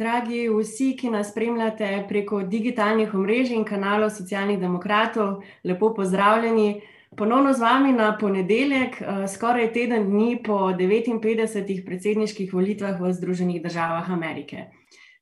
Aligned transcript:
Dragi 0.00 0.46
vsi, 0.48 0.94
ki 0.96 1.10
nas 1.12 1.28
spremljate 1.28 1.88
preko 2.08 2.38
digitalnih 2.48 3.10
omrežij 3.14 3.58
in 3.58 3.66
kanalov 3.68 4.08
socialnih 4.14 4.56
demokratov, 4.56 5.42
lepo 5.64 5.90
pozdravljeni. 5.94 6.80
Ponovno 7.16 7.52
z 7.52 7.60
vami 7.60 7.92
na 7.92 8.06
ponedeljek, 8.20 8.96
eh, 9.00 9.28
skoraj 9.28 9.72
teden 9.74 10.06
dni 10.08 10.38
po 10.46 10.72
59 10.78 11.84
predsedniških 11.84 12.54
volitvah 12.54 12.96
v 13.00 13.12
Združenih 13.12 13.60
državah 13.62 14.10
Amerike. 14.10 14.70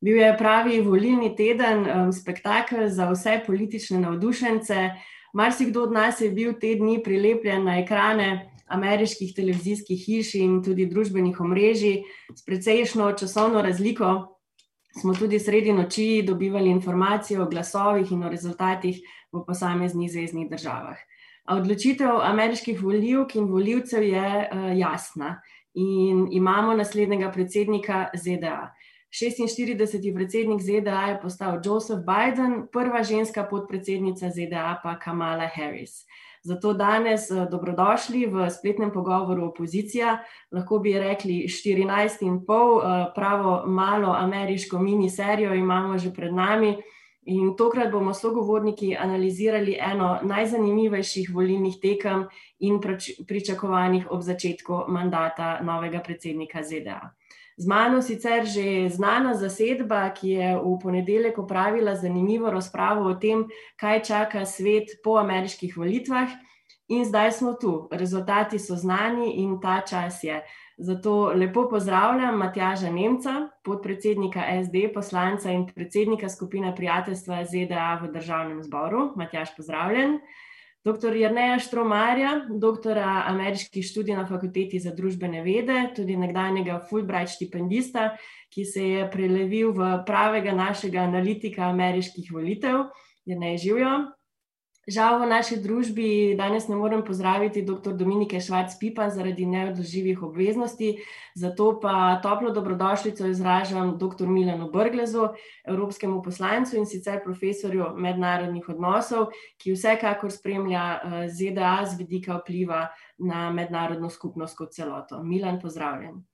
Bil 0.01 0.23
je 0.23 0.37
pravi 0.39 0.81
volilni 0.81 1.35
teden, 1.37 1.85
spektakel 2.13 2.87
za 2.89 3.11
vse 3.11 3.41
politične 3.47 3.99
navdušence. 3.99 4.91
Marsikdo 5.35 5.83
od 5.83 5.93
nas 5.93 6.21
je 6.21 6.31
bil 6.31 6.55
te 6.61 6.75
dni 6.75 7.03
prilepljen 7.03 7.65
na 7.65 7.81
ekrane 7.81 8.51
ameriških 8.69 9.35
televizijskih 9.35 10.07
hiš 10.07 10.35
in 10.35 10.63
tudi 10.63 10.87
družbenih 10.87 11.41
omrežij 11.41 12.03
s 12.35 12.45
precejšno 12.45 13.13
časovno 13.13 13.63
razliko 13.63 14.38
smo 15.01 15.15
tudi 15.15 15.39
sredi 15.39 15.73
noči 15.73 16.23
dobivali 16.27 16.71
informacije 16.71 17.43
o 17.43 17.47
glasovih 17.47 18.13
in 18.13 18.25
o 18.25 18.29
rezultatih 18.29 19.01
v 19.33 19.45
posameznih 19.47 20.11
zvezdnih 20.11 20.51
državah. 20.51 20.97
Odločitev 21.49 22.21
ameriških 22.23 22.83
voljivk 22.83 23.35
in 23.35 23.45
voljivcev 23.45 24.03
je 24.03 24.49
uh, 24.53 24.79
jasna 24.79 25.41
in 25.75 26.27
imamo 26.33 26.75
naslednjega 26.75 27.31
predsednika 27.33 28.09
ZDA. 28.15 28.75
46. 29.11 30.15
predsednik 30.15 30.61
ZDA 30.61 31.03
je 31.09 31.21
postal 31.23 31.61
Joseph 31.65 32.03
Biden, 32.05 32.67
prva 32.73 33.03
ženska 33.03 33.45
podpredsednica 33.45 34.31
ZDA 34.31 34.81
pa 34.83 34.99
Kamala 34.99 35.49
Harris. 35.55 36.05
Zato 36.43 36.73
danes 36.73 37.31
eh, 37.31 37.47
dobrodošli 37.51 38.27
v 38.27 38.51
spletnem 38.51 38.93
pogovoru 38.93 39.49
opozicija. 39.49 40.19
Lahko 40.53 40.79
bi 40.79 40.99
rekli 40.99 41.45
14 41.49 42.23
in 42.27 42.45
pol, 42.47 42.81
eh, 42.81 43.07
pravo 43.15 43.63
malo 43.67 44.13
ameriško 44.13 44.79
mini 44.79 45.11
serijo 45.11 45.55
imamo 45.55 45.99
že 45.99 46.13
pred 46.15 46.35
nami. 46.35 46.77
In 47.29 47.57
tokrat 47.57 47.91
bomo 47.93 48.15
sogovorniki 48.15 48.97
analizirali 48.97 49.77
eno 49.81 50.19
najzanimivejših 50.23 51.29
volilnih 51.35 51.75
tekem 51.83 52.25
in 52.59 52.81
pričakovanih 53.29 54.07
ob 54.11 54.23
začetku 54.23 54.85
mandata 54.89 55.59
novega 55.63 56.01
predsednika 56.01 56.63
ZDA. 56.63 57.18
Z 57.59 57.67
mano 57.67 58.03
sicer 58.03 58.47
že 58.47 58.87
znana 58.87 59.35
zasedba, 59.35 60.15
ki 60.15 60.29
je 60.31 60.49
v 60.63 60.79
ponedeljek 60.79 61.39
opravila 61.39 61.97
zanimivo 61.99 62.51
razpravo 62.55 63.11
o 63.11 63.15
tem, 63.19 63.49
kaj 63.77 64.03
čaka 64.03 64.45
svet 64.47 65.03
po 65.03 65.19
ameriških 65.19 65.75
volitvah. 65.77 66.31
In 66.89 67.05
zdaj 67.05 67.33
smo 67.33 67.53
tu, 67.53 67.89
rezultati 67.91 68.59
so 68.59 68.77
znani 68.79 69.43
in 69.43 69.59
ta 69.61 69.81
čas 69.81 70.23
je. 70.25 70.39
Zato 70.79 71.33
lepo 71.35 71.67
pozdravljam 71.69 72.39
Matjaža 72.39 72.91
Nemca, 72.91 73.49
podpredsednika 73.65 74.47
SD, 74.65 74.95
poslanca 74.95 75.51
in 75.51 75.67
predsednika 75.67 76.29
skupine 76.29 76.71
prijateljstva 76.77 77.45
ZDA 77.45 77.99
v 78.03 78.13
državnem 78.15 78.63
zboru. 78.63 79.13
Matjaž, 79.17 79.57
pozdravljen. 79.57 80.21
Dr. 80.85 81.17
Jrneja 81.17 81.59
Štromarja, 81.59 82.47
doktora 82.49 83.25
ameriških 83.27 83.85
študij 83.85 84.17
na 84.17 84.27
fakulteti 84.27 84.79
za 84.81 84.95
družbene 84.95 85.43
vede, 85.43 85.89
tudi 85.97 86.17
nekdanjega 86.17 86.79
Fulbright 86.91 87.35
štipendista, 87.35 88.13
ki 88.55 88.65
se 88.65 88.85
je 88.87 89.09
prelevil 89.11 89.75
v 89.77 89.91
pravega 90.07 90.55
našega 90.55 91.03
analitika 91.05 91.67
ameriških 91.69 92.31
volitev. 92.33 92.87
Jrnej 93.29 93.59
živijo. 93.59 94.18
Žal 94.89 95.19
v 95.21 95.27
naši 95.29 95.57
družbi 95.61 96.33
danes 96.33 96.65
ne 96.65 96.77
morem 96.81 97.03
pozdraviti 97.05 97.61
dr. 97.61 97.93
Dominike 97.93 98.41
Švarc-Pipa 98.41 99.11
zaradi 99.13 99.45
neodloživih 99.45 100.23
obveznosti, 100.25 101.05
zato 101.37 101.77
pa 101.77 102.17
toplo 102.25 102.55
dobrodošlico 102.57 103.29
izražam 103.29 103.99
dr. 104.01 104.25
Milanu 104.25 104.71
Brglezu, 104.73 105.29
evropskemu 105.69 106.23
poslancu 106.25 106.81
in 106.81 106.89
sicer 106.89 107.21
profesorju 107.25 107.91
mednarodnih 108.01 108.65
odnosov, 108.69 109.29
ki 109.61 109.77
vsekakor 109.77 110.33
spremlja 110.33 110.87
eh, 110.97 111.29
ZDA 111.29 111.85
z 111.85 112.01
vidika 112.01 112.41
vpliva 112.41 112.87
na 113.19 113.51
mednarodno 113.53 114.09
skupnost 114.09 114.57
kot 114.57 114.73
celoto. 114.73 115.21
Milan, 115.23 115.61
pozdravljen. 115.61 116.25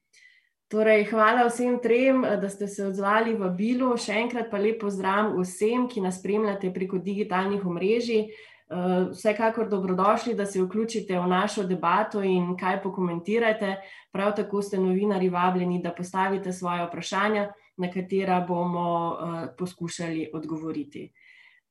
Torej, 0.75 1.05
hvala 1.07 1.45
vsem 1.47 1.79
trem, 1.79 2.25
eh, 2.25 2.37
da 2.37 2.49
ste 2.49 2.67
se 2.67 2.87
odzvali 2.87 3.37
v 3.39 3.51
Bilu. 3.55 3.93
Še 3.97 4.17
enkrat 4.19 4.51
pa 4.51 4.59
lepo 4.59 4.91
zdrav 4.91 5.31
vsem, 5.39 5.87
ki 5.87 6.03
nas 6.03 6.19
spremljate 6.19 6.73
preko 6.75 6.99
digitalnih 6.99 7.63
omrežij. 7.63 8.27
Eh, 8.27 9.07
vsekakor 9.13 9.69
dobrodošli, 9.71 10.35
da 10.35 10.47
se 10.47 10.59
vključite 10.63 11.15
v 11.21 11.29
našo 11.31 11.63
debato 11.63 12.23
in 12.23 12.57
kaj 12.57 12.83
pokomentirate. 12.83 13.77
Prav 14.11 14.35
tako 14.35 14.63
ste 14.63 14.81
novinari 14.83 15.29
vabljeni, 15.29 15.79
da 15.83 15.93
postavite 15.95 16.53
svoje 16.53 16.89
vprašanja, 16.89 17.53
na 17.77 17.91
katera 17.91 18.41
bomo 18.41 18.89
eh, 19.15 19.47
poskušali 19.59 20.31
odgovoriti. 20.35 21.13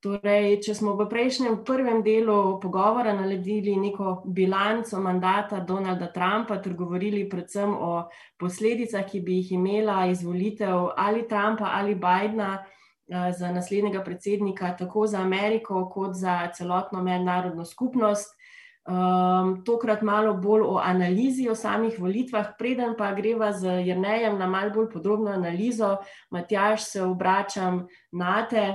Torej, 0.04 0.58
če 0.60 0.74
smo 0.76 0.98
v 1.00 1.06
prejšnjem 1.08 1.62
prvem 1.64 2.02
delu 2.04 2.58
pogovora 2.60 3.14
naredili 3.16 3.78
neko 3.80 4.26
bilanco 4.28 5.00
mandata 5.00 5.62
Donalda 5.64 6.10
Trumpa, 6.12 6.58
ter 6.60 6.76
govorili 6.76 7.22
predvsem 7.32 7.72
o 7.72 8.10
posledicah, 8.36 9.08
ki 9.08 9.24
bi 9.24 9.40
jih 9.40 9.54
imela 9.56 10.02
izvolitev 10.12 10.92
ali 11.00 11.24
Trumpa 11.24 11.72
ali 11.80 11.96
Bidna 11.96 12.52
eh, 12.60 13.32
za 13.32 13.56
naslednjega 13.56 14.04
predsednika, 14.04 14.76
tako 14.76 15.08
za 15.08 15.24
Ameriko, 15.24 15.88
kot 15.88 16.20
za 16.20 16.52
celotno 16.52 17.04
mednarodno 17.04 17.64
skupnost. 17.66 18.36
Um, 18.84 19.62
tokrat 19.64 20.02
malo 20.04 20.34
bolj 20.36 20.66
o 20.68 20.80
analizi 20.84 21.48
o 21.48 21.56
samih 21.56 21.96
volitvah, 21.96 22.58
preden 22.60 22.98
pa 23.00 23.14
greva 23.16 23.54
z 23.56 23.80
Jrnejem 23.88 24.36
na 24.36 24.52
malo 24.52 24.76
bolj 24.76 24.90
podrobno 24.92 25.32
analizo. 25.32 25.96
Matjaž, 26.30 26.92
se 26.92 27.04
obračam 27.08 27.86
na 28.12 28.42
te. 28.52 28.74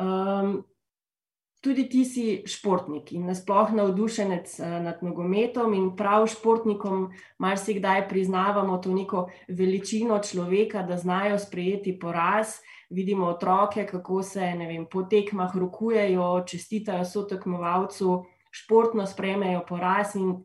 Um, 0.00 0.64
tudi 1.60 1.84
ti 1.88 2.04
si 2.08 2.24
športnik 2.48 3.12
in 3.12 3.26
nasploh 3.28 3.74
navdušenec 3.76 4.54
uh, 4.60 4.78
nad 4.80 5.02
nogometom, 5.04 5.74
in 5.76 5.90
prav 5.96 6.26
športnikom 6.32 7.10
marsikdaj 7.38 8.08
priznavamo 8.08 8.78
to 8.78 8.94
neko 8.96 9.28
veličino 9.48 10.18
človeka, 10.24 10.82
da 10.82 10.96
znajo 10.96 11.38
sprejeti 11.38 11.98
poraz. 11.98 12.60
Vidimo 12.90 13.26
otroke, 13.26 13.86
kako 13.86 14.22
se 14.22 14.40
vem, 14.58 14.86
po 14.90 15.02
tekmah 15.02 15.56
rokujejo, 15.56 16.44
čestitajo 16.46 17.04
sotekmovalcu, 17.04 18.24
športno 18.50 19.06
sprejmejo 19.06 19.60
poraz 19.68 20.16
in 20.16 20.40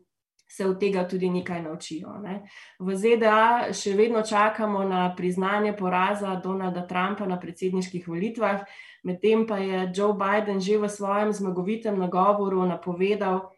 se 0.55 0.66
od 0.66 0.79
tega 0.79 1.03
tudi 1.07 1.29
nekaj 1.29 1.61
naučijo. 1.61 2.17
Ne. 2.23 2.41
V 2.79 2.95
ZDA 2.95 3.73
še 3.75 3.95
vedno 3.95 4.21
čakamo 4.23 4.83
na 4.88 5.09
priznanje 5.16 5.73
poraza 5.75 6.35
Donalda 6.43 6.85
Trumpa 6.88 7.27
na 7.27 7.39
predsedniških 7.39 8.07
volitvah, 8.07 8.63
medtem 9.03 9.43
pa 9.47 9.59
je 9.59 9.89
Joe 9.95 10.16
Biden 10.16 10.59
že 10.63 10.79
v 10.79 10.89
svojem 10.89 11.33
zmagovitem 11.33 11.99
nagovoru 11.99 12.63
napovedal, 12.66 13.54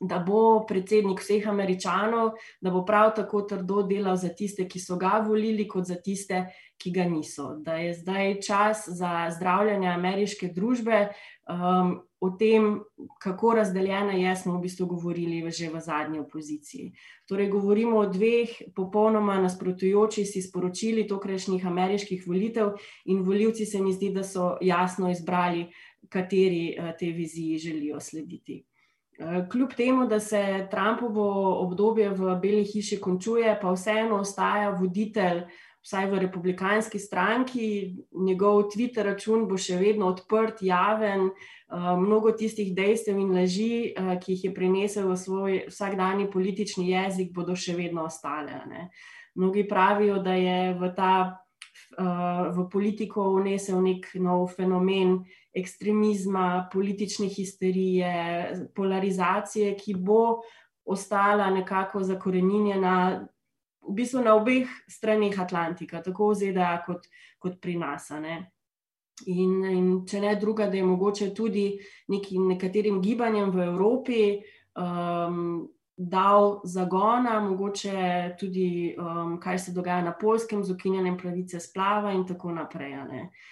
da 0.00 0.18
bo 0.18 0.64
predsednik 0.66 1.20
vseh 1.20 1.48
američanov, 1.48 2.32
da 2.60 2.70
bo 2.70 2.84
prav 2.86 3.14
tako 3.16 3.42
trdo 3.42 3.82
delal 3.82 4.16
za 4.16 4.28
tiste, 4.28 4.68
ki 4.68 4.80
so 4.80 4.96
ga 4.96 5.18
volili, 5.26 5.68
kot 5.68 5.86
za 5.86 5.96
tiste, 6.02 6.44
ki 6.78 6.92
ga 6.94 7.04
niso. 7.10 7.56
Da 7.58 7.74
je 7.82 7.94
zdaj 7.94 8.40
čas 8.40 8.84
za 8.88 9.30
zdravljanje 9.34 9.88
ameriške 9.88 10.52
družbe. 10.54 11.08
Um, 11.48 11.98
o 12.20 12.30
tem, 12.30 12.80
kako 13.22 13.54
razdeljena 13.54 14.12
je, 14.12 14.36
smo 14.36 14.56
v 14.58 14.60
bistvu 14.66 14.86
govorili 14.86 15.50
že 15.50 15.70
v 15.70 15.80
zadnji 15.80 16.20
opoziciji. 16.20 16.92
Torej, 17.26 17.48
govorimo 17.48 17.98
o 17.98 18.06
dveh 18.06 18.50
popolnoma 18.74 19.40
nasprotujočih 19.40 20.28
si 20.28 20.42
sporočili 20.42 21.06
tokajšnjih 21.08 21.66
ameriških 21.66 22.24
volitev, 22.26 22.74
in 23.04 23.22
voljivci 23.22 23.66
se 23.66 23.82
mi 23.82 23.92
zdi, 23.92 24.12
da 24.14 24.22
so 24.22 24.56
jasno 24.60 25.10
izbrali, 25.10 25.66
kateri 26.08 26.76
uh, 26.78 26.90
te 26.98 27.10
viziji 27.10 27.58
želijo 27.58 28.00
slediti. 28.00 28.67
Eh, 29.18 29.48
kljub 29.50 29.68
temu, 29.76 30.06
da 30.06 30.20
se 30.20 30.68
Trumpovo 30.70 31.58
obdobje 31.60 32.10
v 32.10 32.36
Beli 32.42 32.64
hiši 32.64 33.00
končuje, 33.00 33.58
pa 33.62 33.72
vseeno 33.74 34.20
ostaja 34.22 34.70
voditelj, 34.70 35.40
vsaj 35.82 36.06
v 36.06 36.20
republikanski 36.22 36.98
stranki, 36.98 37.96
njegov 38.14 38.68
Twitter 38.70 39.02
račun 39.10 39.48
bo 39.50 39.58
še 39.58 39.80
vedno 39.80 40.06
odprt, 40.12 40.62
javen, 40.62 41.30
eh, 41.30 41.88
mnogo 41.98 42.30
tistih 42.30 42.70
dejstev 42.74 43.18
in 43.18 43.34
laži, 43.34 43.90
eh, 43.90 44.14
ki 44.22 44.32
jih 44.36 44.44
je 44.44 44.54
prinesel 44.54 45.10
v 45.10 45.16
svoj 45.16 45.58
vsakdanji 45.66 46.30
politični 46.30 46.90
jezik, 46.90 47.34
bodo 47.34 47.56
še 47.56 47.74
vedno 47.74 48.06
ostale. 48.06 48.62
Ne. 48.70 48.90
Mnogi 49.34 49.66
pravijo, 49.68 50.22
da 50.22 50.32
je 50.32 50.74
v 50.78 50.94
ta 50.94 51.42
v 51.98 52.68
politiko 52.70 53.34
vnesel 53.40 53.80
nek 53.82 54.06
nov 54.14 54.52
fenomen 54.54 55.24
ekstremizma, 55.58 56.68
politične 56.72 57.28
histerije, 57.28 58.12
polarizacije, 58.76 59.74
ki 59.76 59.94
bo 59.94 60.40
ostala 60.88 61.50
nekako 61.50 62.02
zakorenjena 62.02 63.26
v 63.88 63.94
bistvu 63.94 64.22
na 64.24 64.34
obeh 64.36 64.68
straneh 64.88 65.40
Atlantika, 65.40 66.02
tako 66.02 66.32
v 66.32 66.38
ZDA 66.40 66.76
kot, 66.86 67.08
kot 67.40 67.56
pri 67.60 67.78
nas. 67.80 68.10
In, 69.26 69.64
in 69.64 69.88
če 70.06 70.20
ne 70.20 70.34
druga, 70.40 70.68
da 70.68 70.76
je 70.76 70.84
mogoče 70.84 71.32
tudi 71.34 71.70
nekim, 72.12 72.46
nekaterim 72.52 73.00
gibanjem 73.02 73.50
v 73.50 73.64
Evropi 73.64 74.20
um, 74.76 75.66
dal 75.96 76.60
zagona, 76.64 77.40
mogoče 77.42 78.36
tudi, 78.38 78.94
um, 78.94 79.38
kaj 79.42 79.58
se 79.58 79.72
dogaja 79.74 80.04
na 80.04 80.12
polskem, 80.14 80.62
z 80.64 80.76
ukinjanjem 80.76 81.16
pravice 81.18 81.60
splava 81.60 82.12
in 82.14 82.26
tako 82.28 82.52
naprej. 82.54 82.94
Uh, 82.94 83.48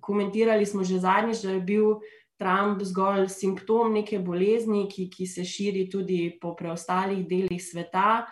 komentirali 0.00 0.66
smo 0.66 0.84
že 0.84 0.98
zadnjič, 0.98 1.42
da 1.42 1.50
je 1.50 1.60
bil 1.60 1.98
Trump 2.38 2.82
zgolj 2.82 3.28
simptom 3.28 3.92
neke 3.92 4.18
bolezni, 4.18 4.88
ki, 4.90 5.08
ki 5.10 5.26
se 5.26 5.44
širi 5.44 5.86
tudi 5.90 6.38
po 6.40 6.54
preostalih 6.56 7.26
delih 7.28 7.62
sveta. 7.62 8.24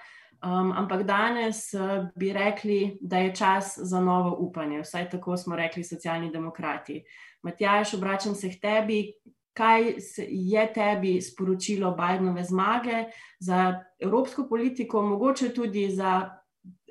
Um, 0.43 0.73
ampak 0.75 1.05
danes 1.07 1.69
uh, 1.75 2.09
bi 2.19 2.33
rekli, 2.35 2.99
da 3.01 3.21
je 3.23 3.35
čas 3.35 3.77
za 3.79 4.01
novo 4.01 4.35
upanje, 4.43 4.81
vsaj 4.83 5.09
tako 5.11 5.37
smo 5.37 5.57
rekli 5.57 5.85
socialni 5.85 6.33
demokrati. 6.33 7.05
Matjaš, 7.43 7.95
obračam 7.95 8.35
se 8.35 8.51
k 8.51 8.59
tebi, 8.61 9.13
kaj 9.55 9.95
je 10.29 10.67
tebi 10.75 11.21
sporočilo 11.23 11.95
Bidenove 11.95 12.45
zmage 12.45 13.05
za 13.39 13.85
evropsko 13.99 14.49
politiko, 14.49 15.03
mogoče 15.03 15.55
tudi 15.55 15.91
za 15.91 16.31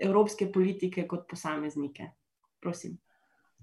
evropske 0.01 0.51
politike 0.51 1.07
kot 1.07 1.27
posameznike. 1.29 2.07
Prosim. 2.61 2.97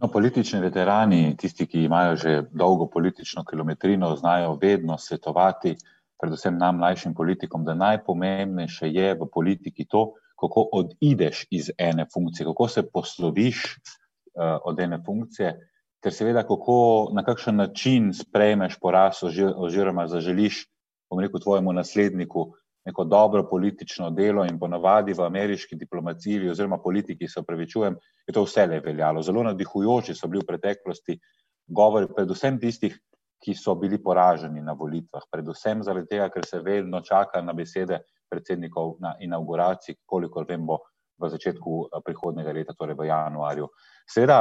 No, 0.01 0.09
politični 0.09 0.61
veterani, 0.63 1.37
tisti, 1.37 1.67
ki 1.67 1.81
imajo 1.85 2.17
že 2.17 2.33
dolgo 2.51 2.87
politično 2.87 3.45
kilometrino, 3.45 4.15
znajo 4.17 4.59
vedno 4.63 4.99
svetovati, 4.99 5.75
predvsem 6.21 6.59
nam, 6.59 6.77
mlajšim 6.79 7.15
politikom, 7.15 7.65
da 7.65 7.75
najpomembnejše 7.75 8.91
je 8.95 9.15
v 9.15 9.27
politiki 9.35 9.87
to, 9.87 10.13
kako 10.39 10.69
odideš 10.73 11.47
iz 11.51 11.71
ene 11.79 12.07
funkcije, 12.15 12.47
kako 12.47 12.69
se 12.69 12.83
posloviš 12.93 13.65
uh, 13.75 14.59
od 14.65 14.81
ene 14.81 15.01
funkcije 15.07 15.57
ter 16.01 16.15
seveda, 16.15 16.43
kako 16.47 17.11
na 17.13 17.25
kakšen 17.27 17.57
način 17.57 18.13
sprejmeš 18.15 18.79
poraz, 18.79 19.23
oziroma 19.57 20.07
zaželiš, 20.07 20.67
bom 21.11 21.21
rekel, 21.21 21.41
tvojemu 21.41 21.73
nasledniku 21.73 22.53
neko 22.89 23.05
dobro 23.05 23.45
politično 23.51 24.11
delo, 24.17 24.47
in 24.49 24.59
ponavadi 24.59 25.13
v 25.13 25.27
ameriški 25.27 25.77
diplomaciji, 25.77 26.49
oziroma 26.51 26.79
politiki, 26.81 27.29
se 27.29 27.41
upravičujem, 27.41 27.97
je 28.27 28.35
to 28.35 28.45
vse 28.47 28.67
le 28.67 28.81
veljalo. 28.85 29.23
Zelo 29.23 29.45
navdihujoči 29.45 30.17
so 30.17 30.29
bili 30.29 30.43
v 30.43 30.49
preteklosti 30.49 31.19
govori, 31.69 32.09
predvsem 32.17 32.59
tistih, 32.61 32.97
ki 33.45 33.55
so 33.55 33.75
bili 33.79 34.01
poraženi 34.03 34.63
na 34.65 34.75
volitvah, 34.75 35.29
predvsem 35.31 35.83
zaradi 35.87 36.09
tega, 36.15 36.31
ker 36.35 36.47
se 36.47 36.63
vedno 36.65 37.01
čaka 37.07 37.43
na 37.45 37.55
besede 37.55 38.01
predsednikov 38.31 38.97
na 39.01 39.15
inauguraciji, 39.21 40.01
kolikor 40.07 40.49
vem, 40.49 40.65
bo 40.67 40.81
v 41.19 41.31
začetku 41.35 41.75
eh, 41.85 42.01
prihodnega 42.05 42.55
leta, 42.55 42.75
torej 42.79 42.97
v 42.99 43.11
januarju. 43.11 43.69
Seveda, 44.09 44.41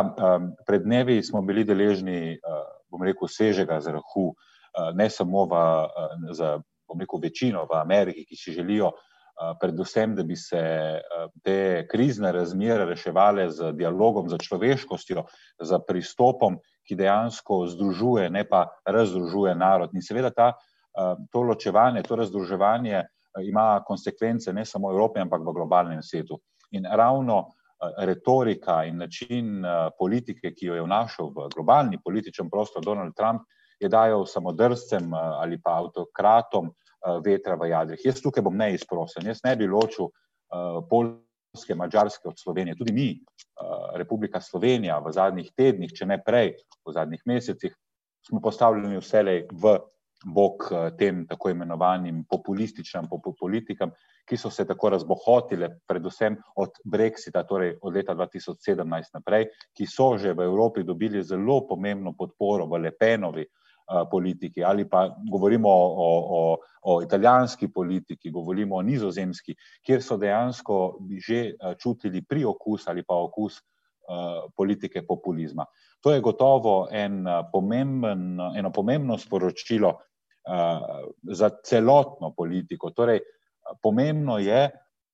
pred 0.63 0.85
dnevi 0.85 1.19
smo 1.23 1.41
bili 1.43 1.65
deležni, 1.67 2.37
eh, 2.37 2.65
bom 2.89 3.03
rekel, 3.03 3.27
svežega 3.27 3.81
zrahu, 3.83 4.31
eh, 4.31 4.91
ne 4.95 5.09
samo 5.09 5.45
v, 5.51 5.61
za, 6.31 6.57
bom 6.87 6.99
rekel, 7.01 7.21
večino 7.23 7.65
v 7.69 7.77
Ameriki, 7.79 8.25
ki 8.25 8.35
si 8.35 8.55
želijo 8.55 8.91
predvsem, 9.61 10.15
da 10.17 10.23
bi 10.25 10.35
se 10.35 10.61
te 11.45 11.85
krizne 11.91 12.31
razmere 12.33 12.87
reševale 12.89 13.49
z 13.53 13.71
dialogom, 13.77 14.29
z 14.29 14.39
človeškostjo, 14.41 15.23
z 15.61 15.79
pristopom, 15.87 16.57
ki 16.87 16.97
dejansko 16.97 17.67
združuje, 17.69 18.31
ne 18.33 18.47
pa 18.49 18.65
razdružuje 18.85 19.53
narod. 19.55 19.93
In 19.93 20.01
seveda 20.01 20.31
ta, 20.33 20.47
to 21.29 21.43
ločevanje, 21.45 22.01
to 22.07 22.17
razdruževanje 22.17 23.03
ima 23.45 23.83
konsekvence 23.85 24.53
ne 24.53 24.65
samo 24.65 24.89
v 24.89 24.97
Evropi, 24.97 25.21
ampak 25.21 25.45
v 25.45 25.53
globalnem 25.53 26.01
svetu. 26.01 26.39
In 26.73 26.89
ravno 26.89 27.43
retorika 27.97 28.83
in 28.83 28.97
način 28.97 29.65
eh, 29.65 29.89
politike, 29.99 30.53
ki 30.53 30.65
jo 30.65 30.75
je 30.75 30.81
vnašal 30.81 31.29
v 31.29 31.49
globalni 31.55 31.99
političen 32.03 32.49
prostor 32.49 32.83
Donald 32.85 33.15
Trump, 33.15 33.41
je 33.79 33.89
dajal 33.89 34.25
samodrscem 34.25 35.13
eh, 35.13 35.17
ali 35.41 35.61
pa 35.61 35.77
avtokratom 35.81 36.69
eh, 36.69 37.19
vetra 37.25 37.55
v 37.55 37.71
jadrih. 37.71 38.05
Jaz 38.05 38.21
tukaj 38.21 38.45
bom 38.45 38.57
neizprosen, 38.57 39.27
jaz 39.27 39.43
ne 39.45 39.55
bi 39.55 39.67
ločil 39.67 40.11
Polske, 40.87 41.75
Mačarske 41.75 42.29
od 42.29 42.37
Slovenije. 42.39 42.77
Tudi 42.79 42.93
mi, 42.95 43.09
Republika 43.99 44.39
Slovenija, 44.39 44.95
v 45.03 45.11
zadnjih 45.11 45.49
tednih, 45.51 45.91
če 45.91 46.05
ne 46.07 46.15
prej, 46.23 46.53
v 46.87 46.93
zadnjih 46.95 47.25
mesecih, 47.27 47.73
smo 48.23 48.39
postavljeni 48.39 49.01
vselej 49.01 49.41
v 49.51 49.73
bok 50.25 50.71
eh, 50.71 50.91
tem 50.97 51.27
tako 51.27 51.49
imenovanim 51.49 52.25
populističnim 52.29 53.07
politikam, 53.39 53.91
ki 54.27 54.37
so 54.37 54.49
se 54.49 54.65
tako 54.67 54.89
razbohotile, 54.89 55.69
predvsem 55.87 56.37
od 56.55 56.79
Brexita, 56.83 57.43
torej 57.47 57.77
od 57.81 57.93
leta 57.93 58.15
2017 58.15 59.13
naprej, 59.13 59.47
ki 59.77 59.85
so 59.85 60.17
že 60.17 60.33
v 60.33 60.43
Evropi 60.43 60.83
dobili 60.83 61.23
zelo 61.23 61.67
pomembno 61.67 62.13
podporo 62.13 62.65
v 62.65 62.81
Lepenovi 62.87 63.41
eh, 63.41 63.66
politiki 64.11 64.63
ali 64.63 64.89
pa 64.89 65.15
govorimo 65.31 65.69
o, 65.69 66.17
o, 66.39 66.57
o 66.81 67.01
italijanski 67.01 67.67
politiki, 67.73 68.31
govorimo 68.31 68.75
o 68.75 68.81
nizozemski, 68.81 69.55
kjer 69.85 70.03
so 70.03 70.17
dejansko 70.17 70.97
že 71.27 71.53
čutili 71.79 72.21
priokus 72.21 72.87
ali 72.87 73.03
pa 73.03 73.15
okus 73.15 73.61
politike 74.55 75.01
populizma. 75.07 75.65
To 75.99 76.11
je 76.11 76.21
gotovo 76.21 76.87
en 76.91 77.25
pomemben, 77.51 78.39
eno 78.55 78.71
pomembno 78.71 79.17
sporočilo 79.17 79.89
uh, 79.89 79.97
za 81.23 81.49
celotno 81.63 82.31
politiko. 82.37 82.91
Torej, 82.95 83.19
pomembno 83.83 84.37
je, 84.39 84.69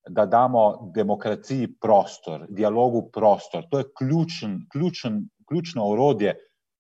da 0.09 0.25
damo 0.25 0.91
demokraciji 0.95 1.67
prostor, 1.81 2.45
dialogu 2.49 3.09
prostor. 3.13 3.63
To 3.71 3.79
je 3.79 3.85
ključen, 3.97 4.65
ključen, 4.71 5.29
ključno 5.47 5.85
orodje 5.87 6.35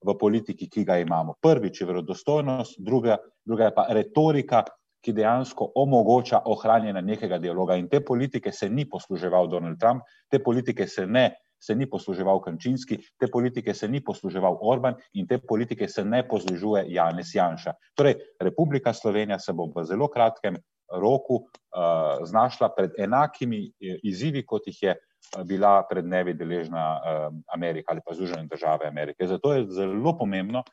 v 0.05 0.17
politiki, 0.19 0.69
ki 0.69 0.85
ga 0.85 0.97
imamo. 1.01 1.35
Prvič 1.41 1.81
je 1.81 1.87
verodostojnost, 1.87 2.79
druga, 2.79 3.17
druga 3.45 3.69
je 3.69 3.75
pa 3.75 3.87
retorika, 3.89 4.63
ki 5.03 5.11
dejansko 5.13 5.73
omogoča 5.75 6.45
ohranjanje 6.47 7.01
nekega 7.01 7.37
dialoga. 7.39 7.75
In 7.75 7.89
te 7.91 7.99
politike 7.99 8.51
se 8.51 8.69
ni 8.69 8.85
posluževal 8.89 9.49
Donald 9.51 9.79
Trump, 9.79 10.03
te 10.31 10.39
politike 10.39 10.87
se 10.87 11.07
ne 11.07 11.31
se 11.63 11.75
ni 11.75 11.87
posluževal 11.87 12.41
Kančinski, 12.43 12.97
te 13.19 13.29
politike 13.31 13.73
se 13.73 13.87
ni 13.87 14.01
posluževal 14.03 14.57
Orban 14.61 14.97
in 15.13 15.27
te 15.27 15.37
politike 15.39 15.87
se 15.87 16.03
ne 16.03 16.19
poslužuje 16.27 16.83
Janez 16.91 17.31
Janša. 17.35 17.73
Torej, 17.95 18.17
Republika 18.39 18.93
Slovenija 18.93 19.39
se 19.39 19.53
bo 19.53 19.69
v 19.71 19.85
zelo 19.87 20.09
kratkem 20.11 20.57
roku 20.91 21.35
uh, 21.35 22.25
znašla 22.27 22.69
pred 22.75 22.91
enakimi 22.99 23.63
eh, 23.65 23.97
izzivi, 24.03 24.43
kot 24.45 24.67
jih 24.67 24.81
je 24.81 24.91
eh, 24.91 25.12
bila 25.43 25.81
pred 25.89 26.05
dnevi 26.05 26.33
deležna 26.33 26.83
uh, 26.97 27.35
Amerika 27.53 27.91
ali 27.91 28.01
pa 28.05 28.13
Združene 28.13 28.47
države 28.47 28.87
Amerike. 28.87 29.27
Zato 29.27 29.53
je 29.53 29.65
zelo 29.71 30.17
pomembno, 30.17 30.63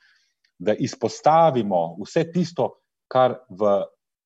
da 0.58 0.75
izpostavimo 0.75 1.97
vse 2.02 2.26
tisto, 2.32 2.69
kar 3.08 3.38
v 3.49 3.82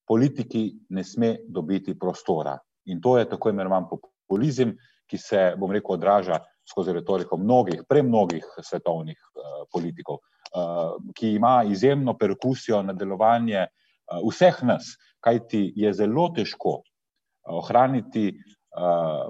politiki 0.09 0.73
ne 0.91 1.05
sme 1.05 1.37
dobiti 1.49 1.99
prostora. 1.99 2.59
In 2.91 3.01
to 3.01 3.19
je 3.19 3.29
tako 3.29 3.51
imenovan 3.51 3.87
populizem, 3.89 4.75
ki 5.07 5.19
se, 5.19 5.55
bom 5.59 5.73
rekel, 5.73 5.95
odraža 5.95 6.41
skozi 6.69 6.93
retoriko 6.93 7.37
mnogih, 7.37 7.85
premnogih 7.89 8.45
svetovnih 8.63 9.17
uh, 9.17 9.65
politikov, 9.73 10.19
uh, 10.19 10.97
ki 11.15 11.37
ima 11.37 11.63
izjemno 11.69 12.17
perkusijo 12.19 12.83
na 12.83 12.93
delovanje 12.93 13.61
uh, 13.63 14.21
vseh 14.27 14.63
nas, 14.65 14.97
kajti 15.21 15.73
je 15.77 15.93
zelo 15.93 16.31
težko 16.37 16.81
ohraniti, 17.49 18.29
uh, 18.33 18.64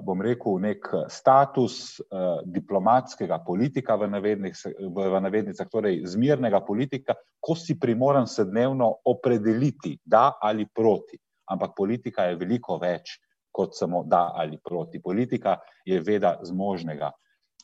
bom 0.05 0.21
rekel, 0.25 0.55
nek 0.57 0.87
status 1.11 1.99
uh, 2.01 2.39
diplomatskega 2.49 3.37
politika 3.45 3.93
v, 3.95 4.07
v, 4.09 4.95
v 4.95 5.19
navednicah, 5.21 5.69
torej 5.69 5.99
zmirnega 6.09 6.63
politika, 6.65 7.13
ko 7.37 7.53
si 7.53 7.77
primoran 7.79 8.25
se 8.25 8.47
dnevno 8.49 8.89
opredeliti, 9.05 9.99
da 10.01 10.39
ali 10.41 10.65
proti. 10.65 11.19
Ampak 11.53 11.75
politika 11.77 12.25
je 12.25 12.39
veliko 12.41 12.79
več 12.81 13.19
kot 13.55 13.77
samo 13.77 14.03
da 14.03 14.31
ali 14.35 14.57
proti. 14.57 15.01
Politika 15.01 15.59
je 15.85 16.01
veda 16.01 16.35
zmožnega. 16.43 17.11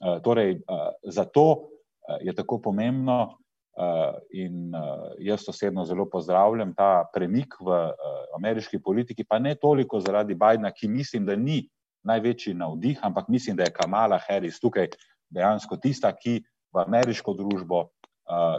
Eh, 0.01 0.19
torej, 0.23 0.51
eh, 0.51 0.91
zato 1.11 1.45
eh, 1.51 2.17
je 2.21 2.35
tako 2.35 2.61
pomembno 2.61 3.37
in 4.33 4.73
jaz 5.19 5.45
osebno 5.49 5.85
zelo 5.85 6.05
pozdravljam 6.09 6.73
ta 6.75 7.05
premik 7.13 7.55
v 7.59 7.77
ameriški 8.35 8.81
politiki, 8.83 9.23
pa 9.23 9.39
ne 9.39 9.55
toliko 9.55 9.99
zaradi 9.99 10.35
Bidna, 10.35 10.71
ki 10.71 10.87
mislim, 10.87 11.25
da 11.25 11.35
ni 11.35 11.69
največji 12.03 12.53
navdih, 12.53 12.99
ampak 13.01 13.29
mislim, 13.29 13.55
da 13.55 13.63
je 13.63 13.73
Kamala 13.73 14.19
Harris 14.27 14.59
tukaj 14.59 14.89
dejansko 15.29 15.77
tista, 15.77 16.11
ki 16.11 16.41
v 16.73 16.83
ameriško 16.83 17.33
družbo 17.33 17.87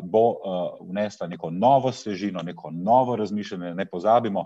bo 0.03 0.25
vnesla 0.89 1.27
neko 1.27 1.51
novo 1.51 1.93
svežino, 1.93 2.43
neko 2.43 2.71
novo 2.71 3.17
razmišljanje. 3.17 3.75
Ne 3.75 3.87
pozabimo, 3.89 4.45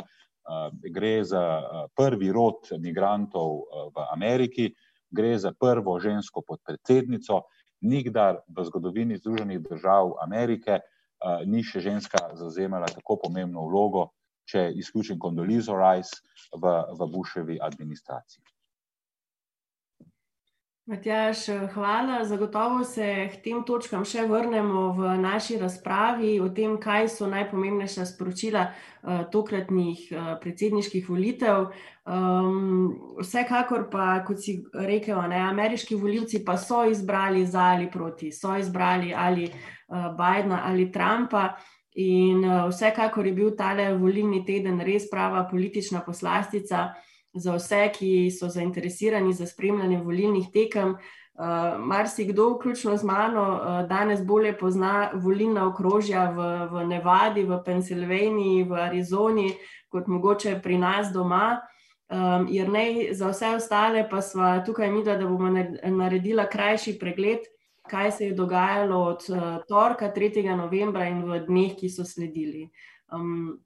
gre 0.94 1.24
za 1.24 1.62
prvi 1.96 2.32
rod 2.32 2.68
migrantov 2.78 3.62
v 3.94 4.06
Ameriki, 4.12 4.70
gre 5.10 5.38
za 5.38 5.52
prvo 5.60 5.98
žensko 6.00 6.42
podpredsednico. 6.46 7.42
Nikdar 7.82 8.40
v 8.48 8.64
zgodovini 8.64 9.18
Združenih 9.18 9.60
držav 9.60 10.16
Amerike 10.24 10.80
uh, 10.80 11.44
ni 11.44 11.62
še 11.62 11.80
ženska 11.84 12.22
zauzemala 12.38 12.88
tako 12.88 13.18
pomembno 13.26 13.66
vlogo, 13.68 14.08
če 14.46 14.70
izključim 14.78 15.18
Kondolizo 15.18 15.76
Rice 15.76 16.22
v, 16.54 16.72
v 16.96 17.08
Bushevi 17.12 17.58
administraciji. 17.60 18.44
Matjaš, 20.86 21.38
hvala. 21.74 22.24
Zagotovo 22.24 22.84
se 22.84 23.28
k 23.32 23.40
tem 23.42 23.62
točkam 23.66 24.04
še 24.06 24.22
vrnemo 24.30 24.92
v 24.94 25.16
naši 25.18 25.56
razpravi 25.58 26.36
o 26.38 26.46
tem, 26.54 26.76
kaj 26.78 27.08
so 27.10 27.26
najpomembnejša 27.26 28.04
sporočila 28.06 28.62
uh, 28.68 29.24
tokratnih 29.32 30.04
uh, 30.14 30.28
predsedniških 30.38 31.08
volitev. 31.10 31.72
Um, 32.06 33.16
vsekakor 33.18 33.88
pa, 33.90 34.20
kot 34.28 34.38
si 34.44 34.60
rekel, 34.78 35.18
ne, 35.26 35.40
ameriški 35.48 35.98
voljivci 35.98 36.44
pa 36.46 36.54
so 36.54 36.84
izbrali 36.86 37.42
za 37.42 37.66
ali 37.72 37.90
proti, 37.90 38.30
so 38.30 38.54
izbrali 38.54 39.10
ali 39.10 39.50
uh, 39.50 40.06
Bidna 40.14 40.62
ali 40.70 40.86
Trumpa. 40.94 41.48
In 41.98 42.46
uh, 42.46 42.68
vsekakor 42.70 43.26
je 43.26 43.34
bil 43.34 43.50
tale 43.58 43.90
volilni 43.98 44.44
teden 44.46 44.78
res 44.86 45.10
prava 45.10 45.48
politična 45.50 46.06
poslastica 46.06 46.92
za 47.36 47.56
vse, 47.56 47.86
ki 47.94 48.30
so 48.30 48.48
zainteresirani 48.48 49.32
za 49.32 49.46
spremljanje 49.46 50.02
volilnih 50.02 50.50
tekem. 50.52 50.96
Uh, 51.36 51.76
Mar 51.78 52.08
si 52.08 52.24
kdo, 52.24 52.48
vključno 52.54 52.96
z 52.96 53.04
mano, 53.04 53.42
uh, 53.42 53.88
danes 53.88 54.24
bolje 54.24 54.54
pozna 54.58 55.10
volilna 55.14 55.66
okrožja 55.68 56.30
v, 56.30 56.46
v 56.72 56.86
Nevadi, 56.86 57.44
v 57.44 57.58
Pennsylvaniji, 57.64 58.64
v 58.64 58.72
Arizoni, 58.72 59.50
kot 59.88 60.08
mogoče 60.08 60.60
pri 60.62 60.78
nas 60.78 61.12
doma. 61.12 61.60
Um, 62.08 62.46
jer 62.48 62.68
ne 62.70 62.86
za 63.12 63.28
vse 63.28 63.56
ostale, 63.56 64.06
pa 64.10 64.22
smo 64.22 64.62
tukaj 64.66 64.90
mi, 64.90 65.02
da 65.04 65.18
bomo 65.18 65.50
naredila 65.84 66.46
krajši 66.46 66.98
pregled, 66.98 67.44
kaj 67.90 68.12
se 68.12 68.26
je 68.26 68.34
dogajalo 68.34 69.00
od 69.02 69.24
uh, 69.28 69.42
torka 69.68 70.12
3. 70.14 70.56
novembra 70.56 71.08
in 71.10 71.24
v 71.24 71.40
dneh, 71.48 71.74
ki 71.76 71.90
so 71.90 72.04
sledili. 72.04 72.70
Um, 73.12 73.58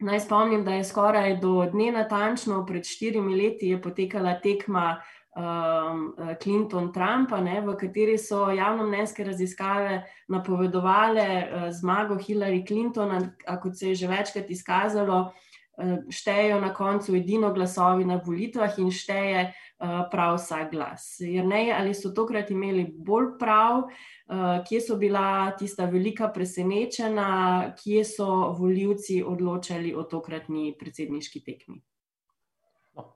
Naj 0.00 0.20
spomnim, 0.20 0.64
da 0.64 0.74
je 0.74 0.84
skoraj 0.84 1.36
do 1.36 1.66
dne 1.72 1.90
natančno, 1.92 2.62
pred 2.66 2.86
štirimi 2.88 3.34
leti, 3.36 3.74
potekala 3.82 4.38
tekma 4.40 4.94
um, 5.36 6.14
Clinton-Trumpa, 6.42 7.40
v 7.66 7.76
kateri 7.76 8.16
so 8.18 8.48
javnomnenjske 8.50 9.24
raziskave 9.24 10.02
napovedovale 10.28 11.26
uh, 11.28 11.68
zmago 11.70 12.16
Hillary 12.16 12.66
Clinton, 12.66 13.12
a 13.46 13.60
kot 13.60 13.76
se 13.76 13.88
je 13.88 13.94
že 13.94 14.08
večkrat 14.08 14.50
izkazalo, 14.50 15.20
uh, 15.20 15.98
štejejo 16.10 16.60
na 16.60 16.72
koncu 16.74 17.16
edino 17.16 17.52
glasovi 17.52 18.04
na 18.04 18.20
volitvah 18.24 18.78
in 18.78 18.90
šteje 18.90 19.52
prav 20.10 20.34
vsak 20.36 20.70
glas. 20.72 21.16
Jer 21.24 21.46
ne, 21.46 21.70
ali 21.72 21.94
so 21.96 22.10
tokrat 22.14 22.50
imeli 22.50 22.84
bolj 22.92 23.30
prav, 23.38 23.86
Eh, 24.30 24.64
kje 24.68 24.80
so 24.80 24.96
bila 24.96 25.50
tista 25.58 25.84
velika 25.90 26.28
presenečenja, 26.28 27.72
kje 27.82 28.04
so 28.04 28.26
voljivci 28.58 29.24
odločali 29.26 29.90
o 29.94 30.04
tokratni 30.06 30.70
predsedniški 30.78 31.40
tekmi. 31.42 31.80
No, 32.94 33.08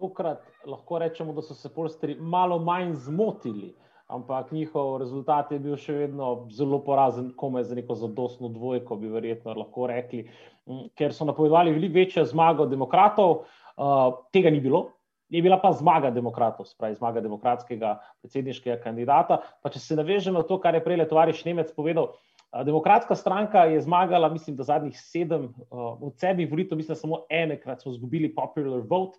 tokrat 0.00 0.46
lahko 0.64 1.02
rečemo, 1.02 1.34
da 1.36 1.44
so 1.44 1.54
se 1.54 1.68
polstri 1.74 2.16
malo 2.16 2.56
manj 2.58 2.94
zmotili, 3.04 3.74
ampak 4.06 4.54
njihov 4.56 4.96
rezultat 5.04 5.52
je 5.52 5.58
bil 5.60 5.76
še 5.76 5.98
vedno 6.06 6.30
zelo 6.56 6.80
porazen, 6.86 7.34
komaj 7.36 7.68
za 7.68 7.76
neko 7.76 7.98
zadostno 8.06 8.48
dvojko, 8.48 8.96
bi 8.96 9.12
verjetno 9.12 9.52
lahko 9.52 9.90
rekli, 9.92 10.24
mm, 10.64 10.88
ker 10.96 11.12
so 11.12 11.28
napovedovali 11.28 11.76
veliko 11.76 12.00
večjo 12.00 12.24
zmago 12.32 12.64
demokratov, 12.66 13.42
uh, 13.76 14.24
tega 14.32 14.48
ni 14.48 14.64
bilo 14.64 14.86
je 15.32 15.40
bila 15.42 15.56
pa 15.56 15.72
zmaga 15.72 16.10
demokratov, 16.12 16.66
spravi 16.68 16.98
zmaga 17.00 17.22
demokratskega 17.24 17.94
predsedniškega 18.20 18.76
kandidata. 18.84 19.40
Pa 19.64 19.72
če 19.72 19.80
se 19.80 19.96
navežemo 19.96 20.42
na 20.42 20.44
to, 20.44 20.58
kar 20.60 20.76
je 20.76 20.82
prej 20.84 21.00
tovariš 21.08 21.40
Nemec 21.48 21.72
povedal, 21.72 22.12
demokratska 22.52 23.16
stranka 23.16 23.64
je 23.64 23.80
zmagala, 23.80 24.28
mislim, 24.28 24.58
da 24.58 24.66
zadnjih 24.68 24.98
sedem 25.00 25.48
od 25.70 26.12
sedmih 26.20 26.50
volitev, 26.50 26.76
mislim, 26.76 26.98
samo 27.00 27.22
enekrat 27.32 27.80
smo 27.80 27.94
izgubili 27.96 28.28
popular 28.34 28.84
vote. 28.84 29.16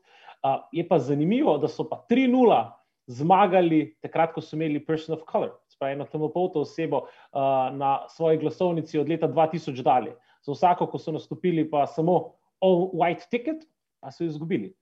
Je 0.72 0.86
pa 0.88 1.00
zanimivo, 1.00 1.58
da 1.58 1.67
so 1.72 1.88
pa 1.89 2.03
3-0 2.12 2.60
zmagali 3.08 3.96
takrat, 4.05 4.36
ko 4.36 4.41
so 4.41 4.53
imeli 4.55 4.84
person 4.86 5.17
of 5.17 5.25
color, 5.32 5.50
spravi 5.74 5.98
eno 5.98 6.05
temopolto 6.05 6.62
osebo 6.62 7.08
na 7.74 8.05
svoji 8.13 8.38
glasovnici 8.38 9.00
od 9.00 9.10
leta 9.10 9.27
2000 9.27 9.82
dalje. 9.82 10.13
Za 10.46 10.53
vsako, 10.53 10.91
ko 10.91 11.01
so 11.01 11.12
nastopili, 11.15 11.65
pa 11.72 11.88
samo 11.88 12.36
all 12.62 12.91
white 12.93 13.25
ticket, 13.32 13.65
pa 14.00 14.12
so 14.12 14.27
izgubili. 14.27 14.75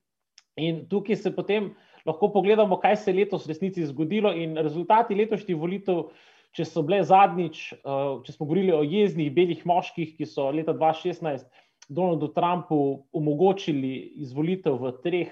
In 0.60 0.86
tukaj 0.90 1.16
se 1.16 1.32
potem 1.36 1.72
lahko 2.06 2.32
pogledamo, 2.34 2.80
kaj 2.82 2.98
se 2.98 3.12
je 3.12 3.20
letos 3.22 3.46
v 3.46 3.54
resnici 3.54 3.86
zgodilo, 3.88 4.34
in 4.34 4.58
rezultati 4.58 5.16
letošnjih 5.16 5.58
volitev, 5.58 6.10
če 6.52 6.66
so 6.68 6.84
bile 6.84 7.04
zadnjič, 7.08 7.62
eh, 7.74 8.00
če 8.26 8.34
smo 8.34 8.46
govorili 8.46 8.74
o 8.76 8.84
jeznih 8.84 9.32
belih 9.32 9.62
moških, 9.66 10.18
ki 10.18 10.28
so 10.28 10.50
leta 10.52 10.74
2016 10.74 11.48
Donaldu 11.92 12.32
Trumpu 12.36 13.06
omogočili 13.12 14.12
izvolitev 14.24 14.78
v 14.80 14.92
treh 15.04 15.32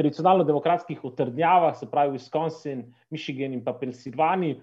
tradicionalno 0.00 0.44
demokratskih 0.48 1.04
utrdnjavah, 1.04 1.76
se 1.76 1.88
pravi 1.90 2.16
Wisconsin, 2.16 2.86
Michigan 3.10 3.52
in 3.52 3.64
pa 3.64 3.74
Pennsylvania. 3.76 4.56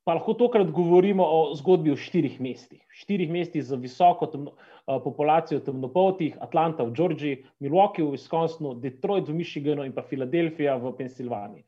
Eh, 0.00 0.04
pa 0.04 0.14
lahko 0.14 0.34
tokrat 0.34 0.70
govorimo 0.70 1.24
o 1.24 1.54
zgodbi 1.54 1.90
v 1.90 1.96
štirih 1.96 2.40
mestih. 2.40 2.80
Štirih 2.90 3.30
mestih 3.30 3.62
z 3.62 3.76
visoko 3.76 4.26
temno, 4.26 4.52
uh, 4.86 5.00
populacijo 5.04 5.60
temnopoltih, 5.60 6.36
Atlanta 6.40 6.84
v 6.84 6.92
Georgiji, 6.92 7.44
Milwaukee 7.60 8.02
v 8.02 8.16
Wisconsinu, 8.16 8.80
Detroit 8.80 9.28
v 9.28 9.34
Michiganu 9.34 9.84
in 9.84 9.92
pa 9.92 10.02
Filadelfija 10.02 10.76
v 10.76 10.94
Pensilvaniji. 10.96 11.64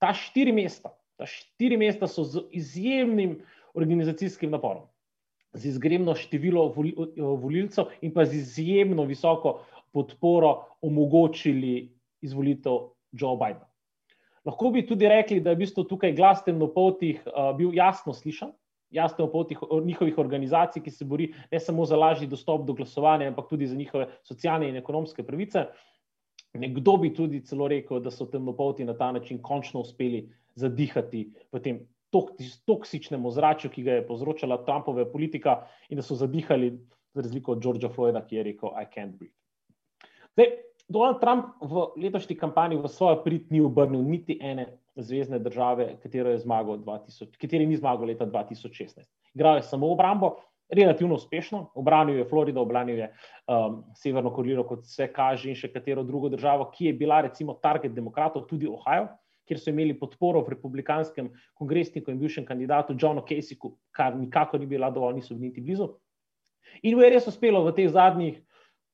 Ta 0.00 0.14
štiri 0.14 0.52
mesta, 0.52 0.94
ta 1.18 1.26
štiri 1.26 1.76
mesta 1.76 2.06
so 2.06 2.24
z 2.24 2.40
izjemnim 2.50 3.38
organizacijskim 3.74 4.50
naporom, 4.50 4.88
z 5.52 5.68
izjemno 5.68 6.14
število 6.14 6.72
volilcev 6.72 7.92
in 8.00 8.12
pa 8.12 8.24
z 8.24 8.40
izjemno 8.40 9.04
visoko 9.04 9.60
podporo 9.92 10.64
omogočili 10.80 11.92
izvolitev 12.22 12.96
Joe 13.12 13.36
Bidena. 13.36 13.67
Lahko 14.48 14.70
bi 14.72 14.86
tudi 14.86 15.08
rekli, 15.08 15.42
da 15.44 15.52
je 15.52 15.58
v 15.58 15.64
bistvu 15.66 15.84
tukaj 15.84 16.14
glas 16.16 16.40
temnopoltih 16.46 17.20
uh, 17.26 17.50
bil 17.58 17.74
jasno 17.76 18.14
slišan, 18.16 18.54
jasno 18.94 19.18
temnopoltih 19.18 19.60
njihovih 19.84 20.18
organizacij, 20.18 20.82
ki 20.82 20.90
se 20.90 21.04
bori 21.04 21.28
ne 21.52 21.60
samo 21.60 21.84
za 21.84 21.98
lažji 22.00 22.30
dostop 22.30 22.64
do 22.66 22.72
glasovanja, 22.78 23.28
ampak 23.28 23.50
tudi 23.50 23.68
za 23.68 23.76
njihove 23.76 24.08
socialne 24.24 24.70
in 24.70 24.80
ekonomske 24.80 25.22
pravice. 25.22 25.66
Nekdo 26.56 26.96
bi 26.96 27.12
tudi 27.14 27.42
celo 27.44 27.68
rekel, 27.68 28.00
da 28.00 28.10
so 28.10 28.24
temnopolti 28.26 28.86
na 28.88 28.96
ta 28.96 29.12
način 29.12 29.42
končno 29.42 29.84
uspeli 29.84 30.24
zadihati 30.56 31.26
v 31.52 31.60
tem 31.60 31.82
toksičnem 32.66 33.26
ozračju, 33.28 33.70
ki 33.70 33.84
ga 33.84 33.98
je 33.98 34.06
povzročala 34.06 34.62
Trumpova 34.64 35.04
politika, 35.12 35.58
in 35.90 36.00
da 36.00 36.02
so 36.02 36.16
zadihali, 36.16 36.72
za 37.14 37.20
razliko 37.20 37.52
od 37.52 37.60
Georgea 37.62 37.90
Floyda, 37.92 38.24
ki 38.24 38.36
je 38.36 38.42
rekel: 38.42 38.72
I 38.80 38.88
can't 38.94 39.18
breathe. 39.18 39.36
Zdaj, 40.32 40.56
Donald 40.88 41.20
Trump 41.20 41.44
v 41.60 41.86
letošnji 42.00 42.36
kampanji 42.36 42.76
v 42.80 42.88
svojo 42.88 43.20
prid 43.24 43.52
ni 43.52 43.60
obrnil 43.60 44.02
niti 44.02 44.38
ene 44.40 44.78
zvezdne 44.96 45.38
države, 45.38 45.98
katero 46.02 46.30
je 46.32 46.38
zmagal 46.38 46.80
2000, 46.80 47.36
kateri 47.36 47.66
ni 47.66 47.76
zmagal 47.76 48.08
leta 48.08 48.26
2016. 48.26 49.04
Igral 49.34 49.60
je 49.60 49.62
samo 49.62 49.92
obrambo, 49.92 50.36
relativno 50.68 51.14
uspešno, 51.14 51.70
obranil 51.74 52.18
je 52.18 52.24
Florido, 52.24 52.62
obranil 52.62 52.98
je 52.98 53.12
um, 53.46 53.84
Severno 53.94 54.32
Karolino, 54.34 54.64
kot 54.64 54.84
se 54.84 55.12
kaže, 55.12 55.52
in 55.52 55.56
še 55.56 55.70
katero 55.72 56.02
drugo 56.04 56.28
državo, 56.32 56.70
ki 56.72 56.90
je 56.90 56.96
bila 56.96 57.20
recimo 57.24 57.54
target 57.62 57.94
demokratov, 57.94 58.48
tudi 58.48 58.68
Ohio, 58.68 59.08
kjer 59.48 59.60
so 59.60 59.70
imeli 59.72 59.96
podporo 59.96 60.42
v 60.44 60.56
republikanskem 60.56 61.30
kongresniku 61.56 62.12
in 62.12 62.20
bivšem 62.20 62.44
kandidatu 62.48 62.96
Johnu 62.96 63.24
Caseyku, 63.28 63.76
kar 63.92 64.16
nikako 64.16 64.58
ni 64.58 64.66
bila 64.66 64.90
dovolj, 64.92 65.20
niso 65.20 65.34
bili 65.34 65.48
niti 65.48 65.64
blizu. 65.64 65.88
In 66.82 66.96
mu 66.96 67.04
je 67.04 67.12
res 67.14 67.28
uspelo 67.28 67.64
v 67.64 67.72
teh 67.76 67.88
zadnjih 67.88 68.40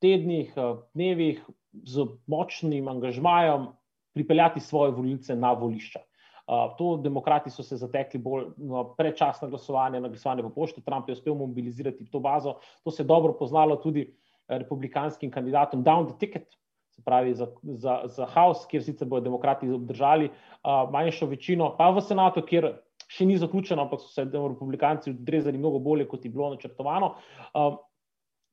tednih, 0.03 0.53
uh, 0.55 0.85
dnevih, 0.95 1.43
z 1.83 2.07
močnim 2.27 2.89
angažmajem 2.89 3.67
pripeljati 4.15 4.61
svoje 4.61 4.93
volilce 4.93 5.37
na 5.37 5.53
volišča. 5.53 6.01
Uh, 6.47 6.77
to 6.79 6.97
demokrati 6.97 7.51
so 7.51 7.63
se 7.63 7.77
zatekli 7.77 8.21
bolj 8.21 8.51
na 8.57 8.85
predčasno 8.97 9.49
glasovanje, 9.49 10.01
na 10.01 10.09
glasovanje 10.09 10.43
po 10.43 10.51
pošti. 10.51 10.83
Trump 10.85 11.09
je 11.09 11.13
uspel 11.13 11.35
mobilizirati 11.35 12.05
to 12.11 12.21
bazo. 12.21 12.59
To 12.85 12.91
se 12.91 13.03
je 13.03 13.07
dobro 13.07 13.33
poznalo 13.33 13.77
tudi 13.77 14.03
eh, 14.05 14.59
republikanskim 14.59 15.31
kandidatom 15.31 15.85
down 15.85 16.07
the 16.07 16.19
ticket, 16.19 16.59
se 16.91 17.03
pravi 17.05 17.35
za, 17.35 17.47
za, 17.63 18.03
za 18.05 18.27
House, 18.27 18.67
kjer 18.71 18.85
sicer 18.85 19.09
bodo 19.09 19.25
demokrati 19.25 19.71
obdržali 19.71 20.29
uh, 20.29 20.91
manjšo 20.93 21.27
večino, 21.27 21.73
pa 21.79 21.89
v 21.91 22.03
senatu, 22.05 22.45
kjer 22.47 22.69
še 23.09 23.27
ni 23.27 23.39
zaključeno, 23.41 23.83
ampak 23.83 24.05
so 24.05 24.13
se 24.13 24.25
republikanci 24.25 25.11
odrezali 25.11 25.59
mnogo 25.59 25.79
bolje, 25.79 26.07
kot 26.09 26.25
je 26.25 26.31
bilo 26.31 26.51
načrtovano. 26.53 27.15
Uh, 27.55 27.81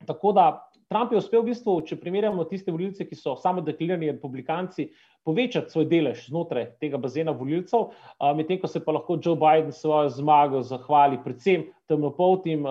tako 0.07 0.31
da 0.37 0.49
Trump 0.91 1.11
je 1.11 1.21
uspel, 1.21 1.39
v 1.39 1.53
bistvu, 1.53 1.77
če 1.87 1.95
primerjamo 2.01 2.43
tiste 2.49 2.71
volilce, 2.73 3.05
ki 3.07 3.15
so 3.15 3.37
samo 3.39 3.61
deklarirani 3.63 4.09
republikanci, 4.11 4.89
povečati 5.23 5.71
svoj 5.71 5.85
delež 5.87 6.25
znotraj 6.27 6.65
tega 6.81 6.99
bazena 6.99 7.31
volilcev, 7.31 7.93
medtem 8.35 8.59
ko 8.59 8.67
se 8.67 8.81
pa 8.83 8.97
lahko 8.97 9.15
Joe 9.15 9.39
Biden 9.39 9.71
svojo 9.71 10.09
zmago 10.17 10.59
zahvali 10.67 11.21
predvsem 11.23 11.63
temnopoltim 11.87 12.67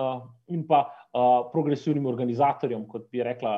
in 0.53 0.67
pa 0.69 0.83
progresivnim 1.49 2.05
organizatorjem, 2.11 2.85
kot 2.91 3.09
bi 3.09 3.23
rekla 3.25 3.55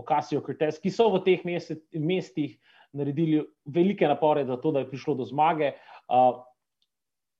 Ocasio 0.00 0.40
Cortez, 0.40 0.80
ki 0.80 0.92
so 0.92 1.10
v 1.12 1.20
teh 1.26 1.44
mestih 1.44 2.56
naredili 2.96 3.42
velike 3.68 4.08
napore 4.08 4.46
za 4.48 4.56
to, 4.56 4.72
da 4.72 4.86
je 4.86 4.88
prišlo 4.88 5.18
do 5.20 5.28
zmage. 5.28 5.74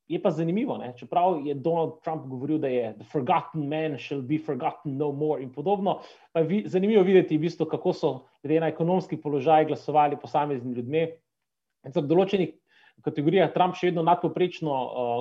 Je 0.09 0.21
pa 0.23 0.31
zanimivo, 0.31 0.77
ne? 0.79 0.93
čeprav 0.97 1.41
je 1.47 1.55
Donald 1.55 1.99
Trump 2.05 2.27
govoril, 2.31 2.59
da 2.63 2.69
je 2.71 2.93
the 2.95 3.05
forgotten 3.11 3.67
man 3.69 3.99
shall 3.99 4.23
be 4.23 4.39
forgotten 4.39 4.97
no 4.97 5.13
more 5.13 5.43
in 5.43 5.53
podobno. 5.53 6.01
Pa 6.33 6.41
je 6.41 6.47
vi, 6.47 6.63
zanimivo 6.67 7.03
videti, 7.03 7.37
v 7.37 7.41
bistvu, 7.41 7.67
kako 7.67 7.93
so 7.93 8.13
glede 8.43 8.61
na 8.61 8.69
ekonomski 8.69 9.17
položaj 9.17 9.67
glasovali 9.67 10.17
posamezni 10.23 10.75
ljudje. 10.75 11.09
V 11.87 12.07
določenih 12.07 12.55
kategorijah 13.05 13.51
Trump 13.55 13.75
še 13.75 13.91
vedno 13.91 14.05
nadpoprečno, 14.07 14.77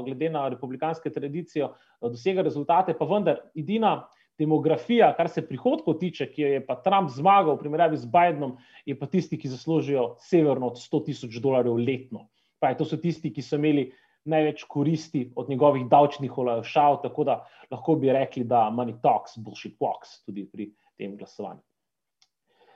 glede 0.06 0.30
na 0.30 0.46
republikanske 0.54 1.10
tradicijo, 1.10 1.74
dosega 2.02 2.46
rezultate, 2.46 2.94
pa 2.94 3.10
vendar 3.10 3.42
edina 3.58 4.04
demografija, 4.40 5.14
kar 5.18 5.30
se 5.32 5.46
prihodkov 5.48 5.98
tiče, 6.00 6.28
ki 6.32 6.42
jo 6.42 6.54
je 6.56 6.64
pa 6.66 6.78
Trump 6.84 7.10
zmagal 7.10 7.56
v 7.56 7.62
primerjavi 7.64 7.98
z 7.98 8.10
Bidenom, 8.12 8.58
je 8.86 8.96
pa 9.00 9.08
tisti, 9.08 9.40
ki 9.40 9.52
zaslužijo 9.52 10.16
severno 10.24 10.74
od 10.74 10.82
100 10.82 11.06
tisoč 11.10 11.38
dolarjev 11.42 11.78
letno. 11.80 12.28
Pa 12.60 12.72
je 12.72 12.80
to 12.80 12.88
so 12.88 13.00
tisti, 13.00 13.32
ki 13.32 13.44
so 13.44 13.60
imeli 13.60 13.90
največ 14.26 14.64
koristi 14.64 15.32
od 15.36 15.50
njegovih 15.50 15.86
davčnih 15.90 16.38
olajšav, 16.38 17.02
tako 17.04 17.24
da 17.24 17.38
lahko 17.72 17.96
bi 17.96 18.12
rekli, 18.14 18.44
da 18.44 18.68
money 18.74 18.98
talks, 19.02 19.38
bullshit 19.38 19.78
walks 19.80 20.20
tudi 20.26 20.48
pri 20.52 20.72
tem 20.98 21.18
glasovanju. 21.18 21.62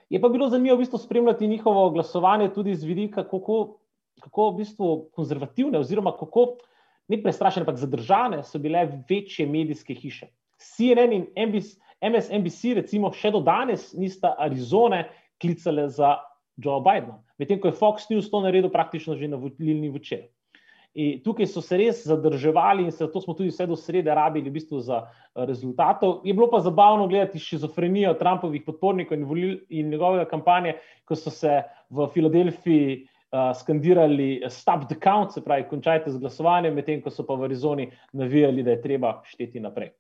Je 0.09 0.21
pa 0.21 0.29
bilo 0.29 0.49
zanimivo 0.49 0.75
v 0.75 0.85
bistvu 0.85 0.97
spremljati 0.97 1.47
njihovo 1.47 1.89
glasovanje 1.89 2.49
tudi 2.53 2.75
z 2.75 2.85
vidika, 2.85 3.23
kako, 3.23 3.77
kako 4.21 4.49
v 4.49 4.55
bistvu 4.57 5.09
konzervativne 5.13 5.79
oziroma 5.79 6.15
kako 6.17 6.55
ne 7.07 7.21
prestrašene, 7.21 7.63
ampak 7.65 7.77
zadržane 7.77 8.43
so 8.43 8.59
bile 8.59 8.87
večje 9.09 9.45
medijske 9.45 9.93
hiše. 9.93 10.27
CNN 10.57 11.13
in 11.13 11.27
MSNBC, 12.01 12.73
recimo, 12.75 13.11
še 13.13 13.31
do 13.31 13.41
danes 13.43 13.91
nista 13.93 14.33
Arizone 14.39 15.05
klicale 15.41 15.87
za 15.89 16.17
Joe 16.59 16.81
Bidena, 16.83 17.19
medtem 17.39 17.59
ko 17.59 17.69
je 17.69 17.77
Fox 17.77 18.09
News 18.11 18.29
to 18.31 18.41
naredil 18.43 18.71
praktično 18.71 19.15
že 19.15 19.27
na 19.27 19.37
volilni 19.39 19.89
večer. 19.89 20.27
In 20.99 21.19
tukaj 21.23 21.47
so 21.47 21.61
se 21.63 21.77
res 21.79 22.01
zadrževali, 22.07 22.83
in 22.83 22.91
zato 22.91 23.21
smo 23.23 23.33
tudi 23.37 23.53
vse 23.53 23.67
do 23.69 23.75
srede 23.79 24.11
rabili 24.15 24.49
v 24.49 24.57
bistvu 24.57 24.81
za 24.83 24.97
eh, 25.05 25.45
rezultatov. 25.47 26.25
Je 26.27 26.33
bilo 26.33 26.49
pa 26.51 26.59
zabavno 26.59 27.07
gledati 27.07 27.39
šizofrenijo 27.39 28.17
Trumpovih 28.19 28.65
podpornikov 28.65 29.15
in, 29.17 29.23
volil, 29.29 29.53
in 29.69 29.93
njegovega 29.93 30.25
kampanje, 30.27 30.75
ko 31.07 31.15
so 31.15 31.31
se 31.31 31.61
v 31.89 32.07
Filadelfiji 32.13 32.97
uh, 32.99 33.53
skandirali 33.55 34.43
Stop 34.51 34.89
the 34.89 34.97
count, 34.99 35.31
se 35.33 35.43
pravi, 35.45 35.67
končajte 35.69 36.11
z 36.11 36.19
glasovanjem, 36.19 36.75
medtem 36.75 37.01
ko 37.01 37.13
so 37.13 37.23
pa 37.25 37.37
v 37.39 37.47
Arizoni 37.47 37.87
navijali, 38.13 38.65
da 38.65 38.75
je 38.75 38.81
treba 38.83 39.15
šteti 39.25 39.63
naprej. 39.63 39.93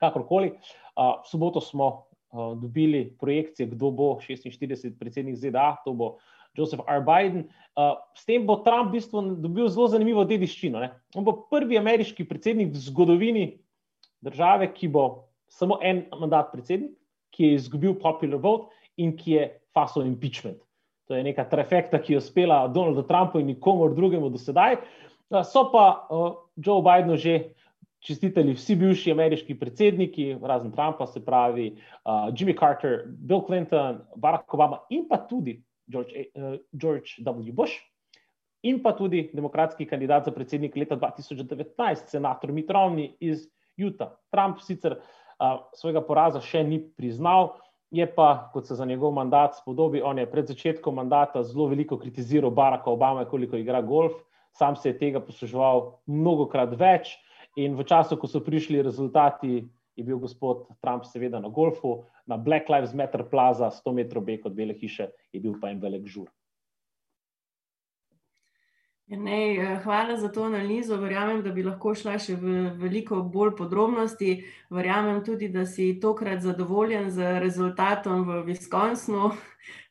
Kakorkoli, 0.00 0.54
uh, 0.54 1.18
v 1.24 1.28
soboto 1.28 1.60
smo 1.60 1.88
uh, 1.90 2.54
dobili 2.56 3.10
projekcije, 3.20 3.68
kdo 3.74 3.90
bo 3.90 4.14
46 4.22 4.94
predsednik 5.00 5.36
ZDA, 5.36 5.82
to 5.84 5.92
bo 5.98 6.14
uh, 6.14 6.30
Joseph 6.56 6.80
R. 6.86 7.00
Biden. 7.00 7.48
Uh, 7.76 7.96
s 8.14 8.24
tem 8.28 8.44
bo 8.46 8.60
Trump 8.60 8.90
v 8.90 9.00
bistvu 9.00 9.22
dobil 9.40 9.68
zelo 9.72 9.88
zanimivo 9.88 10.24
dediščino. 10.28 10.80
Ne? 10.82 10.92
On 11.16 11.24
bo 11.24 11.48
prvi 11.48 11.78
ameriški 11.80 12.26
predsednik 12.28 12.74
v 12.74 12.82
zgodovini 12.84 13.46
države, 14.20 14.68
ki 14.74 14.92
bo 14.92 15.28
samo 15.48 15.78
en 15.82 16.04
mandat 16.20 16.52
predsednik, 16.52 16.92
ki 17.32 17.48
je 17.48 17.62
izgubil 17.62 17.96
popular 18.00 18.40
vote 18.40 18.68
in 19.00 19.16
ki 19.16 19.38
je 19.38 19.48
faso 19.72 20.04
impeachment. 20.04 20.60
To 21.08 21.16
je 21.16 21.24
neka 21.24 21.48
trefekta, 21.48 21.98
ki 21.98 22.14
je 22.14 22.20
uspela 22.20 22.66
Donaldu 22.68 23.06
Trumpu 23.08 23.40
in 23.40 23.48
nikomor 23.48 23.96
drugemu 23.96 24.28
do 24.30 24.38
sedaj. 24.38 24.76
Uh, 25.32 25.40
so 25.40 25.70
pa 25.72 26.04
uh, 26.12 26.36
Joe 26.60 26.84
Bidenu 26.84 27.16
že 27.16 27.56
čestitali 28.02 28.52
vsi 28.52 28.76
bivši 28.76 29.12
ameriški 29.14 29.54
predsedniki, 29.56 30.36
razen 30.42 30.72
Trumpa, 30.74 31.06
se 31.06 31.22
pravi 31.24 31.70
uh, 31.72 32.28
Jimmy 32.34 32.52
Carter, 32.58 33.06
Bill 33.06 33.44
Clinton, 33.46 34.02
Barack 34.16 34.52
Obama 34.54 34.82
in 34.90 35.06
pa 35.08 35.22
tudi 35.22 35.62
George, 35.86 36.28
uh, 36.34 36.58
George 36.72 37.18
W. 37.24 37.52
Bush 37.52 37.80
in 38.62 38.78
pa 38.82 38.92
tudi 38.94 39.30
demokratski 39.34 39.86
kandidat 39.86 40.24
za 40.24 40.30
predsednik 40.30 40.76
leta 40.76 40.96
2019, 40.96 42.06
senator 42.06 42.52
Mitt 42.52 42.70
Romney 42.70 43.16
iz 43.20 43.48
Utah. 43.76 44.14
Trump 44.30 44.60
sicer 44.62 44.96
uh, 44.96 45.66
svojega 45.74 46.02
poraza 46.06 46.40
še 46.40 46.62
ni 46.62 46.78
priznal, 46.78 47.56
je 47.92 48.06
pa, 48.14 48.48
kot 48.52 48.66
se 48.66 48.74
za 48.74 48.86
njegov 48.88 49.12
mandat 49.12 49.58
spodobi, 49.58 50.00
on 50.02 50.18
je 50.18 50.30
pred 50.30 50.48
začetkom 50.48 50.94
mandata 50.96 51.42
zelo 51.42 51.66
veliko 51.68 51.98
kritiziral 51.98 52.50
Baracka 52.50 52.90
Obama, 52.90 53.24
koliko 53.28 53.56
igra 53.56 53.82
golf, 53.82 54.14
sam 54.56 54.76
se 54.76 54.88
je 54.88 54.98
tega 54.98 55.20
posluževal 55.20 55.98
mnogokrat 56.06 56.72
več 56.78 57.16
in 57.56 57.76
v 57.76 57.84
času, 57.84 58.16
ko 58.16 58.30
so 58.30 58.40
prišli 58.40 58.80
rezultati, 58.82 59.66
je 59.96 60.04
bil 60.04 60.18
gospod 60.18 60.66
Trump 60.80 61.04
seveda 61.04 61.40
na 61.40 61.48
golfu, 61.48 62.04
na 62.26 62.36
Black 62.36 62.68
Lives 62.68 62.94
Matter 62.94 63.24
plaza, 63.30 63.70
100 63.70 63.92
metrov 63.92 64.24
beg 64.24 64.46
od 64.46 64.54
Bele 64.54 64.74
hiše, 64.74 65.10
je 65.32 65.40
bil 65.40 65.58
pa 65.60 65.70
en 65.70 65.80
velik 65.80 66.06
žur. 66.06 66.30
Ja, 69.12 69.18
ne, 69.18 69.56
eh, 69.56 69.80
hvala 69.84 70.16
za 70.16 70.28
to 70.32 70.42
analizo. 70.42 70.96
Verjamem, 70.96 71.42
da 71.42 71.50
bi 71.52 71.62
lahko 71.62 71.92
šla 71.94 72.14
še 72.22 72.32
v 72.40 72.70
veliko 72.80 73.18
bolj 73.22 73.50
podrobnosti. 73.58 74.44
Verjamem 74.70 75.18
tudi, 75.24 75.50
da 75.52 75.66
si 75.66 75.98
tokrat 76.00 76.40
zadovoljen 76.40 77.10
z 77.10 77.34
rezultatom 77.42 78.24
v 78.24 78.38
Wisconsinu, 78.46 79.34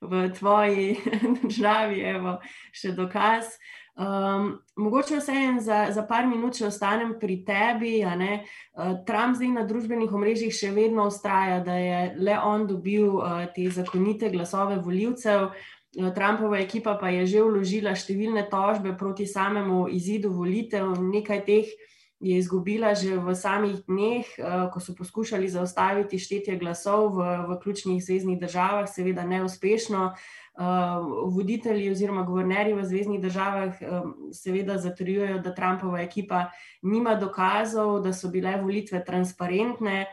v 0.02 0.24
tvoji 0.40 0.96
državi. 1.44 2.02
Evo, 2.16 2.40
še 2.74 2.96
dokaz. 2.98 3.60
Um, 3.96 4.62
mogoče 4.76 5.18
vseeno 5.20 5.60
za, 5.62 5.88
za 5.92 6.04
par 6.08 6.24
minut, 6.28 6.56
če 6.56 6.70
ostanem 6.70 7.18
pri 7.20 7.42
tebi. 7.44 8.00
Uh, 8.06 8.96
Trump 9.06 9.36
zdaj 9.36 9.52
na 9.52 9.66
družbenih 9.68 10.14
omrežjih 10.16 10.54
še 10.56 10.72
vedno 10.72 11.10
ustraja, 11.12 11.60
da 11.66 11.76
je 11.76 12.00
le 12.18 12.38
on 12.40 12.66
dobil 12.70 13.20
uh, 13.20 13.44
te 13.52 13.68
zakonite 13.70 14.32
glasove 14.32 14.80
voljivcev. 14.80 15.52
Uh, 15.52 16.08
Trumpova 16.16 16.62
ekipa 16.64 16.96
pa 16.96 17.12
je 17.12 17.28
že 17.36 17.44
vložila 17.44 17.92
številne 17.92 18.48
tožbe 18.48 18.96
proti 18.96 19.28
samemu 19.28 19.90
izidu 19.92 20.32
volitev, 20.32 20.96
nekaj 20.96 21.44
teh 21.44 21.74
je 22.22 22.38
izgubila 22.38 22.94
že 22.94 23.18
v 23.18 23.36
samih 23.36 23.82
dneh, 23.90 24.26
uh, 24.38 24.70
ko 24.74 24.80
so 24.80 24.94
poskušali 24.94 25.50
zaustaviti 25.50 26.22
štetje 26.22 26.58
glasov 26.62 27.18
v, 27.18 27.26
v 27.50 27.60
ključnih 27.64 28.04
zvezdnih 28.04 28.40
državah, 28.40 28.86
seveda 28.90 29.26
neuspešno. 29.26 30.14
Uh, 30.52 31.32
voditelji 31.32 31.92
oziroma 31.92 32.26
guvernerji 32.28 32.74
v 32.76 32.84
zvezdnih 32.86 33.22
državah 33.22 33.78
um, 33.82 34.16
seveda 34.36 34.78
zatrjujejo, 34.78 35.40
da 35.40 35.56
Trumpova 35.56 36.02
ekipa 36.02 36.52
nima 36.82 37.16
dokazov, 37.16 38.02
da 38.04 38.14
so 38.14 38.30
bile 38.30 38.58
volitve 38.62 39.00
transparentne. 39.06 40.06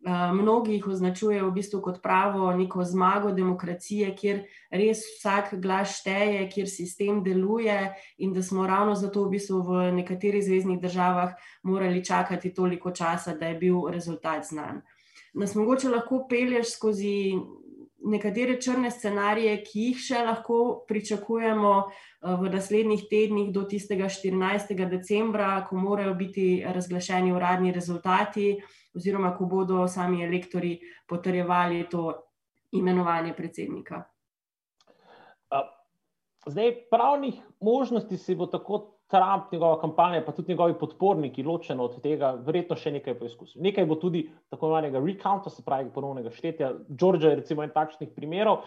Uh, 0.00 0.32
mnogi 0.32 0.78
jih 0.78 0.86
označujejo 0.88 1.50
v 1.50 1.52
bistvu 1.58 1.82
kot 1.84 1.98
pravo 2.02 2.46
neko 2.56 2.84
zmago 2.88 3.34
demokracije, 3.36 4.14
kjer 4.16 4.38
res 4.72 5.02
vsak 5.18 5.50
glas 5.60 5.98
šteje, 5.98 6.46
kjer 6.48 6.70
sistem 6.72 7.18
deluje, 7.20 7.76
in 8.16 8.32
da 8.32 8.42
smo 8.42 8.64
ravno 8.66 8.94
zato 8.96 9.26
v 9.26 9.34
bistvu 9.36 9.60
v 9.66 9.82
nekaterih 9.98 10.44
zvezdnih 10.44 10.80
državah 10.80 11.36
morali 11.62 12.04
čakati 12.04 12.54
toliko 12.54 12.94
časa, 12.96 13.36
da 13.36 13.52
je 13.52 13.58
bil 13.60 13.90
rezultat 13.92 14.48
znan. 14.48 14.80
Nas 15.34 15.54
mogoče 15.54 15.92
lahko 15.92 16.24
pelješ 16.30 16.72
skozi 16.78 17.36
nekatere 18.00 18.60
črne 18.60 18.90
scenarije, 18.90 19.58
ki 19.64 19.86
jih 19.90 20.00
še 20.00 20.24
lahko 20.24 20.58
pričakujemo 20.88 21.72
eh, 21.84 22.34
v 22.40 22.52
naslednjih 22.52 23.06
tednih, 23.10 23.50
do 23.52 23.64
tistega 23.68 24.08
14. 24.08 24.72
decembra, 24.88 25.66
ko 25.68 25.76
morajo 25.76 26.14
biti 26.14 26.64
razglašeni 26.64 27.32
uradni 27.36 27.72
rezultati, 27.72 28.54
oziroma 28.96 29.34
ko 29.36 29.46
bodo 29.46 29.88
sami 29.88 30.24
elektori 30.24 30.78
potrjevali 31.08 31.84
to 31.90 32.12
imenovanje 32.72 33.34
predsednika. 33.36 34.02
Zdaj, 36.46 36.72
pravnih 36.90 37.36
možnosti 37.60 38.16
si 38.16 38.34
bo 38.34 38.46
tako 38.46 38.96
Trump, 39.10 39.52
njegova 39.52 39.80
kampanja, 39.80 40.22
pa 40.26 40.32
tudi 40.32 40.52
njegovi 40.52 40.74
podporniki, 40.78 41.42
ločeno 41.42 41.84
od 41.84 41.96
tega, 42.02 42.30
verjetno 42.46 42.76
še 42.78 42.92
nekaj 42.94 43.16
poizkusil. 43.18 43.62
Nekaj 43.62 43.86
bo 43.90 43.98
tudi 43.98 44.22
tako 44.48 44.68
imenovanega 44.70 45.02
recounta, 45.02 45.50
se 45.50 45.64
pravi 45.66 45.90
ponovnega 45.94 46.30
štetja. 46.30 46.70
Georgia 46.88 47.32
je 47.32 47.40
recimo 47.42 47.64
en 47.66 47.74
takšnih 47.74 48.12
primerov. 48.14 48.62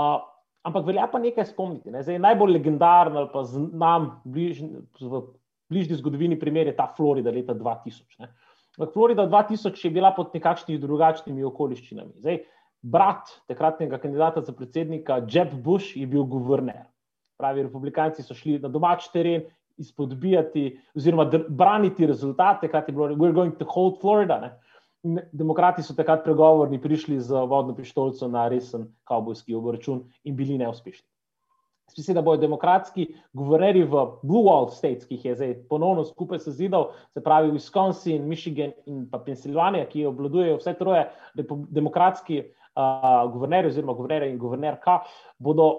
Uh, 0.00 0.16
ampak 0.64 0.86
velja 0.88 1.06
pa 1.12 1.20
nekaj 1.20 1.50
spomniti. 1.52 1.92
Ne? 1.92 2.02
Zdaj, 2.02 2.18
najbolj 2.24 2.56
legendaren 2.56 3.16
ali 3.20 3.28
pa 3.32 3.44
znam 3.44 4.08
bliž, 4.24 4.64
v 5.00 5.22
bližnji 5.72 6.00
zgodovini 6.00 6.40
primer 6.40 6.72
je 6.72 6.76
ta 6.76 6.88
Florida 6.96 7.30
leta 7.30 7.54
2000. 7.54 8.24
Ne? 8.24 8.32
Florida 8.92 9.26
2000 9.28 9.84
je 9.84 9.90
bila 9.90 10.12
pod 10.16 10.30
nekakšnimi 10.34 10.80
drugačnimi 10.80 11.44
okoliščinami. 11.44 12.12
Zdaj, 12.16 12.38
brat 12.82 13.34
takratnega 13.48 13.98
kandidata 13.98 14.42
za 14.42 14.52
predsednika, 14.52 15.20
Jeb 15.28 15.52
Bush, 15.64 15.96
je 15.96 16.06
bil 16.06 16.24
guverner. 16.24 16.86
Pravi, 17.38 17.66
republikanci 17.68 18.22
so 18.22 18.34
šli 18.34 18.58
na 18.62 18.68
domač 18.68 19.08
teren 19.12 19.44
izpodbijati 19.78 20.78
oziroma 20.96 21.26
braniti 21.48 22.06
rezultate, 22.06 22.68
kaj 22.68 22.84
je 22.88 22.92
bilo, 22.92 23.08
we're 23.16 23.34
going 23.34 23.56
to 23.58 23.66
hold 23.68 24.00
Florida. 24.00 24.40
Ne? 24.40 24.52
Demokrati 25.32 25.82
so 25.82 25.94
takrat 25.98 26.24
pregovorni 26.24 26.80
prišli 26.80 27.20
z 27.20 27.44
vodno 27.48 27.74
pištolico 27.74 28.28
na 28.28 28.48
resen 28.48 28.86
kavbojski 29.04 29.54
obračun 29.54 30.04
in 30.24 30.36
bili 30.36 30.58
neuspešni. 30.58 31.11
Spisi, 31.92 32.14
da 32.16 32.22
bodo 32.24 32.40
demokratski 32.40 33.06
guvernerji 33.36 33.84
v 33.84 34.06
Blue 34.22 34.46
Wall 34.46 34.70
States, 34.72 35.04
ki 35.04 35.18
jih 35.18 35.28
je 35.28 35.36
zdaj 35.36 35.54
ponovno 35.68 36.06
skupaj 36.08 36.40
sezidal, 36.40 36.90
se 37.12 37.20
pravi 37.20 37.52
Wisconsin, 37.52 38.24
Michigan 38.28 38.72
in 38.88 39.04
pa 39.12 39.20
Pensilvanija, 39.20 39.90
ki 39.92 40.08
obvladujejo 40.08 40.56
vse 40.56 40.74
troje 40.80 41.06
demokratski 41.36 42.42
uh, 42.42 43.30
guvernerji 43.32 43.74
oziroma 43.74 43.96
guvernerji 43.98 44.32
in 44.32 44.40
guvernerka, 44.40 45.02
bodo 45.38 45.72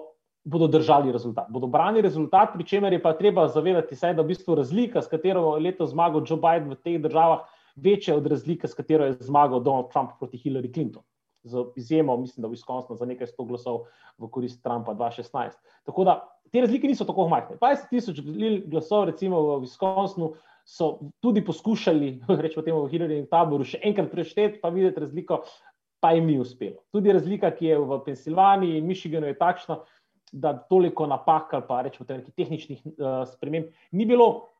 bodo 0.44 0.66
držali 0.68 1.12
rezultat, 1.12 1.46
bodo 1.48 1.66
brani 1.66 2.02
rezultat, 2.04 2.52
pri 2.52 2.66
čemer 2.68 2.92
je 2.92 3.02
pa 3.02 3.14
treba 3.16 3.46
zavedati 3.48 3.96
se, 3.96 4.12
da 4.12 4.20
je 4.20 4.24
v 4.24 4.28
bistvu 4.28 4.54
razlika, 4.54 5.02
s 5.02 5.08
katero 5.08 5.54
je 5.56 5.62
letos 5.64 5.90
zmagal 5.90 6.20
Joe 6.28 6.36
Biden 6.36 6.68
v 6.70 6.76
teh 6.84 6.98
državah, 7.00 7.46
večja 7.76 8.16
od 8.16 8.26
razlike, 8.26 8.68
s 8.68 8.74
katero 8.74 9.08
je 9.08 9.16
zmagal 9.24 9.62
Donald 9.64 9.88
Trump 9.92 10.18
proti 10.18 10.38
Hillary 10.38 10.72
Clinton. 10.72 11.02
Z 11.44 11.64
izjemo, 11.76 12.16
mislim, 12.16 12.42
da 12.42 12.48
v 12.48 12.56
Wisconsinu 12.56 12.96
za 12.96 13.06
nekaj 13.06 13.26
sto 13.26 13.44
glasov 13.44 13.84
v 14.18 14.28
korist 14.28 14.62
Trumpa 14.62 14.94
2016. 14.94 15.60
Tako 15.84 16.04
da 16.04 16.18
te 16.52 16.60
razlike 16.60 16.88
niso 16.88 17.04
tako 17.04 17.28
majhne. 17.28 17.58
20 17.60 17.88
tisoč 17.90 18.20
glasov, 18.66 19.04
recimo 19.10 19.40
v 19.42 19.60
Wisconsinu, 19.66 20.32
so 20.64 20.98
tudi 21.20 21.44
poskušali, 21.44 22.24
rečemo 22.44 22.64
temu 22.64 22.84
v 22.84 22.92
Hillaryjem 22.94 23.28
taboru, 23.30 23.66
še 23.68 23.82
enkrat 23.84 24.10
prešteti, 24.12 24.60
pa 24.62 24.72
videti 24.72 25.04
razliko, 25.04 25.42
pa 26.00 26.14
jim 26.16 26.26
ni 26.28 26.38
uspelo. 26.40 26.80
Tudi 26.92 27.12
razlika, 27.12 27.52
ki 27.52 27.68
je 27.68 27.78
v 27.80 28.00
Pensilvaniji 28.06 28.80
in 28.80 28.88
Michiganu, 28.88 29.28
je 29.28 29.38
takšna, 29.38 29.78
da 30.34 30.54
toliko 30.68 31.06
napak 31.06 31.52
ali 31.54 31.66
pa 31.68 31.82
rečemo 31.86 32.08
tehničnih 32.08 32.80
uh, 32.86 33.22
sprememb 33.28 33.70
ni 33.92 34.06
bilo. 34.08 34.53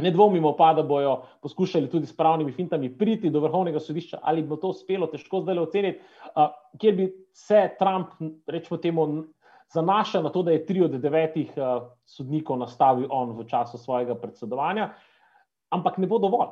Ne 0.00 0.10
dvomimo 0.10 0.54
pa, 0.56 0.72
da 0.74 0.82
bojo 0.82 1.20
poskušali 1.42 1.90
tudi 1.90 2.06
s 2.06 2.16
pravnimi 2.16 2.52
fintami 2.52 2.92
priti 2.98 3.30
do 3.30 3.40
vrhovnega 3.40 3.80
sodišča, 3.80 4.22
ali 4.22 4.42
bo 4.42 4.56
to 4.56 4.72
uspelo, 4.74 5.06
težko 5.06 5.42
zdaj 5.44 5.58
oceniti, 5.58 6.00
uh, 6.34 6.48
kjer 6.78 6.96
bi 6.96 7.10
se 7.32 7.68
Trump, 7.78 8.16
rečemo 8.46 8.78
temu, 8.80 9.06
zanašal 9.74 10.22
na 10.22 10.32
to, 10.34 10.42
da 10.42 10.50
je 10.52 10.64
tri 10.66 10.82
od 10.82 10.98
devetih 11.00 11.52
uh, 11.56 11.86
sodnikov 12.06 12.58
nastavil 12.58 13.06
on 13.10 13.36
v 13.38 13.46
času 13.46 13.78
svojega 13.78 14.16
predsedovanja. 14.18 14.90
Uh, 14.90 15.06
ampak 15.70 15.98
ne 15.98 16.06
bo 16.06 16.18
dovolj. 16.18 16.50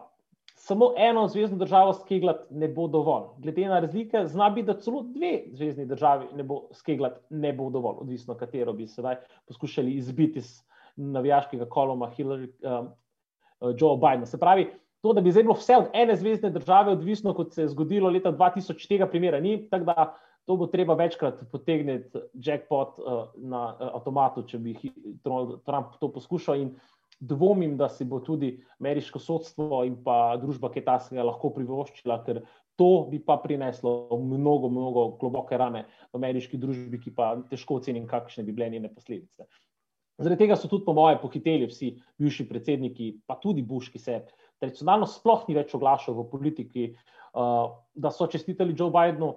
Samo 0.59 0.93
eno 0.99 1.29
zvezdno 1.29 1.59
državo 1.59 1.93
skeglati 1.93 2.55
ne 2.55 2.69
bo 2.69 2.89
dovolj. 2.89 3.29
Glede 3.39 3.69
na 3.69 3.81
razlike, 3.81 4.25
zna 4.27 4.51
biti, 4.51 4.67
da 4.67 4.81
celo 4.81 5.03
dve 5.03 5.45
zvezdni 5.53 5.87
državi 5.87 6.27
ne 6.35 6.43
bo 6.43 6.65
skeglati, 6.75 7.21
ne 7.31 7.53
bo 7.53 7.71
dovolj, 7.71 8.01
odvisno 8.03 8.35
katero 8.35 8.73
bi 8.73 8.87
sedaj 8.87 9.21
poskušali 9.47 9.95
izbiti 9.95 10.39
iz 10.39 10.57
navijaškega 10.97 11.69
koloma 11.71 12.11
Hillary, 12.17 12.51
um, 12.67 12.89
uh, 13.61 13.75
Joe 13.77 13.97
Biden. 13.97 14.27
Se 14.27 14.38
pravi, 14.38 14.68
to, 15.03 15.12
da 15.12 15.21
bi 15.21 15.33
zdaj 15.33 15.47
bilo 15.47 15.57
vse 15.59 15.77
od 15.77 15.92
ene 15.94 16.16
zvezdne 16.16 16.51
države 16.51 16.92
odvisno, 16.92 17.35
kot 17.35 17.55
se 17.55 17.62
je 17.62 17.73
zgodilo 17.75 18.11
leta 18.11 18.33
2000, 18.33 18.88
tega 18.88 19.07
primera 19.07 19.40
ni, 19.40 19.68
tako 19.71 19.85
da 19.85 20.14
to 20.49 20.57
bo 20.57 20.66
treba 20.66 20.94
večkrat 20.97 21.42
potegniti 21.53 22.18
jackpot 22.35 22.99
uh, 22.99 23.25
na 23.37 23.64
uh, 23.75 23.90
avtomatu, 24.01 24.47
če 24.49 24.59
bi 24.59 24.77
Trump 25.66 25.99
to 26.01 26.12
poskušal. 26.12 26.62
In, 26.62 26.77
dvomim, 27.21 27.77
da 27.77 27.88
si 27.88 28.05
bo 28.05 28.21
tudi 28.21 28.53
ameriško 28.79 29.18
sodstvo 29.18 29.83
in 29.85 29.97
pa 30.05 30.37
družba 30.38 30.71
Kitajskega 30.71 31.25
lahko 31.27 31.51
privoščila, 31.55 32.21
ker 32.25 32.42
to 32.79 33.09
bi 33.11 33.18
pa 33.18 33.37
prineslo 33.42 34.07
mnogo, 34.23 34.71
mnogo 34.71 35.09
globoke 35.21 35.59
rane 35.59 35.85
v 36.12 36.21
ameriški 36.21 36.61
družbi, 36.62 37.01
ki 37.03 37.14
pa 37.16 37.33
težko 37.51 37.81
ocenim, 37.81 38.07
kakšne 38.07 38.44
bi 38.47 38.55
bile 38.55 38.71
njene 38.71 38.92
posledice. 38.94 39.49
Zaradi 40.18 40.44
tega 40.44 40.57
so 40.59 40.68
tudi, 40.68 40.85
po 40.85 40.92
mojem, 40.98 41.20
pohiteli 41.22 41.66
vsi 41.70 41.92
bivši 42.18 42.48
predsedniki, 42.48 43.12
pa 43.26 43.37
tudi 43.38 43.62
Bush, 43.62 43.92
ki 43.92 44.00
se 44.02 44.16
tradicionalno 44.59 45.07
sploh 45.07 45.44
ni 45.46 45.54
več 45.54 45.74
oglašal 45.78 46.16
v 46.18 46.24
politiki, 46.31 46.88
da 47.94 48.11
so 48.11 48.26
čestitali 48.26 48.74
Joe 48.74 48.90
Bidenu. 48.94 49.37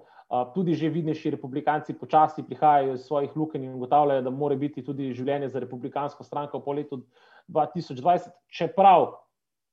Tudi 0.56 0.72
že 0.80 0.88
vidnejši 0.88 1.34
republikanci 1.36 1.92
počasi 2.00 2.46
prihajajo 2.48 2.94
iz 2.96 3.02
svojih 3.04 3.34
lukenj 3.36 3.66
in 3.68 3.74
ugotavljajo, 3.76 4.24
da 4.24 4.32
mora 4.32 4.56
biti 4.56 4.80
tudi 4.80 5.10
življenje 5.12 5.50
za 5.52 5.60
republikansko 5.60 6.24
stranko 6.24 6.62
po 6.64 6.72
letu 6.72 7.02
2020, 7.52 8.32
čeprav 8.48 9.10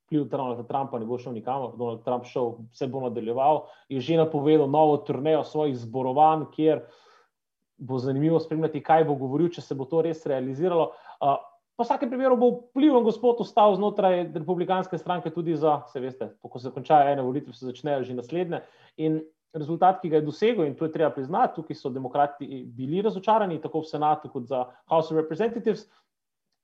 vpliv 0.09 0.25
Donalda 0.33 0.65
Trumpa 0.67 0.99
ne 0.99 1.07
bo 1.07 1.19
šel 1.19 1.37
nikamor, 1.37 1.77
Donald 1.79 2.03
Trump 2.03 2.27
šel, 2.27 2.57
se 2.75 2.89
bo 2.91 3.05
nadaljeval, 3.07 3.69
je 3.89 4.01
že 4.01 4.19
napovedal 4.19 4.67
novo 4.67 4.97
turnejo 5.07 5.45
svojih 5.45 5.77
zborovanj, 5.79 6.49
kjer 6.57 6.83
bo 7.79 7.99
zanimivo 7.99 8.41
spremljati, 8.41 8.83
kaj 8.83 9.05
bo 9.09 9.15
govoril, 9.15 9.49
če 9.55 9.63
se 9.63 9.75
bo 9.79 9.87
to 9.87 10.03
res 10.03 10.27
realiziralo. 10.27 10.91
Po 11.79 11.87
vsakem 11.87 12.11
primeru 12.11 12.37
bo 12.37 12.51
vpliven 12.73 13.05
gospod 13.07 13.39
ostal 13.45 13.77
znotraj 13.79 14.25
republikanske 14.35 14.99
stranke 14.99 15.31
tudi 15.31 15.55
za, 15.57 15.81
se 15.93 16.03
veste, 16.03 16.33
ko 16.43 16.59
se 16.59 16.73
končajo 16.75 17.13
ene 17.13 17.23
volitve, 17.23 17.55
se 17.55 17.69
začnejo 17.69 18.03
že 18.03 18.17
naslednje. 18.19 18.63
In 19.07 19.21
rezultat, 19.55 20.01
ki 20.03 20.11
ga 20.11 20.19
je 20.19 20.27
dosegel, 20.27 20.67
in 20.67 20.75
to 20.75 20.89
je 20.89 20.93
treba 20.93 21.13
priznati, 21.15 21.55
tukaj 21.57 21.79
so 21.79 21.93
demokrati 21.95 22.65
bili 22.75 23.03
razočarani, 23.03 23.61
tako 23.63 23.85
v 23.85 23.91
senatu 23.93 24.31
kot 24.33 24.51
za 24.51 24.65
House 24.91 25.15
of 25.15 25.23
Representatives, 25.23 25.87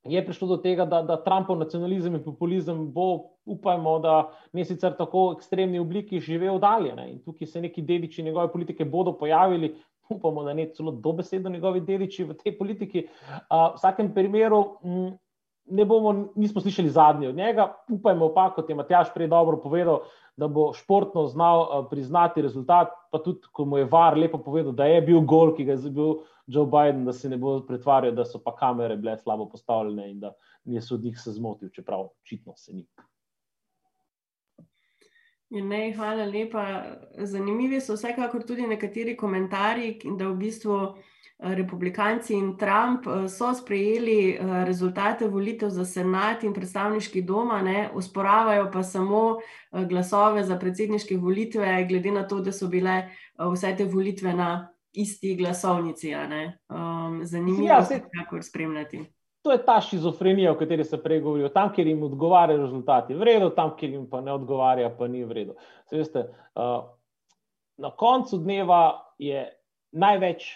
je 0.05 0.25
prišlo 0.25 0.49
do 0.49 0.57
tega, 0.61 0.85
da, 0.85 1.01
da 1.03 1.17
Trumpov 1.25 1.57
nacionalizem 1.59 2.19
in 2.19 2.25
populizem 2.25 2.83
bo, 2.93 3.31
upajmo, 3.49 3.99
da 4.05 4.15
ne 4.53 4.65
sicer 4.65 4.93
tako 4.99 5.31
ekstremni 5.37 5.81
obliki 5.81 6.21
živel 6.21 6.59
dalje. 6.61 6.93
Ne. 6.97 7.11
In 7.13 7.23
tukaj 7.25 7.49
se 7.49 7.61
neki 7.61 7.83
dediči 7.83 8.23
njegove 8.23 8.53
politike 8.53 8.85
bodo 8.85 9.15
pojavili, 9.19 9.75
upamo, 10.09 10.45
da 10.45 10.55
ne 10.55 10.69
celo 10.75 10.93
dobesedno 10.93 11.51
njegovi 11.51 11.81
dediči 11.81 12.25
v 12.25 12.35
tej 12.35 12.59
politiki. 12.59 13.07
Uh, 13.51 13.73
v 13.73 13.77
vsakem 13.77 14.15
primeru. 14.15 14.65
M, 14.85 15.13
Ne 15.65 15.85
bomo, 15.89 16.11
nismo 16.37 16.61
slišali 16.61 16.91
zadnje 16.93 17.29
od 17.29 17.37
njega, 17.37 17.71
upajmo 17.89 18.27
pa, 18.35 18.51
kot 18.53 18.69
je 18.69 18.75
Matjaš 18.77 19.15
prej 19.15 19.31
dobro 19.33 19.57
povedal, 19.57 20.03
da 20.37 20.49
bo 20.49 20.73
športno 20.77 21.23
znal 21.27 21.89
priznati 21.89 22.43
rezultat. 22.43 22.93
Pa 23.13 23.19
tudi, 23.19 23.49
ko 23.53 23.65
mu 23.65 23.79
je 23.79 23.87
var 23.89 24.19
lepo 24.19 24.39
povedal, 24.39 24.73
da 24.77 24.85
je 24.85 25.01
bil 25.03 25.23
gol, 25.25 25.55
ki 25.57 25.65
ga 25.65 25.73
je 25.73 25.91
bil 25.91 26.21
Joe 26.47 26.67
Biden, 26.67 27.05
da 27.05 27.13
se 27.13 27.29
ne 27.33 27.39
bo 27.41 27.61
pretvarjal, 27.65 28.13
da 28.13 28.29
so 28.29 28.43
pa 28.45 28.53
kamere 28.57 28.97
bile 28.97 29.17
slabo 29.19 29.49
postavljene 29.49 30.11
in 30.11 30.21
da 30.21 30.35
je 30.65 30.83
sodnik 30.83 31.19
se 31.19 31.33
zmotil, 31.33 31.73
čeprav 31.73 32.11
očitno 32.11 32.53
se 32.57 32.75
ni. 32.75 32.85
Ne, 35.63 35.93
hvala 35.97 36.25
lepa. 36.27 36.83
Zanimivi 37.19 37.81
so 37.81 37.95
vsekakor 37.95 38.43
tudi 38.47 38.67
nekateri 38.67 39.17
komentarji, 39.17 40.01
da 40.19 40.27
v 40.29 40.37
bistvu 40.41 40.79
eh, 40.83 41.55
republikanci 41.55 42.35
in 42.35 42.57
Trump 42.59 43.07
eh, 43.07 43.29
so 43.29 43.53
sprejeli 43.55 44.19
eh, 44.35 44.65
rezultate 44.67 45.29
volitev 45.29 45.71
za 45.71 45.85
senat 45.85 46.43
in 46.43 46.55
predstavniški 46.55 47.23
doma, 47.23 47.63
ne, 47.63 47.89
usporavajo 47.95 48.71
pa 48.73 48.83
samo 48.83 49.25
glasove 49.71 50.45
za 50.45 50.59
predsedniške 50.59 51.17
volitve, 51.17 51.85
glede 51.89 52.11
na 52.11 52.27
to, 52.29 52.41
da 52.41 52.53
so 52.53 52.69
bile 52.69 53.05
vse 53.39 53.77
te 53.77 53.85
volitve 53.85 54.35
na 54.35 54.69
isti 54.93 55.37
glasovnici. 55.37 56.15
Um, 56.15 57.21
zanimivo 57.25 57.69
ja, 57.69 57.87
je, 57.91 58.03
kako 58.19 58.43
spremljati. 58.43 59.05
To 59.45 59.53
je 59.53 59.61
ta 59.61 59.77
šizofrenija, 59.81 60.53
o 60.53 60.57
kateri 60.57 60.85
se 60.85 60.97
prej 61.03 61.21
govorijo. 61.21 61.49
Tam, 61.53 61.69
kjer 61.73 61.87
jim 61.87 62.03
odgovarjajo 62.03 62.63
rezultati, 62.63 63.15
v 63.15 63.27
redu, 63.29 63.51
tam, 63.53 63.75
kjer 63.77 63.91
jim 63.93 64.07
pa 64.11 64.23
ne 64.25 64.33
odgovarja, 64.33 64.89
pa 64.97 65.09
ni 65.09 65.21
v 65.25 65.37
redu. 65.37 65.57
Veste, 65.93 66.23
uh, 66.57 66.87
na 67.77 67.91
koncu 67.91 68.39
dneva 68.41 68.81
je 69.21 69.43
največ 69.93 70.47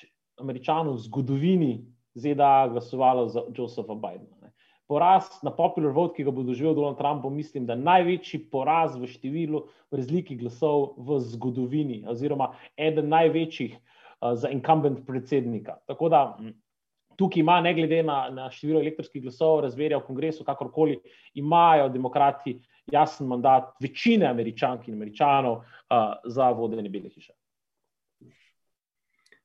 američanov 0.40 0.96
v 0.96 1.02
zgodovini 1.04 1.72
ZDA 2.14 2.68
glasovalo 2.72 3.26
za 3.28 3.42
Josepha 3.52 3.94
Bidena. 3.94 4.38
Ne. 4.42 4.52
Poraz 4.88 5.28
na 5.44 5.52
popular 5.52 5.92
vote, 5.92 6.16
ki 6.16 6.24
ga 6.24 6.32
bo 6.32 6.46
doživel 6.46 6.72
Donald 6.74 6.96
Trump, 6.96 7.26
mislim, 7.28 7.66
da 7.68 7.76
največji 7.76 8.46
poraz 8.48 8.96
v 8.96 9.10
številu 9.10 9.66
v 9.92 10.00
razliki 10.00 10.38
glasov 10.40 10.94
v 10.96 11.20
zgodovini, 11.28 12.06
oziroma 12.08 12.54
eden 12.80 13.12
največjih 13.12 13.76
uh, 13.76 14.32
za 14.32 14.48
incumbent 14.48 15.04
predsednika. 15.04 15.76
Tako 15.92 16.08
da 16.08 16.22
tukaj 17.18 17.40
ima, 17.40 17.60
ne 17.60 17.74
glede 17.74 18.02
na, 18.02 18.18
na 18.30 18.50
število 18.50 18.80
elektronskih 18.80 19.22
glasov, 19.22 19.60
razverja 19.66 19.98
v 19.98 20.06
kongresu, 20.06 20.46
kakorkoli 20.46 21.00
imajo 21.34 21.88
demokrati 21.88 22.58
jasen 22.92 23.26
mandat 23.26 23.74
večine 23.82 24.26
američank 24.26 24.88
in 24.88 24.94
američanov 24.94 25.58
uh, 25.58 25.62
za 26.24 26.50
vodenje 26.50 26.88
Bele 26.88 27.10
hiše. 27.10 27.32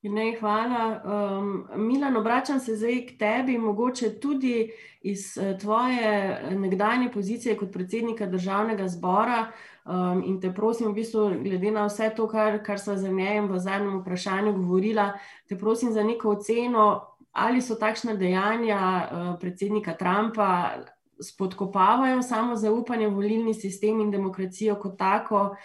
Ne, 0.04 0.36
hvala. 0.40 1.00
Um, 1.04 1.66
Milan, 1.86 2.16
obračam 2.16 2.60
se 2.60 2.76
zdaj 2.76 3.06
k 3.06 3.18
tebi, 3.18 3.58
mogoče 3.58 4.10
tudi 4.20 4.70
iz 5.00 5.38
uh, 5.38 5.58
tvoje 5.58 6.40
nekdanje 6.50 7.08
pozicije 7.12 7.56
kot 7.56 7.72
predsednika 7.72 8.26
državnega 8.26 8.88
zbora. 8.88 9.46
Um, 9.84 10.22
in 10.24 10.40
te 10.40 10.52
prosim, 10.54 10.90
v 10.90 10.94
bistvu, 10.94 11.30
glede 11.44 11.70
na 11.70 11.86
vse 11.86 12.10
to, 12.16 12.28
kar, 12.28 12.62
kar 12.64 12.78
so 12.80 12.96
za 12.96 13.08
njem 13.08 13.48
v 13.48 13.58
zadnjem 13.58 13.98
vprašanju 14.00 14.52
govorila, 14.52 15.10
te 15.48 15.58
prosim 15.58 15.92
za 15.92 16.02
neko 16.02 16.30
oceno, 16.36 17.13
ali 17.34 17.62
so 17.62 17.74
takšne 17.74 18.14
dejanja 18.16 18.80
uh, 18.80 19.30
predsednika 19.40 19.94
Trumpa 19.98 20.78
spodkopavajo 21.20 22.22
samo 22.22 22.56
zaupanje 22.56 23.08
v 23.08 23.14
volilni 23.14 23.54
sistem 23.54 24.00
in 24.00 24.10
demokracijo 24.10 24.76
kot 24.78 24.98
tako. 24.98 25.56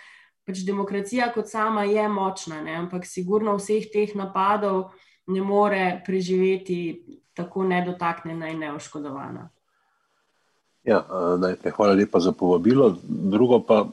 Pač 0.46 0.64
demokracija 0.66 1.30
kot 1.34 1.50
sama 1.50 1.84
je 1.86 2.08
močna, 2.10 2.62
ne? 2.62 2.74
ampak 2.76 3.06
sigurno 3.06 3.54
vseh 3.58 3.86
teh 3.94 4.16
napadov 4.18 4.90
ne 5.30 5.42
more 5.46 6.02
preživeti 6.06 6.80
tako 7.38 7.64
nedotaknjena 7.64 8.50
in 8.50 8.60
neoškodovana. 8.66 9.50
Ja, 10.84 11.04
najprej 11.38 11.74
hvala 11.76 11.94
lepa 11.94 12.20
za 12.20 12.32
povabilo. 12.32 12.96
Drugo 13.04 13.60
pa, 13.62 13.86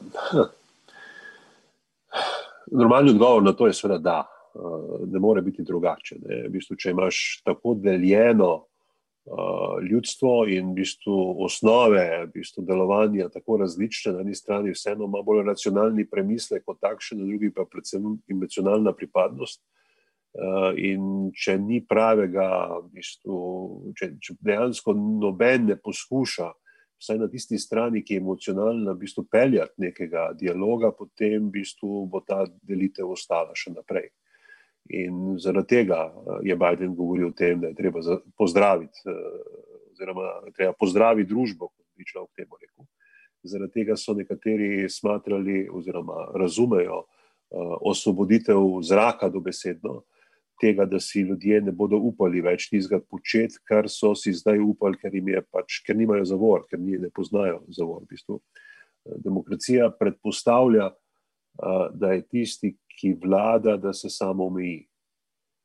normalni 2.71 3.13
odgovor 3.13 3.43
na 3.43 3.53
to 3.53 3.67
je 3.67 3.73
seveda 3.73 3.99
da. 3.99 4.36
Ne 5.07 5.19
more 5.19 5.41
biti 5.41 5.63
drugače. 5.63 6.17
V 6.23 6.49
bistvu, 6.53 6.77
če 6.79 6.91
imaš 6.95 7.41
tako 7.45 7.75
deljeno 7.77 8.65
ljudstvo 9.89 10.45
in 10.47 10.71
v 10.71 10.73
bistvu 10.81 11.15
osnove 11.43 12.03
v 12.25 12.29
bistvu 12.33 12.63
delovanja 12.63 13.27
tako 13.29 13.57
različne, 13.57 14.13
na 14.13 14.21
eni 14.23 14.35
strani 14.35 14.71
vseeno 14.71 15.05
ima 15.05 15.21
bolj 15.21 15.43
racionalni 15.45 16.07
premislek 16.07 16.63
kot 16.65 16.79
takšen, 16.81 17.19
na 17.19 17.27
drugi 17.27 17.51
pa 17.51 17.65
predvsem 17.67 18.15
emocionalna 18.31 18.93
pripadnost. 18.95 19.61
In 20.77 21.31
če 21.33 21.57
ni 21.57 21.81
pravega, 21.81 22.47
v 22.83 22.91
bistvu, 22.93 23.37
če, 23.97 24.11
če 24.21 24.35
dejansko 24.45 24.93
noben 24.93 25.65
ne 25.71 25.77
poskuša 25.81 26.51
vsaj 27.01 27.17
na 27.17 27.27
tisti 27.29 27.57
strani, 27.57 28.03
ki 28.05 28.17
je 28.17 28.21
emocionalna, 28.21 28.93
v 28.93 29.01
bistvu 29.01 29.25
peljati 29.31 29.81
nekega 29.81 30.29
dialoga, 30.37 30.91
potem 30.93 31.49
v 31.49 31.57
bistvu 31.59 32.05
bo 32.11 32.21
ta 32.25 32.43
delitev 32.61 33.09
ostala 33.17 33.55
še 33.57 33.73
naprej. 33.73 34.11
In 34.89 35.35
zaradi 35.39 35.67
tega 35.67 36.13
je 36.43 36.55
Biden 36.55 36.95
govoril 36.95 37.27
o 37.27 37.35
tem, 37.35 37.59
da 37.59 37.67
je 37.67 37.75
treba 37.75 37.99
pozdraviti, 38.37 39.03
oziroma 39.91 40.29
treba 40.55 40.73
pozdraviti 40.79 41.29
družbo, 41.29 41.67
kot 41.67 41.85
bi 41.97 42.07
človek 42.07 42.31
temu 42.35 42.59
rekel. 42.61 42.85
Zaradi 43.43 43.81
tega 43.81 43.97
so 43.99 44.15
nekateri 44.15 44.87
smatrali, 44.89 45.65
oziroma 45.71 46.29
razumejo 46.35 47.03
osvoboditev 47.87 48.59
zraka, 48.83 49.29
dobesedno, 49.31 50.01
tega, 50.61 50.85
da 50.85 50.99
si 50.99 51.21
ljudje 51.21 51.61
ne 51.61 51.71
bodo 51.71 51.99
upali 52.01 52.41
več 52.41 52.69
tistega 52.71 52.99
početi, 52.99 53.59
kar 53.67 53.89
so 53.89 54.13
si 54.17 54.33
zdaj 54.33 54.59
upali, 54.63 54.97
ker 54.97 55.13
jim 55.13 55.29
je 55.29 55.41
pač, 55.51 55.81
ker 55.85 55.95
nimajo 55.95 56.25
zavor, 56.25 56.65
ker 56.69 56.79
ni, 56.81 56.97
ne 56.97 57.11
poznajo 57.13 57.61
zavor. 57.69 58.03
V 58.03 58.15
bistvu. 58.15 58.39
Demokracija 59.23 59.91
predpostavlja, 59.99 60.89
da 61.93 62.11
je 62.13 62.21
tisti, 62.21 62.75
ki 62.99 63.13
vlada, 63.23 63.77
da 63.77 63.93
se 63.93 64.09
samo 64.09 64.45
omeji. 64.45 64.87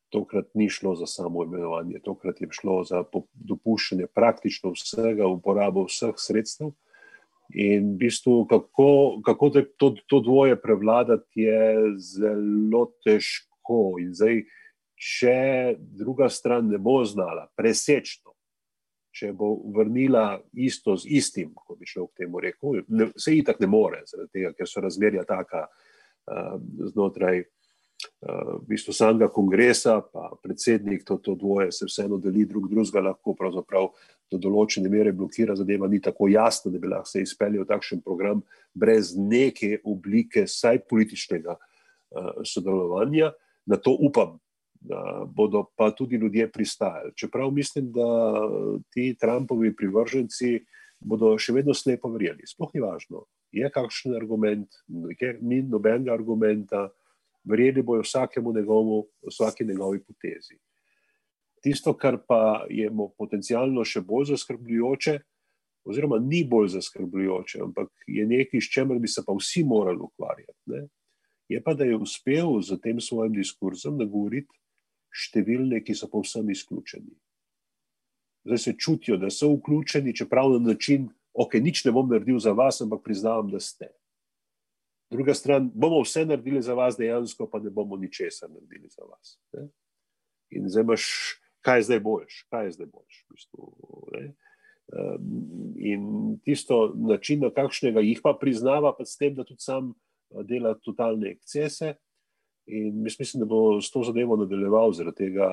Tokrat 0.09 0.45
ni 0.53 0.69
šlo 0.69 0.95
za 0.95 1.05
samo 1.05 1.43
imenovanje, 1.43 1.99
tokrat 2.03 2.41
je 2.41 2.47
šlo 2.51 2.83
za 2.83 3.03
dopuščanje 3.33 4.07
praktično 4.13 4.75
vsega, 4.75 5.27
uporabo 5.27 5.87
vseh 5.87 6.13
sredstev. 6.17 6.75
In 7.53 7.93
v 7.93 7.97
bistvu, 8.05 8.45
kako, 8.49 9.21
kako 9.25 9.49
to, 9.77 9.89
to 10.07 10.19
dvoje 10.19 10.59
prevladati, 10.61 11.41
je 11.41 11.97
zelo 11.97 12.85
težko. 13.05 13.97
In 14.01 14.13
zdaj, 14.13 14.43
če 14.93 15.37
druga 15.97 16.29
stran 16.29 16.69
ne 16.69 16.77
bo 16.77 17.01
znala 17.05 17.47
preseči 17.57 18.21
to, 18.21 18.35
če 19.13 19.31
bo 19.37 19.55
vrnila 19.75 20.39
isto 20.53 20.95
z 20.97 21.09
istim, 21.09 21.51
kot 21.57 21.79
bi 21.81 21.89
šlo 21.89 22.07
k 22.11 22.23
temu 22.23 22.41
rekel, 22.41 22.83
ne, 22.87 23.09
se 23.17 23.33
itak 23.37 23.59
ne 23.59 23.69
more, 23.69 24.03
tega, 24.31 24.53
ker 24.53 24.69
so 24.69 24.81
razmerja 24.81 25.25
taka 25.29 25.65
uh, 25.65 25.82
znotraj 26.93 27.43
uh, 27.43 28.59
v 28.59 28.65
bistvu 28.67 28.93
samega 28.93 29.27
kongresa, 29.31 30.01
pa 30.13 30.31
predsednik 30.43 31.03
to, 31.07 31.17
to 31.17 31.35
dvoje 31.35 31.71
se 31.71 31.87
vseeno 31.89 32.17
deli 32.17 32.45
drug 32.45 32.69
drugega, 32.71 33.03
lahko 33.09 33.35
pravzaprav 33.37 33.91
do 34.31 34.39
določene 34.41 34.89
mere 34.89 35.13
blokira 35.13 35.55
zadeva, 35.55 35.87
ni 35.87 36.01
tako 36.01 36.29
jasno, 36.31 36.71
da 36.71 36.79
bi 36.79 36.91
lahko 36.91 37.11
se 37.11 37.23
izpeljal 37.23 37.67
takšen 37.69 38.01
program 38.01 38.41
brez 38.73 39.13
neke 39.17 39.77
oblike, 39.83 40.47
saj 40.47 40.83
političnega 40.89 41.57
uh, 41.57 42.31
sodelovanja. 42.47 43.33
Na 43.65 43.77
to 43.79 43.93
upam, 43.95 44.39
da 44.83 45.23
bodo 45.27 45.63
pa 45.75 45.91
tudi 45.95 46.15
ljudje 46.19 46.49
pristajali. 46.51 47.13
Čeprav 47.15 47.51
mislim, 47.51 47.91
da 47.91 48.03
ti 48.91 49.15
Trumpovi 49.19 49.71
privrženci 49.75 50.57
bodo 50.99 51.37
še 51.39 51.55
vedno 51.55 51.75
slepo 51.75 52.11
verjeli. 52.11 52.47
Sploh 52.47 52.71
ni 52.75 52.83
važno, 52.83 53.23
je 53.53 53.69
kakšen 53.69 54.15
argument, 54.17 54.67
ni 55.41 55.61
nobenega 55.61 56.13
argumenta, 56.13 56.87
verjeli 57.45 57.83
bojo 57.85 58.01
vsakemu 58.01 58.53
njegovu, 58.53 59.03
vsaki 59.29 59.65
njegovi 59.65 60.01
potezi. 60.03 60.57
Tisto, 61.63 61.93
kar 61.93 62.17
pa 62.27 62.65
je 62.69 62.89
potencialno 63.17 63.85
še 63.87 64.01
bolj 64.03 64.33
zaskrbljujoče, 64.33 65.19
oziroma 65.87 66.19
ni 66.19 66.43
bolj 66.47 66.73
zaskrbljujoče, 66.77 67.61
ampak 67.63 67.91
je 68.07 68.25
nekaj, 68.27 68.61
s 68.61 68.71
čemer 68.73 68.99
bi 68.99 69.07
se 69.07 69.23
pa 69.25 69.35
vsi 69.37 69.63
morali 69.67 70.01
ukvarjati. 70.01 70.59
Ne? 70.73 70.87
Je 71.51 71.61
pa, 71.63 71.75
da 71.75 71.85
je 71.85 71.99
uspel 71.99 72.59
z 72.61 72.79
tem 72.81 72.99
svojim 73.03 73.35
diskurzom 73.35 73.99
nagovoriti 73.99 74.51
številne, 75.13 75.83
ki 75.85 75.95
so 75.95 76.09
povsem 76.09 76.49
izključeni. 76.49 77.13
Zdaj 78.47 78.59
se 78.59 78.73
čutijo, 78.79 79.17
da 79.19 79.29
so 79.31 79.51
vključeni, 79.53 80.15
čeprav 80.15 80.55
na 80.55 80.73
način, 80.73 81.07
ok, 81.33 81.57
nič 81.61 81.83
ne 81.85 81.91
bom 81.91 82.09
naredil 82.09 82.39
za 82.39 82.53
vas, 82.53 82.81
ampak 82.81 83.03
priznavam, 83.03 83.51
da 83.51 83.59
ste. 83.59 83.89
Druga 85.13 85.33
stran, 85.37 85.69
bomo 85.73 86.01
vse 86.01 86.25
naredili 86.25 86.61
za 86.61 86.73
vas, 86.73 86.97
dejansko 86.97 87.47
pa 87.49 87.59
ne 87.59 87.69
bomo 87.69 87.97
ničesar 87.97 88.49
naredili 88.49 88.89
za 88.89 89.05
vas. 89.05 89.37
Ne? 89.53 89.67
In 90.53 90.69
zdaj 90.69 90.83
imaš, 90.83 91.05
kaj 91.65 91.85
zdaj 91.89 91.99
boljš, 91.99 92.39
kaj 92.49 92.71
zdaj 92.77 92.89
boljš. 92.93 93.19
V 93.25 93.33
bistvu, 93.33 93.63
um, 94.93 95.75
in 95.77 96.07
tisto 96.45 96.93
način, 96.95 97.45
na 97.45 97.53
kakšnega 97.53 98.01
jih 98.01 98.21
pa 98.23 98.33
priznava, 98.39 98.93
pa 98.97 99.05
s 99.05 99.17
tem, 99.17 99.35
da 99.35 99.45
tudi 99.45 99.61
sam 99.61 99.93
dela 100.49 100.73
totalne 100.81 101.29
ekscese, 101.33 101.95
In 102.65 103.03
jaz 103.03 103.19
mislim, 103.19 103.39
da 103.39 103.45
bo 103.45 103.81
s 103.81 103.91
to 103.91 104.03
zadevo 104.03 104.37
nadaljeval, 104.39 104.93
zaradi 104.95 105.25
tega 105.25 105.49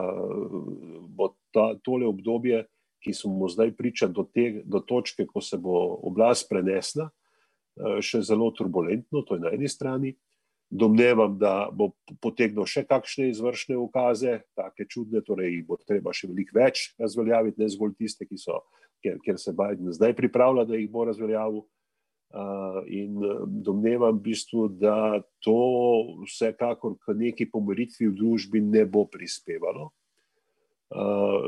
bo 1.09 1.33
ta, 1.51 1.75
tole 1.83 2.07
obdobje, 2.07 2.64
ki 3.01 3.15
smo 3.17 3.49
zdaj 3.49 3.73
priča 3.77 4.09
do, 4.09 4.25
te, 4.25 4.63
do 4.65 4.81
točke, 4.81 5.27
ko 5.27 5.41
se 5.41 5.59
bo 5.59 5.77
oblast 6.07 6.49
prenesla, 6.51 7.09
eh, 7.11 8.01
še 8.05 8.23
zelo 8.27 8.51
turbulentno, 8.57 9.25
to 9.27 9.39
je 9.39 9.47
na 9.47 9.55
eni 9.57 9.69
strani. 9.69 10.15
Domnevam, 10.71 11.35
da 11.35 11.67
bo 11.75 11.91
potegnil 12.23 12.63
še 12.63 12.85
kakšne 12.87 13.27
izvršne 13.33 13.75
ukaze, 13.81 14.37
tako 14.55 14.87
čudne, 14.87 15.23
torej 15.27 15.57
jih 15.57 15.65
bo 15.67 15.81
treba 15.83 16.15
še 16.15 16.31
veliko 16.31 16.55
več 16.61 16.93
razveljaviti, 17.01 17.59
ne 17.59 17.67
zgolj 17.73 17.97
tiste, 17.99 18.29
ki 18.29 18.39
so, 18.39 18.61
ker, 19.03 19.19
ker 19.25 19.41
se 19.41 19.51
Biden 19.51 19.91
zdaj 19.91 20.15
pripravlja, 20.15 20.69
da 20.71 20.79
jih 20.79 20.91
bo 20.93 21.09
razveljavil. 21.09 21.67
Uh, 22.31 22.85
in 22.87 23.17
domnevam, 23.67 24.21
v 24.21 24.29
bistvu, 24.29 24.69
da 24.79 25.19
to 25.43 25.57
vsekakor 26.23 26.95
k 27.03 27.17
neki 27.19 27.49
pomiritvi 27.51 28.07
v 28.07 28.15
družbi 28.15 28.63
ne 28.63 28.85
bo 28.87 29.03
prispevalo. 29.11 29.89
Uh, 30.95 31.43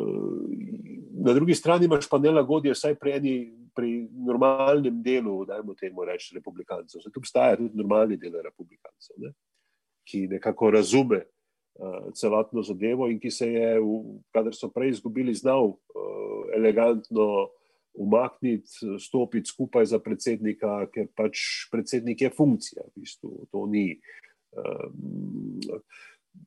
na 1.24 1.32
drugi 1.32 1.54
strani 1.54 1.86
imaš 1.86 2.08
pa 2.10 2.18
nelagodje, 2.18 2.74
vsaj 2.74 2.94
pri, 3.00 3.12
eni, 3.18 3.34
pri 3.74 4.08
normalnem 4.26 5.02
delu, 5.02 5.44
dajmo 5.46 5.74
temu 5.78 6.04
reči, 6.04 6.34
republikancev. 6.34 7.04
Tu 7.04 7.22
obstaja 7.22 7.56
tudi 7.60 7.78
normalni 7.78 8.18
del 8.18 8.40
republikancev, 8.42 9.16
ne? 9.22 9.32
ki 10.08 10.26
nekako 10.26 10.72
razume 10.74 11.20
uh, 11.22 12.10
celotno 12.18 12.62
zadevo 12.66 13.06
in 13.10 13.20
ki 13.22 13.30
se 13.30 13.46
je, 13.52 13.68
kadar 14.34 14.54
so 14.54 14.70
prej 14.74 14.96
izgubili, 14.96 15.34
znal 15.34 15.70
uh, 15.70 16.48
elegantno 16.56 17.48
umakniti, 17.94 18.98
stopiti 18.98 19.50
skupaj 19.50 19.86
za 19.92 20.00
predsednika, 20.02 20.86
ker 20.92 21.06
pač 21.14 21.68
predsednik 21.70 22.24
je 22.24 22.32
funkcija. 22.34 22.82
V 22.88 23.04
bistvu. 23.04 23.46
To 23.52 23.66
ni. 23.70 24.00
Um, 24.52 25.60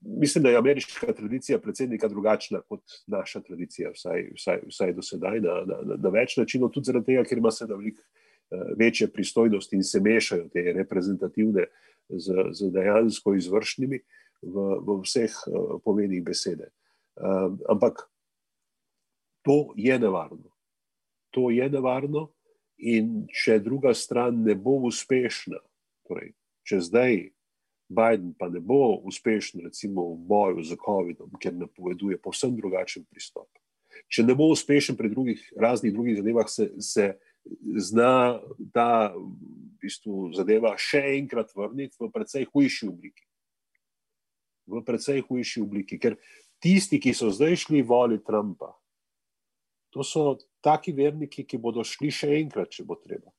mislim, 0.01 0.43
da 0.43 0.49
je 0.49 0.57
ameriška 0.57 1.13
tradicija 1.13 1.59
predsednika 1.59 2.07
drugačna 2.07 2.61
kot 2.61 2.81
naša 3.07 3.41
tradicija, 3.41 3.91
vsaj, 3.93 4.29
vsaj, 4.35 4.61
vsaj 4.67 4.93
do 4.93 5.01
sedaj, 5.01 5.39
na, 5.41 5.59
na, 5.65 5.81
na, 5.83 5.97
na 6.03 6.13
več 6.13 6.37
načinov, 6.37 6.71
tudi 6.73 6.91
zaradi 6.91 7.13
tega, 7.13 7.25
ker 7.27 7.37
ima 7.37 7.51
se 7.51 7.67
da 7.67 7.75
veliko 7.75 8.01
uh, 8.01 8.71
večje 8.79 9.11
pristojnosti 9.13 9.75
in 9.75 9.83
se 9.83 10.01
mešajo 10.01 10.49
te 10.53 10.65
reprezentativne 10.77 11.67
z, 12.09 12.49
z 12.51 12.71
dejansko 12.73 13.35
izvršnimi 13.35 14.01
v, 14.41 14.65
v 14.81 14.99
vseh 15.03 15.37
uh, 15.47 15.77
pomenih 15.83 16.23
besede. 16.23 16.71
Um, 17.15 17.59
ampak 17.69 18.07
to 19.45 19.73
je 19.77 19.99
nevarno 19.99 20.55
to 21.35 21.51
je 21.51 21.67
nevarno, 21.69 22.29
in 22.79 23.25
če 23.27 23.59
druga 23.63 23.91
stran 23.95 24.39
ne 24.43 24.55
bo 24.55 24.77
uspešna, 24.87 25.59
torej, 26.07 26.31
če 26.63 26.79
zdaj 26.87 27.17
Biden 27.89 28.33
pa 28.33 28.49
ne 28.49 28.59
bo 28.59 28.97
uspešen, 29.05 29.61
recimo 29.65 30.07
v 30.13 30.17
boju 30.25 30.63
z 30.65 30.77
COVID-om, 30.81 31.35
ker 31.37 31.53
napoveduje 31.53 32.17
povsem 32.17 32.55
drugačen 32.57 33.05
pristop. 33.05 33.49
Če 34.09 34.25
ne 34.25 34.35
bo 34.35 34.49
uspešen 34.53 34.97
pri 34.97 35.09
drugih, 35.13 35.41
raznih 35.57 35.93
drugih 35.93 36.17
zadevah, 36.17 36.49
se, 36.49 36.71
se 36.81 37.13
zna 37.77 38.41
ta 38.73 39.13
v 39.13 39.29
bistvu, 39.81 40.33
zadeva 40.33 40.73
še 40.81 41.03
enkrat 41.19 41.53
vrniti 41.55 42.01
v 42.01 42.09
precej 42.13 42.49
hujši 42.49 42.89
obliki. 42.89 43.25
V 44.65 44.81
precej 44.81 45.21
hujši 45.27 45.61
obliki, 45.61 46.01
ker 46.01 46.17
tisti, 46.63 46.97
ki 46.97 47.13
so 47.13 47.29
zdaj 47.29 47.67
šli 47.67 47.85
voliti 47.85 48.25
Trumpa, 48.25 48.73
to 49.93 50.03
so 50.03 50.35
taki 50.65 50.91
verniki, 50.91 51.45
ki 51.45 51.61
bodo 51.61 51.85
šli 51.85 52.09
še 52.11 52.33
enkrat, 52.41 52.73
če 52.73 52.83
bo 52.83 52.97
treba. 52.99 53.29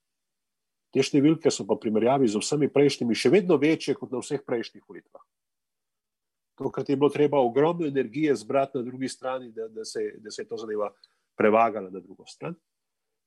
Te 0.94 1.02
številke 1.02 1.50
so 1.50 1.66
pa 1.66 1.76
v 1.76 1.82
primerjavi 1.82 2.28
z 2.30 2.40
vsemi 2.40 2.68
prejšnjimi 2.72 3.16
še 3.18 3.32
vedno 3.34 3.58
večje 3.60 3.96
kot 3.98 4.12
na 4.14 4.22
vseh 4.22 4.42
prejšnjih 4.46 4.84
volitvah. 4.86 5.24
Tokrat 6.56 6.88
je 6.88 6.96
bilo 6.96 7.10
treba 7.12 7.42
ogromno 7.44 7.86
energije 7.86 8.34
zbrati 8.34 8.78
na 8.78 8.86
drugi 8.86 9.08
strani, 9.12 9.50
da, 9.52 9.68
da, 9.68 9.84
se, 9.84 10.14
da 10.24 10.30
se 10.30 10.42
je 10.42 10.48
to 10.48 10.56
zadeva 10.56 10.88
prevagala 11.36 11.90
na 11.90 12.00
drugo 12.00 12.24
stran. 12.26 12.56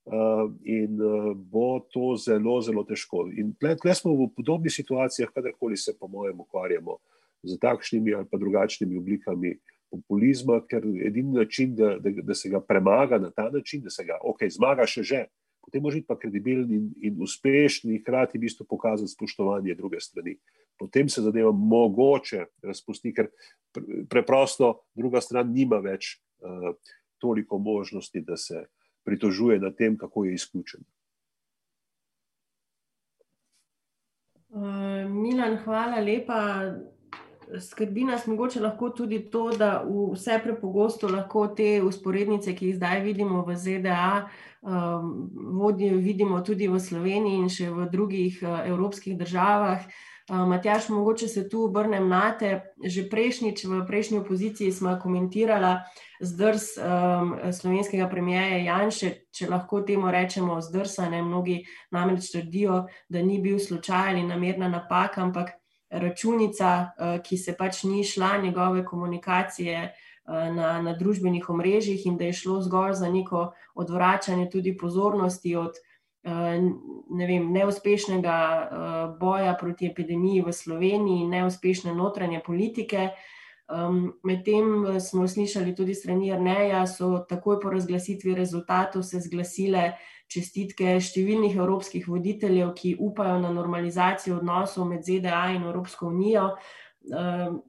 Uh, 0.09 0.49
in 0.65 0.97
uh, 0.97 1.35
bo 1.37 1.83
to 1.93 2.15
zelo, 2.17 2.55
zelo 2.65 2.81
težko. 2.87 3.27
In 3.37 3.51
tle, 3.59 3.75
tle 3.77 3.93
smo 3.93 4.15
v 4.17 4.31
podobnih 4.33 4.73
situacijah, 4.73 5.29
kadarkoli 5.29 5.77
se, 5.77 5.93
po 5.99 6.07
mojem, 6.09 6.39
ukvarjamo 6.41 6.97
z 7.43 7.59
takšnimi 7.61 8.15
ali 8.15 8.25
pa 8.25 8.39
drugačnimi 8.41 8.97
oblikami 8.97 9.53
populizma, 9.91 10.63
ker 10.65 10.85
edini 11.05 11.37
način, 11.37 11.75
da, 11.75 11.97
da, 11.99 12.09
da 12.25 12.33
se 12.33 12.49
ga 12.49 12.61
premaga 12.61 13.19
na 13.19 13.29
ta 13.29 13.49
način, 13.53 13.83
da 13.85 13.93
se 13.93 14.05
ga 14.05 14.17
ok, 14.23 14.47
zmaga 14.49 14.87
še 14.89 15.03
že, 15.03 15.21
potem 15.69 15.83
može 15.83 15.97
biti 15.97 16.07
pa 16.07 16.17
kredibilen 16.19 16.71
in, 16.73 16.93
in 17.01 17.21
uspešen 17.21 17.91
in 17.91 18.01
hkrati 18.01 18.37
v 18.37 18.41
bistvu 18.41 18.65
pokazati 18.65 19.11
spoštovanje 19.11 19.75
druge 19.75 19.99
strani. 20.01 20.37
Potem 20.79 21.09
se 21.09 21.21
zadeva 21.21 21.51
mogoče 21.51 22.45
razpusti, 22.63 23.13
ker 23.13 23.29
preprosto 24.09 24.81
druga 24.95 25.21
stran 25.21 25.51
nima 25.53 25.77
več 25.77 26.17
uh, 26.41 26.73
toliko 27.21 27.57
možnosti, 27.57 28.21
da 28.21 28.37
se 28.37 28.65
pritožuje 29.05 29.59
nad 29.59 29.75
tem, 29.75 29.97
kako 29.97 30.25
je 30.25 30.33
izključen. 30.33 30.81
Uh, 34.49 35.05
Milan, 35.05 35.59
hvala 35.63 36.01
lepa 36.01 36.39
skrbi 37.59 38.03
nas 38.03 38.27
mogoče 38.27 38.59
lahko 38.59 38.89
tudi 38.89 39.19
to, 39.31 39.49
da 39.57 39.83
vse 40.13 40.39
prepogosto 40.43 41.07
lahko 41.07 41.47
te 41.47 41.81
usporednice, 41.83 42.53
ki 42.55 42.69
jih 42.69 42.75
zdaj 42.75 43.01
vidimo 43.03 43.41
v 43.45 43.55
ZDA, 43.55 44.27
um, 44.61 45.29
vodijo, 45.57 45.97
vidimo 45.97 46.41
tudi 46.41 46.67
v 46.67 46.79
Sloveniji 46.79 47.41
in 47.41 47.49
še 47.49 47.69
v 47.73 47.89
drugih 47.89 48.39
uh, 48.43 48.61
evropskih 48.69 49.17
državah. 49.17 49.85
Uh, 50.29 50.45
Matjaš, 50.45 50.89
mogoče 50.89 51.27
se 51.27 51.47
tu 51.49 51.63
obrnem 51.65 52.09
na 52.09 52.37
te. 52.37 52.59
Že 52.85 53.07
prejšnjič 53.09 53.65
v 53.65 53.81
prejšnji 53.87 54.19
opoziciji 54.19 54.71
smo 54.71 54.93
komentirali 55.01 55.79
zdrs 56.21 56.77
um, 56.77 57.33
slovenskega 57.51 58.05
premijeja 58.11 58.59
Janša, 58.67 59.09
če 59.33 59.49
lahko 59.49 59.81
temu 59.81 60.11
rečemo 60.11 60.61
zdrsane. 60.61 61.23
Mnogi 61.25 61.63
namreč 61.91 62.29
trdijo, 62.31 62.85
da 63.09 63.25
ni 63.25 63.41
bil 63.41 63.57
slučaj 63.59 64.13
ali 64.13 64.23
namerna 64.23 64.69
napaka, 64.69 65.25
ampak 65.25 65.57
računica, 65.89 66.69
uh, 66.97 67.21
ki 67.23 67.37
se 67.37 67.55
pač 67.57 67.83
ni 67.83 68.03
šla 68.03 68.37
njegove 68.37 68.85
komunikacije 68.85 69.83
uh, 69.83 70.55
na, 70.55 70.81
na 70.81 70.93
družbenih 70.93 71.49
omrežjih 71.49 72.05
in 72.05 72.17
da 72.17 72.29
je 72.29 72.33
šlo 72.33 72.61
zgolj 72.61 72.93
za 72.93 73.09
neko 73.09 73.51
odvračanje 73.75 74.49
tudi 74.49 74.77
pozornosti 74.77 75.55
od 75.55 75.73
uh, 75.73 76.31
ne 77.09 77.27
vem, 77.27 77.51
neuspešnega 77.53 78.37
uh, 78.37 79.17
boja 79.19 79.57
proti 79.59 79.89
epidemiji 79.89 80.45
v 80.45 80.53
Sloveniji 80.53 81.25
in 81.25 81.29
neuspešne 81.29 81.95
notranje 81.95 82.41
politike. 82.45 83.09
Medtem 84.23 84.99
smo 84.99 85.27
slišali 85.27 85.75
tudi 85.75 85.93
strani 85.93 86.31
Arneja, 86.33 86.87
so 86.87 87.19
takoj 87.29 87.59
po 87.61 87.69
razglasitvi 87.69 88.33
rezultatov 88.33 89.03
se 89.03 89.19
zglasile 89.21 89.91
čestitke 90.29 90.99
številnih 91.01 91.57
evropskih 91.57 92.05
voditeljev, 92.07 92.73
ki 92.77 92.95
upajo 93.01 93.39
na 93.41 93.53
normalizacijo 93.53 94.37
odnosov 94.37 94.87
med 94.89 95.03
ZDA 95.05 95.49
in 95.55 95.65
Evropsko 95.65 96.11
unijo. 96.11 96.51
Ehm, 97.09 97.59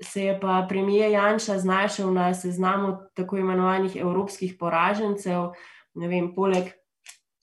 se 0.00 0.24
je 0.24 0.34
pa 0.40 0.66
premijer 0.68 1.10
Janša 1.12 1.58
znašel 1.58 2.12
na 2.12 2.34
seznamu 2.34 2.96
tako 3.14 3.36
imenovanih 3.36 3.96
evropskih 3.96 4.56
poražencev, 4.58 5.50
ne 5.94 6.08
vem, 6.08 6.30
poleg 6.34 6.72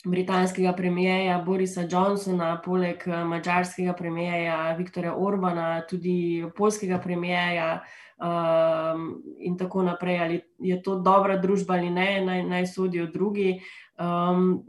britanskega 0.05 0.73
premijeja 0.73 1.37
Borisa 1.45 1.83
Johnsona, 1.91 2.61
poleg 2.65 3.03
eh, 3.07 3.23
mačarskega 3.25 3.93
premijeja 3.93 4.75
Viktorja 4.77 5.15
Orbana, 5.15 5.81
tudi 5.89 6.45
polskega 6.57 6.99
premijeja. 6.99 7.81
Um, 8.17 9.21
in 9.37 9.57
tako 9.57 9.83
naprej, 9.85 10.19
ali 10.19 10.39
je 10.57 10.79
to 10.81 10.95
dobra 11.05 11.35
družba 11.37 11.75
ali 11.75 11.91
ne, 11.93 12.21
naj, 12.25 12.43
naj 12.43 12.65
sodijo 12.67 13.05
drugi. 13.13 13.59
Um, 13.97 14.63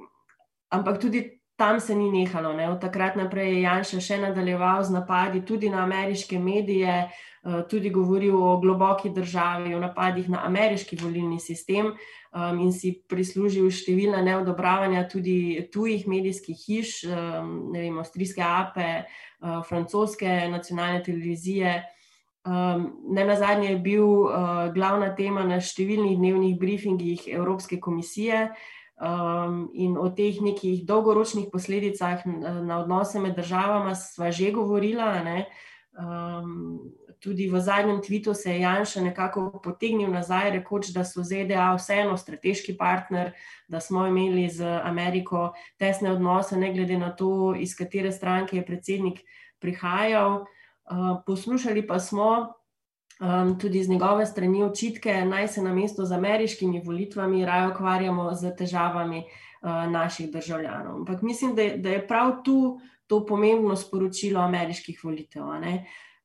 ampak 0.71 1.01
tudi 1.01 1.39
tam 1.59 1.81
se 1.81 1.95
ni 1.95 2.11
nehalo. 2.11 2.53
Ne. 2.53 2.71
Od 2.71 2.81
takrat 2.81 3.17
naprej 3.17 3.51
je 3.55 3.63
Janša 3.67 4.01
še 4.01 4.21
nadaljeval 4.23 4.85
z 4.87 4.95
napadi 4.95 5.43
tudi 5.43 5.67
na 5.69 5.83
ameriške 5.83 6.39
medije, 6.39 7.09
uh, 7.11 7.65
tudi 7.69 7.91
govoril 7.91 8.39
o 8.39 8.57
globoki 8.63 9.11
državi, 9.11 9.75
o 9.75 9.81
napadih 9.83 10.31
na 10.31 10.45
ameriški 10.47 10.97
volilni 11.03 11.41
sistem 11.43 11.91
um, 11.91 12.63
in 12.63 12.71
si 12.73 12.95
prislužil 13.11 13.67
številna 13.75 14.23
neodobravanja 14.23 15.03
tudi 15.11 15.67
tujih 15.75 16.07
medijskih 16.07 16.63
hiš, 16.63 17.03
um, 17.11 17.53
ne 17.75 17.89
vem, 17.89 17.99
avstrijske 17.99 18.45
APE, 18.45 18.89
uh, 19.43 19.61
francoske 19.67 20.47
nacionalne 20.49 21.03
televizije. 21.03 21.81
Um, 22.49 23.03
ne 23.13 23.27
na 23.27 23.35
zadnje 23.37 23.75
je 23.75 23.83
bil 23.83 24.07
uh, 24.07 24.71
glavna 24.73 25.11
tema 25.19 25.43
na 25.45 25.59
številnih 25.59 26.17
dnevnih 26.17 26.55
briefingih 26.57 27.27
Evropske 27.35 27.83
komisije, 27.83 28.47
uh, 28.47 28.78
Um, 28.99 29.71
in 29.79 29.95
o 29.95 30.09
teh 30.11 30.41
nekih 30.43 30.83
dolgoročnih 30.83 31.53
posledicah 31.53 32.25
na 32.27 32.81
odnose 32.83 33.21
med 33.23 33.37
državama 33.39 33.95
sva 33.95 34.33
že 34.35 34.51
govorila. 34.51 35.23
Um, 35.95 36.91
tudi 37.23 37.47
v 37.47 37.61
zadnjem 37.61 38.03
tvitu 38.03 38.35
se 38.35 38.51
je 38.51 38.61
Janša 38.61 39.01
nekako 39.01 39.61
potegnil 39.63 40.11
nazaj, 40.11 40.51
rekoč, 40.51 40.91
da 40.91 41.05
so 41.05 41.23
ZDA 41.23 41.75
vseeno 41.79 42.17
strateški 42.17 42.77
partner, 42.77 43.33
da 43.69 43.81
smo 43.81 44.07
imeli 44.07 44.49
z 44.51 44.67
Ameriko 44.83 45.53
tesne 45.79 46.13
odnose, 46.13 46.57
ne 46.57 46.73
glede 46.75 46.99
na 46.99 47.15
to, 47.15 47.55
iz 47.55 47.77
katere 47.79 48.13
stranke 48.13 48.57
je 48.57 48.67
predsednik 48.67 49.23
prihajal. 49.59 50.43
Uh, 50.91 51.23
poslušali 51.27 51.87
pa 51.87 51.99
smo, 51.99 52.58
um, 53.21 53.59
tudi 53.59 53.83
z 53.85 53.89
njegove 53.89 54.27
strani 54.27 54.65
očitke, 54.65 55.25
naj 55.25 55.49
se 55.49 55.63
na 55.63 55.75
mesto 55.75 56.05
z 56.05 56.13
ameriškimi 56.13 56.83
volitvami 56.85 57.45
raje 57.45 57.69
ukvarjamo 57.69 58.35
z 58.35 58.57
težavami 58.57 59.19
uh, 59.19 59.93
naših 59.93 60.33
državljanov. 60.33 60.97
Ampak 60.97 61.23
mislim, 61.23 61.55
da 61.55 61.69
da 61.77 61.89
je 61.89 62.07
prav 62.07 62.43
tu 62.45 62.81
to 63.07 63.27
pomembno 63.27 63.77
sporočilo 63.77 64.41
ameriških 64.41 65.01
volitev. 65.05 65.45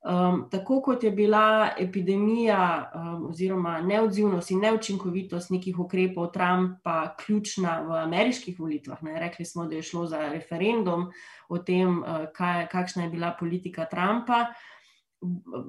Um, 0.04 0.48
tako 0.52 0.82
kot 0.82 1.04
je 1.04 1.12
bila 1.12 1.70
epidemija, 1.80 2.92
um, 2.96 3.30
oziroma 3.30 3.82
neodzivnost 3.82 4.52
in 4.52 4.60
neučinkovitost 4.60 5.50
nekih 5.50 5.80
ukrepov 5.80 6.28
Trumpa 6.32 7.16
ključna 7.26 7.80
v 7.82 7.96
ameriških 8.02 8.60
volitvah, 8.60 9.04
ne? 9.04 9.20
rekli 9.20 9.46
smo, 9.46 9.66
da 9.66 9.76
je 9.76 9.82
šlo 9.82 10.06
za 10.06 10.20
referendum 10.30 11.08
o 11.50 11.58
tem, 11.58 12.00
uh, 12.00 12.26
kaj, 12.36 12.68
kakšna 12.68 13.04
je 13.04 13.10
bila 13.10 13.32
politika 13.40 13.86
Trumpa. 13.86 14.42
Uh, 14.42 14.73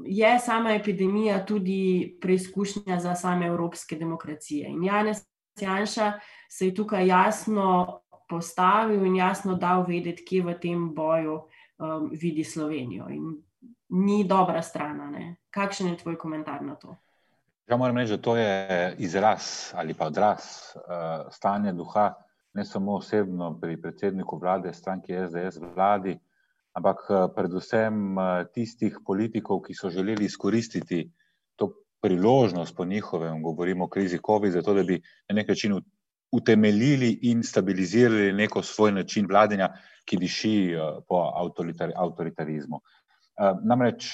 je 0.06 0.38
sama 0.38 0.74
epidemija 0.74 1.44
tudi 1.46 2.18
preizkušnja 2.20 3.00
za 3.00 3.14
same 3.14 3.46
evropske 3.46 3.96
demokracije. 3.96 4.68
In 4.68 4.84
Janez 4.84 5.24
Janša 5.60 6.12
se 6.48 6.66
je 6.66 6.74
tukaj 6.74 7.06
jasno 7.06 8.00
postavil 8.28 9.06
in 9.06 9.16
jasno 9.16 9.54
dal 9.54 9.84
vedeti, 9.88 10.24
kje 10.24 10.42
v 10.42 10.54
tem 10.60 10.94
boju 10.94 11.34
um, 11.34 12.10
vidi 12.12 12.44
Slovenijo. 12.44 13.08
In 13.08 13.36
ni 13.88 14.24
dobra 14.24 14.62
stran. 14.62 15.00
Kakšen 15.50 15.88
je 15.88 15.96
tvoj 15.96 16.18
komentar 16.18 16.62
na 16.62 16.74
to? 16.74 16.96
Ja, 17.66 17.76
moram 17.76 17.96
reči, 17.96 18.10
da 18.10 18.22
to 18.22 18.36
je 18.36 18.94
izraz 18.98 19.72
ali 19.74 19.94
pa 19.94 20.06
odraz 20.06 20.40
uh, 20.76 21.32
stanja 21.32 21.72
duha, 21.72 22.12
ne 22.54 22.64
samo 22.64 22.94
osebno 22.94 23.58
pri 23.60 23.80
predsedniku 23.82 24.38
vlade, 24.38 24.72
stranki 24.72 25.12
SDS, 25.12 25.60
vladi, 25.74 26.18
ampak 26.74 27.06
eh, 27.10 27.26
predvsem 27.34 28.18
eh, 28.18 28.44
tistih 28.54 28.98
politikov, 29.06 29.62
ki 29.66 29.74
so 29.74 29.90
želeli 29.90 30.26
izkoristiti 30.26 31.06
to 31.56 31.70
priložnost 32.02 32.76
po 32.76 32.84
njihovem, 32.84 33.42
govorimo 33.42 33.84
o 33.84 33.88
krizi 33.88 34.18
COVID, 34.26 34.52
zato 34.52 34.74
da 34.74 34.82
bi 34.82 35.00
na 35.28 35.38
nek 35.40 35.48
način 35.48 35.78
utemeljili 36.34 37.18
in 37.30 37.42
stabilizirali 37.42 38.32
neko 38.32 38.62
svoj 38.62 38.92
način 38.92 39.26
vladanja, 39.30 39.70
ki 40.04 40.16
diši 40.16 40.56
eh, 40.74 40.98
po 41.08 41.30
avtoritarizmu. 41.96 42.80
Namreč 43.66 44.12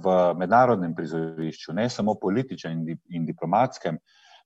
v 0.00 0.12
mednarodnem 0.40 0.94
prizorišču, 0.96 1.74
ne 1.76 1.84
samo 1.92 2.14
političnem 2.16 2.78
in 3.12 3.26
diplomatskem, 3.28 3.98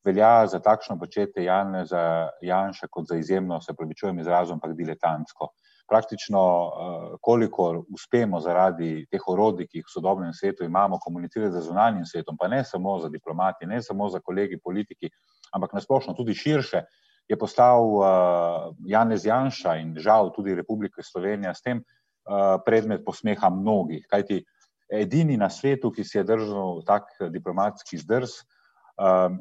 velja 0.05 0.47
za 0.51 0.59
takšno 0.59 0.97
početje 0.99 1.45
Janeza 1.45 2.01
Janša 2.43 2.89
kot 2.91 3.07
za 3.07 3.15
izjemno, 3.15 3.61
se 3.63 3.77
pravi, 3.79 3.95
čujem 3.95 4.19
izrazom, 4.19 4.59
ampak 4.59 4.75
diletantsko 4.75 5.53
praktično, 5.89 6.41
eh, 6.41 7.17
koliko 7.21 7.85
uspemo 7.95 8.41
zaradi 8.41 9.07
teh 9.11 9.29
orodij, 9.29 9.67
ki 9.67 9.81
jih 9.81 9.87
v 9.87 9.93
sodobnem 9.93 10.33
svetu 10.33 10.65
imamo, 10.65 10.99
komunicirati 10.99 11.55
z 11.57 11.65
zunanjim 11.67 12.05
svetom, 12.07 12.37
pa 12.37 12.49
ne 12.49 12.65
samo 12.65 12.99
za 12.99 13.09
diplomati, 13.09 13.67
ne 13.67 13.83
samo 13.83 14.09
za 14.09 14.21
kolegi 14.21 14.59
politiki, 14.65 15.11
ampak 15.53 15.73
nasplošno 15.73 16.15
tudi 16.15 16.35
širše, 16.35 16.83
je 17.29 17.39
postal 17.39 17.83
eh, 17.85 18.75
Janez 18.93 19.27
Janša 19.27 19.77
in 19.77 19.97
žal 19.99 20.33
tudi 20.37 20.55
Republika 20.55 21.03
Slovenija 21.03 21.55
s 21.55 21.63
tem 21.63 21.81
eh, 21.81 22.59
predmet 22.65 23.05
posmeha 23.05 23.51
mnogih. 23.51 24.07
Kajti 24.11 24.45
edini 24.93 25.37
na 25.37 25.51
svetu, 25.51 25.91
ki 25.93 26.05
si 26.05 26.19
je 26.19 26.25
držal 26.25 26.83
tak 26.87 27.11
diplomatski 27.29 27.99
zdrs, 27.99 28.41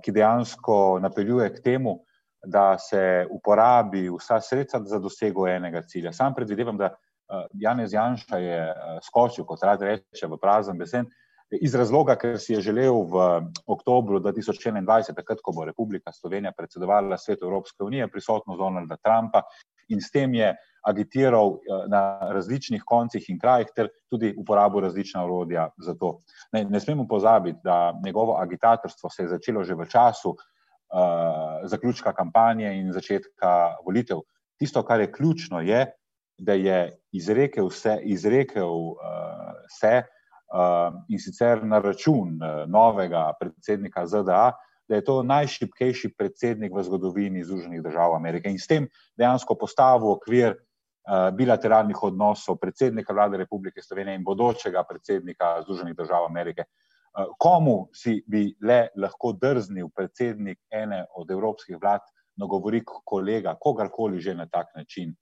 ki 0.03 0.11
dejansko 0.11 0.99
napeljuje 1.01 1.47
k 1.55 1.61
temu, 1.63 1.93
da 2.47 2.77
se 2.77 3.27
uporabi 3.31 4.09
vsa 4.09 4.41
sredstva 4.41 4.81
za 4.85 4.99
dosego 4.99 5.47
enega 5.47 5.81
cilja. 5.81 6.13
Sam 6.13 6.33
predvidevam, 6.35 6.77
da 6.77 6.91
uh, 6.93 7.45
Janez 7.53 7.93
Janša 7.93 8.37
je 8.37 8.59
uh, 8.71 8.99
skočil, 9.03 9.45
kot 9.45 9.63
rad 9.63 9.81
reče, 9.83 10.27
v 10.27 10.39
prazen 10.41 10.79
besen, 10.79 11.09
iz 11.51 11.75
razloga, 11.75 12.15
ker 12.19 12.39
si 12.39 12.53
je 12.53 12.61
želel 12.61 13.03
v 13.07 13.27
oktobru 13.67 14.19
2021, 14.23 15.15
takrat, 15.15 15.43
ko 15.43 15.51
bo 15.55 15.67
Republika 15.67 16.11
Slovenija 16.11 16.51
predsedovala 16.55 17.17
svetu 17.17 17.47
Evropske 17.47 17.83
unije, 17.83 18.07
prisotnost 18.11 18.59
Donalda 18.59 18.97
Trumpa 19.03 19.43
in 19.87 20.01
s 20.03 20.11
tem 20.11 20.33
je 20.35 20.51
agitiral 20.87 21.55
uh, 21.55 21.85
na 21.91 22.31
različnih 22.31 22.83
koncih 22.87 23.29
in 23.29 23.39
krajih, 23.39 23.71
ter 23.75 23.91
tudi 24.09 24.33
uporabo 24.39 24.79
različna 24.79 25.23
orodja 25.23 25.69
za 25.83 25.95
to. 25.99 26.19
Ne, 26.55 26.63
ne 26.63 26.79
smemo 26.79 27.07
pozabiti, 27.07 27.59
da 27.63 27.91
njegovo 28.05 28.39
agitatorstvo 28.39 29.09
se 29.09 29.23
je 29.23 29.35
začelo 29.35 29.63
že 29.63 29.75
v 29.75 29.87
času, 29.91 30.35
zaključka 31.67 32.13
kampanje 32.15 32.69
in 32.79 32.93
začetka 32.95 33.75
volitev. 33.85 34.21
Tisto, 34.57 34.83
kar 34.83 34.99
je 34.99 35.11
ključno, 35.11 35.61
je, 35.61 35.85
da 36.37 36.53
je 36.53 36.99
izrekel 37.11 37.67
vse, 37.67 37.97
izrekel 38.03 38.69
uh, 38.69 38.97
se 39.79 40.01
uh, 40.03 40.93
in 41.09 41.19
sicer 41.19 41.63
na 41.65 41.79
račun 41.79 42.37
uh, 42.37 42.69
novega 42.69 43.33
predsednika 43.39 44.07
ZDA, 44.07 44.51
da 44.87 44.95
je 44.95 45.03
to 45.03 45.23
najšipkejši 45.23 46.13
predsednik 46.17 46.71
v 46.73 46.83
zgodovini 46.83 47.43
Združenih 47.43 47.81
držav 47.83 48.15
Amerike 48.15 48.49
in 48.49 48.59
s 48.59 48.67
tem 48.67 48.87
dejansko 49.17 49.57
postavil 49.59 50.13
okvir 50.15 50.55
bilateralnih 51.07 52.03
odnosov 52.03 52.57
predsednika 52.59 53.13
vlade 53.13 53.37
Republike 53.37 53.81
Slovenije 53.81 54.15
in 54.15 54.23
bodočega 54.23 54.83
predsednika 54.83 55.61
Združenih 55.63 55.95
držav 55.95 56.25
Amerike. 56.25 56.63
Komu 57.39 57.89
si 57.93 58.19
bi 58.27 58.51
le 58.61 58.87
lahko 58.95 59.33
drznil 59.33 59.89
predsednik 59.95 60.59
ene 60.71 61.05
od 61.15 61.31
evropskih 61.31 61.77
vlad, 61.81 62.01
no 62.37 62.47
govori 62.47 62.83
kolega, 62.85 63.55
kogarkoli 63.59 64.19
že 64.21 64.35
na 64.35 64.45
tak 64.45 64.75
način. 64.75 65.15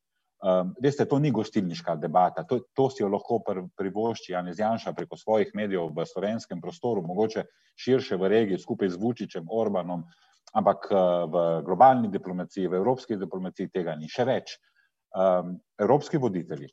Um, 0.45 0.73
veste, 0.83 1.05
to 1.05 1.17
ni 1.19 1.31
gostilniška 1.31 1.95
debata, 1.95 2.43
to, 2.43 2.59
to 2.75 2.89
si 2.91 3.01
jo 3.01 3.07
lahko 3.09 3.39
privošči 3.77 4.33
Janez 4.33 4.59
Janša 4.59 4.93
preko 4.93 5.17
svojih 5.17 5.53
medijev 5.55 5.87
v 5.95 6.05
slovenskem 6.05 6.61
prostoru, 6.61 7.01
mogoče 7.01 7.45
širše 7.79 8.19
v 8.19 8.29
regiji, 8.29 8.59
skupaj 8.59 8.89
z 8.89 8.99
Vučićem, 9.01 9.47
Orbanom, 9.49 10.03
ampak 10.53 10.89
v 11.31 11.45
globalni 11.65 12.11
diplomaciji, 12.11 12.67
v 12.67 12.77
evropski 12.77 13.17
diplomaciji 13.17 13.71
tega 13.73 13.95
ni 13.95 14.11
še 14.11 14.27
več. 14.27 14.57
Um, 15.15 15.55
evropski 15.79 16.19
voditelji 16.19 16.67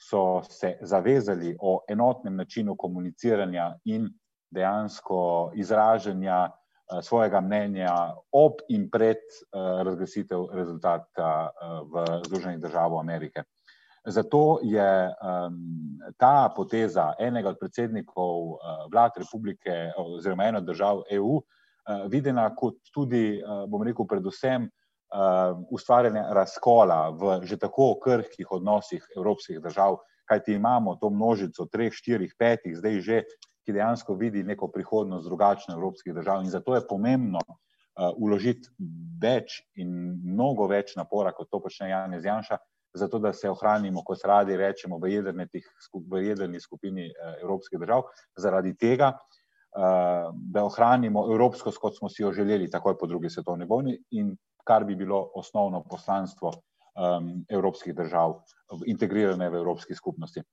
so 0.00 0.42
se 0.48 0.78
zavezali 0.80 1.52
o 1.60 1.82
enotnem 1.88 2.36
načinu 2.36 2.74
komuniciranja 2.76 3.74
in 3.84 4.08
dejansko 4.52 5.52
izražanja 5.54 6.50
svojega 7.02 7.40
mnenja 7.40 7.94
ob 8.32 8.60
in 8.68 8.90
pred 8.90 9.22
razglasitev 9.84 10.46
rezultata 10.52 11.50
v 11.88 12.04
Združenih 12.26 12.60
državah 12.60 13.00
Amerike. 13.00 13.44
Zato 14.04 14.58
je 14.62 15.14
ta 16.18 16.52
poteza 16.56 17.12
enega 17.18 17.48
od 17.48 17.58
predsednikov 17.60 18.58
vlad 18.92 19.12
republike 19.16 19.92
oziroma 19.96 20.44
eno 20.44 20.58
od 20.58 20.64
držav 20.64 21.02
EU 21.10 21.40
videna 22.10 22.50
kot 22.54 22.76
tudi, 22.94 23.40
bom 23.68 23.82
rekel, 23.82 24.06
predvsem 24.06 24.68
ustvarjanje 25.70 26.22
razkola 26.34 27.10
v 27.10 27.40
že 27.46 27.56
tako 27.56 27.94
krhkih 28.02 28.50
odnosih 28.50 29.06
evropskih 29.16 29.60
držav, 29.60 29.98
kajti 30.24 30.54
imamo 30.54 30.96
to 30.96 31.10
množico 31.10 31.66
treh, 31.66 31.92
štirih, 31.92 32.34
petih, 32.38 32.76
zdaj 32.76 33.00
že 33.00 33.22
ki 33.64 33.72
dejansko 33.72 34.14
vidi 34.18 34.42
neko 34.42 34.68
prihodnost 34.68 35.26
drugačne 35.28 35.74
evropskih 35.74 36.14
držav. 36.14 36.42
In 36.42 36.50
zato 36.50 36.74
je 36.74 36.86
pomembno 36.88 37.40
uložiti 38.16 38.70
več 39.22 39.60
in 39.76 39.90
mnogo 40.24 40.66
več 40.66 40.96
napora, 40.96 41.32
kot 41.36 41.50
to 41.50 41.60
počne 41.60 41.90
Janez 41.90 42.24
Janša, 42.24 42.58
zato 42.94 43.18
da 43.18 43.32
se 43.32 43.50
ohranimo, 43.50 44.02
kot 44.04 44.24
radi 44.24 44.56
rečemo, 44.56 44.98
v, 45.00 45.18
v 46.10 46.22
jedrni 46.24 46.60
skupini 46.60 47.08
evropskih 47.42 47.80
držav, 47.80 48.08
zaradi 48.36 48.74
tega, 48.76 49.12
da 49.72 50.64
ohranimo 50.64 51.24
evropskost, 51.32 51.78
kot 51.80 51.96
smo 51.96 52.08
si 52.12 52.22
jo 52.22 52.32
želeli 52.32 52.70
takoj 52.70 52.98
po 52.98 53.06
drugi 53.06 53.30
svetovni 53.30 53.64
vojni 53.64 53.96
in 54.10 54.34
kar 54.64 54.84
bi 54.84 54.94
bilo 54.94 55.30
osnovno 55.34 55.82
poslanstvo 55.90 56.52
um, 56.52 57.44
evropskih 57.48 57.94
držav, 57.94 58.42
integrirane 58.86 59.48
v 59.50 59.62
evropski 59.62 59.94
skupnosti. 59.94 60.44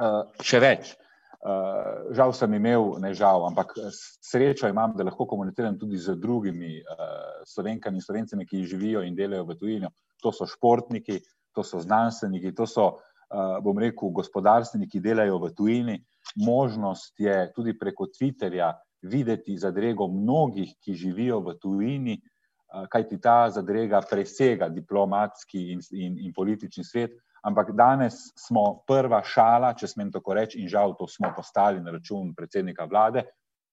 Uh, 0.00 0.26
še 0.42 0.60
več, 0.60 0.96
Uh, 1.40 2.12
žal 2.12 2.34
sem 2.36 2.52
imel, 2.52 2.98
ne 3.00 3.14
žal, 3.16 3.46
ampak 3.48 3.72
srečo 4.20 4.68
imam, 4.68 4.92
da 4.92 5.06
lahko 5.08 5.24
komuniciram 5.24 5.78
tudi 5.80 5.96
z 5.96 6.12
drugimi 6.20 6.82
uh, 6.84 7.40
slovenkami 7.48 7.96
in 7.96 8.04
slovencami, 8.04 8.44
ki 8.44 8.66
živijo 8.68 9.00
in 9.08 9.16
delajo 9.16 9.46
v 9.48 9.56
tujini. 9.56 9.88
To 10.20 10.34
so 10.36 10.44
športniki, 10.44 11.16
to 11.56 11.64
so 11.64 11.80
znanstveniki, 11.80 12.52
to 12.52 12.66
so, 12.68 13.00
uh, 13.32 13.56
bom 13.64 13.80
rekel, 13.80 14.12
gospodarstveniki, 14.12 14.98
ki 14.98 15.00
delajo 15.00 15.40
v 15.40 15.50
tujini. 15.56 15.96
Možnost 16.44 17.16
je 17.16 17.48
tudi 17.56 17.72
preko 17.72 18.10
Twitterja 18.12 18.74
videti 19.00 19.56
zadrego 19.56 20.10
mnogih, 20.12 20.76
ki 20.76 20.92
živijo 20.92 21.40
v 21.40 21.56
tujini, 21.56 22.18
uh, 22.20 22.84
kajti 22.92 23.16
ta 23.16 23.48
zadrega 23.48 24.04
presega 24.04 24.68
diplomatski 24.68 25.70
in, 25.72 25.80
in, 25.96 26.20
in 26.20 26.36
politični 26.36 26.84
svet. 26.84 27.16
Ampak 27.42 27.72
danes 27.72 28.32
smo 28.36 28.82
prva 28.86 29.22
šala, 29.24 29.72
če 29.74 29.88
smem 29.88 30.10
tako 30.12 30.36
reči, 30.36 30.60
in 30.60 30.68
žal 30.68 30.92
to 30.98 31.06
smo 31.08 31.32
postali 31.36 31.80
na 31.80 31.94
račun 31.94 32.34
predsednika 32.36 32.84
vlade 32.84 33.24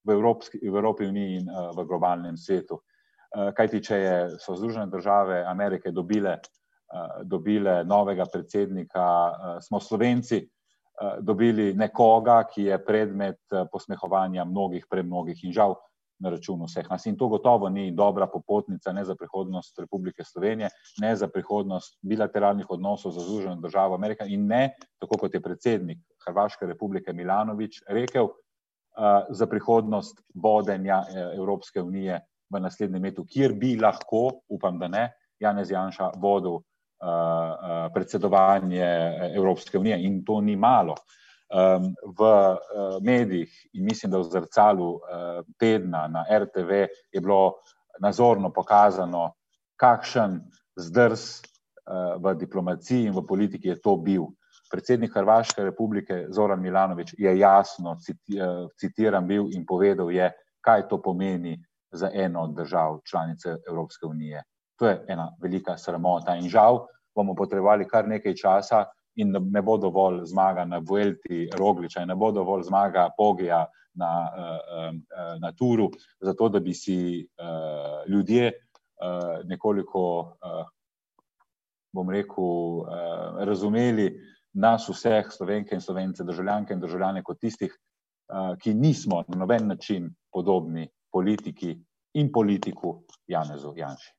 v, 0.07 0.13
Evropski, 0.15 0.61
Evropi 0.63 1.07
uniji 1.07 1.41
in 1.41 1.49
uh, 1.51 1.71
v 1.75 1.83
globalnem 1.87 2.37
svetu. 2.39 2.79
Uh, 2.79 3.49
kajti, 3.55 3.81
če 3.83 3.97
je, 3.99 4.15
so 4.39 4.55
Združene 4.55 4.87
države 4.91 5.41
Amerike 5.43 5.91
dobile, 5.91 6.37
uh, 6.39 7.19
dobile 7.27 7.81
novega 7.83 8.29
predsednika, 8.31 9.03
uh, 9.03 9.57
smo 9.59 9.83
Slovenci 9.83 10.39
uh, 10.45 11.19
dobili 11.19 11.73
nekoga, 11.75 12.45
ki 12.47 12.69
je 12.69 12.79
predmet 12.85 13.41
uh, 13.51 13.67
posmehovanja 13.71 14.47
mnogih, 14.47 14.87
premnogih 14.87 15.43
in 15.43 15.51
žal 15.51 15.75
na 16.19 16.29
račun 16.29 16.63
vseh 16.65 16.87
nas. 16.89 17.05
In 17.05 17.17
to 17.17 17.27
gotovo 17.27 17.69
ni 17.69 17.91
dobra 17.91 18.27
popotnica 18.27 18.93
ne 18.93 19.03
za 19.05 19.15
prihodnost 19.15 19.79
Republike 19.79 20.23
Slovenije, 20.23 20.69
ne 21.01 21.15
za 21.15 21.27
prihodnost 21.27 21.97
bilateralnih 22.01 22.69
odnosov 22.69 23.11
za 23.11 23.21
Združeno 23.21 23.55
državo 23.61 23.95
Amerika 23.95 24.25
in 24.25 24.47
ne, 24.47 24.75
tako 24.99 25.17
kot 25.17 25.33
je 25.33 25.41
predsednik 25.41 25.99
Hrvaške 26.27 26.65
republike 26.65 27.13
Milanovič 27.13 27.83
rekel, 27.87 28.29
za 29.29 29.45
prihodnost 29.45 30.21
vodenja 30.33 31.03
e, 31.05 31.19
Evropske 31.37 31.81
unije 31.81 32.19
v 32.49 32.59
naslednjem 32.59 33.03
letu, 33.03 33.25
kjer 33.29 33.53
bi 33.53 33.75
lahko, 33.77 34.41
upam, 34.49 34.79
da 34.79 34.87
ne, 34.87 35.11
Janez 35.39 35.71
Janša 35.71 36.11
vodil 36.17 36.63
predsedovanje 37.93 38.85
Evropske 39.35 39.77
unije 39.77 39.99
in 40.01 40.23
to 40.25 40.41
ni 40.41 40.55
malo 40.55 40.95
um, 41.49 41.93
v 42.17 42.21
uh, 42.21 42.57
medijih 43.03 43.51
in 43.73 43.85
mislim, 43.85 44.11
da 44.11 44.17
v 44.17 44.23
zrcalu 44.23 44.89
uh, 44.95 45.01
tedna 45.59 46.07
na 46.07 46.25
RTV 46.39 46.71
je 47.11 47.21
bilo 47.21 47.53
nazorno 47.99 48.51
pokazano, 48.53 49.33
kakšen 49.75 50.41
zdrs 50.75 51.39
uh, 51.39 52.17
v 52.23 52.35
diplomaciji 52.35 53.07
in 53.07 53.13
v 53.13 53.25
politiki 53.27 53.67
je 53.67 53.81
to 53.81 53.97
bil. 53.97 54.27
Predsednik 54.71 55.15
Hrvaške 55.15 55.63
republike 55.63 56.25
Zoran 56.29 56.59
Milanovič 56.61 57.15
je 57.17 57.37
jasno 57.39 57.95
citiran 58.75 59.27
bil 59.27 59.47
in 59.55 59.65
povedal 59.65 60.11
je, 60.11 60.27
kaj 60.59 60.87
to 60.89 60.99
pomeni 61.01 61.55
za 61.91 62.11
eno 62.13 62.41
od 62.41 62.55
držav 62.55 62.99
članice 63.07 63.55
Evropske 63.67 64.05
unije. 64.05 64.43
To 64.75 64.87
je 64.87 65.05
ena 65.07 65.31
velika 65.41 65.77
sramota 65.77 66.35
in 66.35 66.49
žal 66.49 66.85
bomo 67.15 67.35
potrebovali 67.35 67.87
kar 67.87 68.07
nekaj 68.07 68.35
časa, 68.35 68.85
in 69.17 69.33
ne 69.51 69.61
bo 69.61 69.77
dovolj 69.77 70.25
zmaga 70.25 70.65
na 70.65 70.79
Vuelti 70.79 71.49
Rogliča, 71.57 72.05
ne 72.05 72.15
bo 72.15 72.31
dovolj 72.31 72.63
zmaga 72.69 73.09
Pogija 73.17 73.65
na, 73.97 74.11
uh, 74.29 74.93
uh, 74.93 75.41
na 75.41 75.51
Turu, 75.51 75.89
zato 76.21 76.49
da 76.49 76.59
bi 76.59 76.73
si 76.73 77.25
uh, 77.25 78.09
ljudje 78.09 78.51
nekoliko, 79.45 80.01
bom 81.93 82.09
rekel, 82.09 82.81
razumeli 83.45 84.07
nas 84.57 84.87
vseh, 84.89 85.29
slovenke 85.29 85.75
in 85.77 85.81
slovence, 85.81 86.23
državljanke 86.25 86.73
in 86.73 86.81
državljane, 86.81 87.21
kot 87.23 87.37
tistih, 87.37 87.75
ki 88.57 88.73
nismo 88.73 89.21
na 89.27 89.37
noben 89.37 89.67
način 89.67 90.09
podobni 90.33 90.87
politiki 91.13 91.75
in 92.17 92.31
politiku 92.31 93.03
Janezu 93.27 93.73
Janši. 93.77 94.16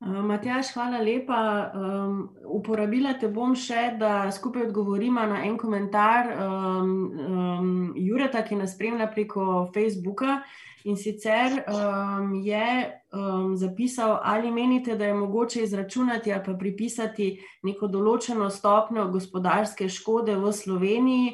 Eh, 0.00 0.22
Matjaš, 0.22 0.74
hvala 0.74 0.98
lepa. 1.00 1.72
Um, 1.74 2.16
uporabila 2.52 3.14
te 3.16 3.30
bom 3.32 3.54
še, 3.56 3.94
da 3.96 4.28
skupaj 4.32 4.66
odgovorimo 4.68 5.22
na 5.24 5.40
en 5.48 5.56
komentar 5.56 6.28
um, 6.36 6.90
um, 7.16 7.70
Jureta, 7.96 8.42
ki 8.44 8.58
nas 8.60 8.74
spremlja 8.76 9.08
preko 9.14 9.70
Facebooka. 9.72 10.42
In 10.86 11.00
sicer 11.00 11.64
um, 11.64 12.34
je 12.44 12.66
um, 13.10 13.56
zapisal, 13.56 14.20
ali 14.22 14.52
menite, 14.52 14.94
da 15.00 15.08
je 15.08 15.16
mogoče 15.16 15.64
izračunati 15.64 16.32
ali 16.32 16.44
pa 16.44 16.54
pripisati 16.54 17.32
neko 17.66 17.88
določeno 17.88 18.52
stopnjo 18.52 19.08
gospodarske 19.10 19.88
škode 19.88 20.36
v 20.38 20.52
Sloveniji, 20.52 21.32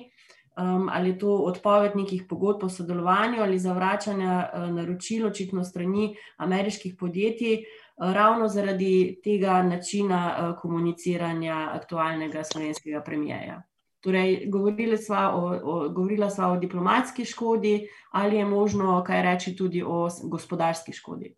um, 0.56 0.86
ali 0.88 1.12
je 1.12 1.18
to 1.26 1.34
odpoved 1.50 1.98
nekih 1.98 2.24
pogodb 2.30 2.64
o 2.64 2.72
sodelovanju 2.72 3.42
ali 3.42 3.58
zavračanja 3.58 4.38
uh, 4.46 4.70
naročil, 4.72 5.26
očitno 5.26 5.66
strani 5.68 6.14
ameriških 6.38 6.94
podjetij 6.96 7.66
ravno 7.98 8.48
zaradi 8.48 9.20
tega 9.24 9.62
načina 9.62 10.22
eh, 10.30 10.60
komuniciranja 10.60 11.68
aktualnega 11.72 12.44
slovenskega 12.44 13.02
premijeja. 13.02 13.62
Torej, 14.02 14.50
sva 14.98 15.30
o, 15.34 15.42
o, 15.62 15.88
govorila 15.88 16.30
sva 16.30 16.48
o 16.50 16.56
diplomatski 16.56 17.24
škodi, 17.24 17.88
ali 18.12 18.36
je 18.36 18.44
možno 18.44 19.04
kaj 19.06 19.22
reči 19.22 19.56
tudi 19.56 19.82
o 19.86 20.08
gospodarski 20.22 20.92
škodi? 20.92 21.34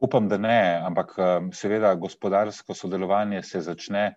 Upam, 0.00 0.28
da 0.28 0.38
ne, 0.38 0.80
ampak 0.86 1.14
eh, 1.18 1.40
seveda 1.52 1.94
gospodarsko 1.94 2.74
sodelovanje 2.74 3.42
se 3.42 3.60
začne 3.60 4.14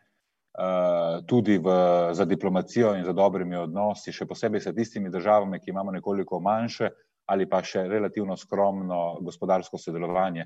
uh, 0.57 1.25
tudi 1.25 1.57
v, 1.57 1.69
za 2.13 2.25
diplomacijo 2.25 2.95
in 2.95 3.05
za 3.05 3.13
dobrimi 3.13 3.55
odnosi, 3.55 4.11
še 4.11 4.25
posebej 4.25 4.61
s 4.61 4.73
tistimi 4.75 5.09
državami, 5.09 5.59
ki 5.59 5.69
imamo 5.69 5.91
nekoliko 5.91 6.39
manjše 6.39 6.89
ali 7.27 7.45
pa 7.49 7.59
še 7.63 7.83
relativno 7.91 8.37
skromno 8.37 9.19
gospodarsko 9.21 9.77
sodelovanje. 9.77 10.45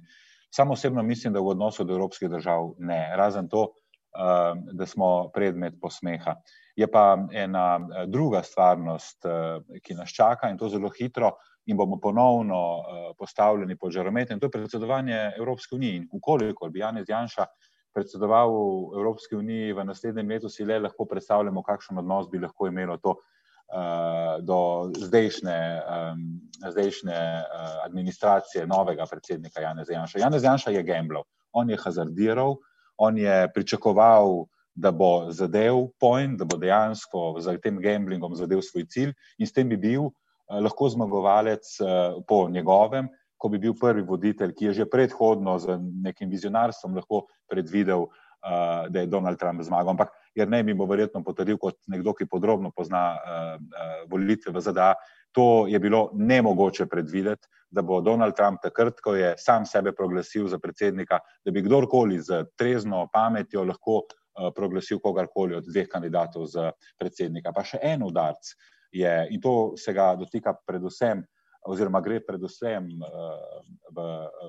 Sam 0.52 0.72
osebno 0.72 1.04
mislim, 1.04 1.34
da 1.34 1.40
v 1.40 1.54
odnosu 1.56 1.84
do 1.84 1.94
evropskih 1.94 2.30
držav 2.30 2.74
ne, 2.80 3.14
razen 3.16 3.48
to, 3.50 3.62
um, 3.72 4.66
da 4.74 4.86
smo 4.86 5.30
predmet 5.34 5.74
posmeha. 5.82 6.36
Je 6.76 6.88
pa 6.92 7.18
ena 7.32 7.80
uh, 7.80 8.04
druga 8.08 8.44
stvarnost, 8.44 9.26
uh, 9.26 9.80
ki 9.84 9.96
nas 9.96 10.12
čaka 10.12 10.50
in 10.50 10.58
to 10.58 10.70
zelo 10.70 10.92
hitro, 11.00 11.32
in 11.66 11.78
bomo 11.78 12.00
ponovno 12.02 12.84
postavljeni 13.20 13.78
pod 13.78 13.92
žaromet, 13.92 14.32
in 14.32 14.40
to 14.40 14.46
je 14.46 14.52
predsedovanje 14.52 15.32
Evropske 15.38 15.76
unije. 15.76 15.96
In 15.96 16.08
ukolikor 16.12 16.72
bi 16.72 16.80
Janez 16.80 17.10
Janša 17.10 17.46
predsedoval 17.94 18.50
v 18.52 18.98
Evropski 19.00 19.36
uniji 19.36 19.74
v 19.74 19.86
naslednjem 19.86 20.30
letu, 20.30 20.50
si 20.50 20.66
le 20.66 20.80
lahko 20.80 21.06
predstavljamo, 21.06 21.64
kakšen 21.64 22.02
odnos 22.02 22.30
bi 22.32 22.40
lahko 22.40 22.68
imelo 22.68 22.98
to 22.98 23.16
do 24.42 24.92
zdajšnje, 25.00 25.60
um, 26.12 26.42
zdajšnje 26.72 27.16
uh, 27.16 27.86
administracije 27.86 28.68
novega 28.68 29.06
predsednika 29.10 29.62
Janeza 29.62 29.94
Janša. 29.94 30.20
Janez 30.20 30.44
Janša 30.44 30.72
je 30.72 30.84
gamblov, 30.84 31.24
on 31.52 31.70
je 31.70 31.78
hazardiral, 31.78 32.56
on 32.98 33.18
je 33.18 33.48
pričakoval, 33.54 34.46
da 34.76 34.92
bo 34.92 35.32
zadev 35.32 35.90
point, 36.00 36.40
da 36.40 36.46
bo 36.46 36.58
dejansko 36.58 37.36
z 37.44 37.58
tem 37.60 37.80
gamblingom 37.82 38.36
zadev 38.40 38.62
svoj 38.64 38.86
cilj 38.88 39.12
in 39.38 39.48
s 39.48 39.54
tem 39.54 39.70
bi 39.70 39.78
bil 39.78 40.08
uh, 40.08 40.14
lahko 40.64 40.90
zmagovalec 40.90 41.68
uh, 41.80 42.24
po 42.28 42.48
njegovem, 42.50 43.10
ko 43.38 43.50
bi 43.50 43.60
bil 43.60 43.74
prvi 43.80 44.02
voditelj, 44.02 44.54
ki 44.56 44.66
je 44.66 44.74
že 44.74 44.90
predhodno 44.90 45.58
z 45.60 45.80
nekim 46.04 46.30
vizionarstvom 46.30 46.96
lahko 46.96 47.26
predvidel, 47.50 48.08
uh, 48.08 48.31
da 48.90 49.00
je 49.00 49.06
Donald 49.06 49.40
Trump 49.40 49.62
zmagal. 49.62 49.90
Ampak 49.90 50.10
jer 50.36 50.50
ne 50.50 50.64
bi 50.64 50.74
bo 50.74 50.86
verjetno 50.86 51.24
potrdil 51.24 51.58
kot 51.58 51.78
nekdo, 51.92 52.14
ki 52.14 52.30
podrobno 52.30 52.72
pozna 52.76 53.04
uh, 53.14 53.56
uh, 53.56 53.92
volitve 54.12 54.54
v 54.56 54.62
ZDA. 54.62 54.94
To 55.32 55.68
je 55.68 55.80
bilo 55.80 56.10
nemogoče 56.14 56.88
predvideti, 56.92 57.48
da 57.70 57.82
bo 57.82 58.02
Donald 58.02 58.36
Trump 58.36 58.60
takrat, 58.64 59.00
ko 59.00 59.16
je 59.16 59.36
sam 59.38 59.66
sebe 59.66 59.94
proglasil 59.96 60.48
za 60.48 60.60
predsednika, 60.60 61.20
da 61.46 61.52
bi 61.52 61.62
kdorkoli 61.62 62.20
z 62.20 62.44
trezno 62.58 63.08
pametjo 63.14 63.64
lahko 63.64 64.02
uh, 64.02 64.50
proglasil 64.56 65.00
kogarkoli 65.00 65.56
od 65.56 65.68
dveh 65.68 65.88
kandidatov 65.92 66.48
za 66.52 66.72
predsednika. 67.00 67.54
Pa 67.56 67.64
še 67.64 67.80
en 67.84 68.04
udarc 68.04 68.56
je, 68.92 69.14
in 69.32 69.42
to 69.42 69.78
se 69.78 69.94
ga 69.94 70.16
dotika 70.20 70.56
predvsem 70.68 71.24
uh, 71.24 71.41
oziroma 71.62 72.02
gre 72.02 72.20
predvsem 72.26 72.88
eh, 72.90 73.08
v, 73.94 74.06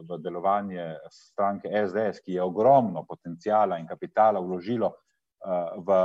v 0.09 0.19
delovanje 0.23 0.97
stranke 1.11 1.69
SDS, 1.69 2.23
ki 2.25 2.39
je 2.39 2.43
ogromno 2.43 3.05
potencijala 3.05 3.79
in 3.79 3.87
kapitala 3.87 4.41
vložilo 4.41 4.93
eh, 4.93 5.73
v, 5.77 5.99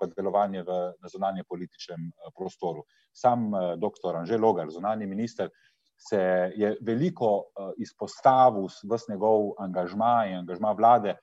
v 0.00 0.10
delovanje 0.16 0.62
v 0.62 1.08
zunanje 1.08 1.44
političnem 1.48 2.08
eh, 2.08 2.32
prostoru. 2.36 2.84
Sam 3.14 3.52
dr. 3.78 4.16
Anžel 4.18 4.42
Logar, 4.42 4.70
zunani 4.70 5.06
minister, 5.06 5.50
se 5.94 6.50
je 6.58 6.72
veliko 6.82 7.54
izpostavil 7.78 8.66
v 8.66 8.98
njegov 9.08 9.52
angažma 9.62 10.26
in 10.26 10.40
angažma 10.42 10.72
vlade 10.74 11.14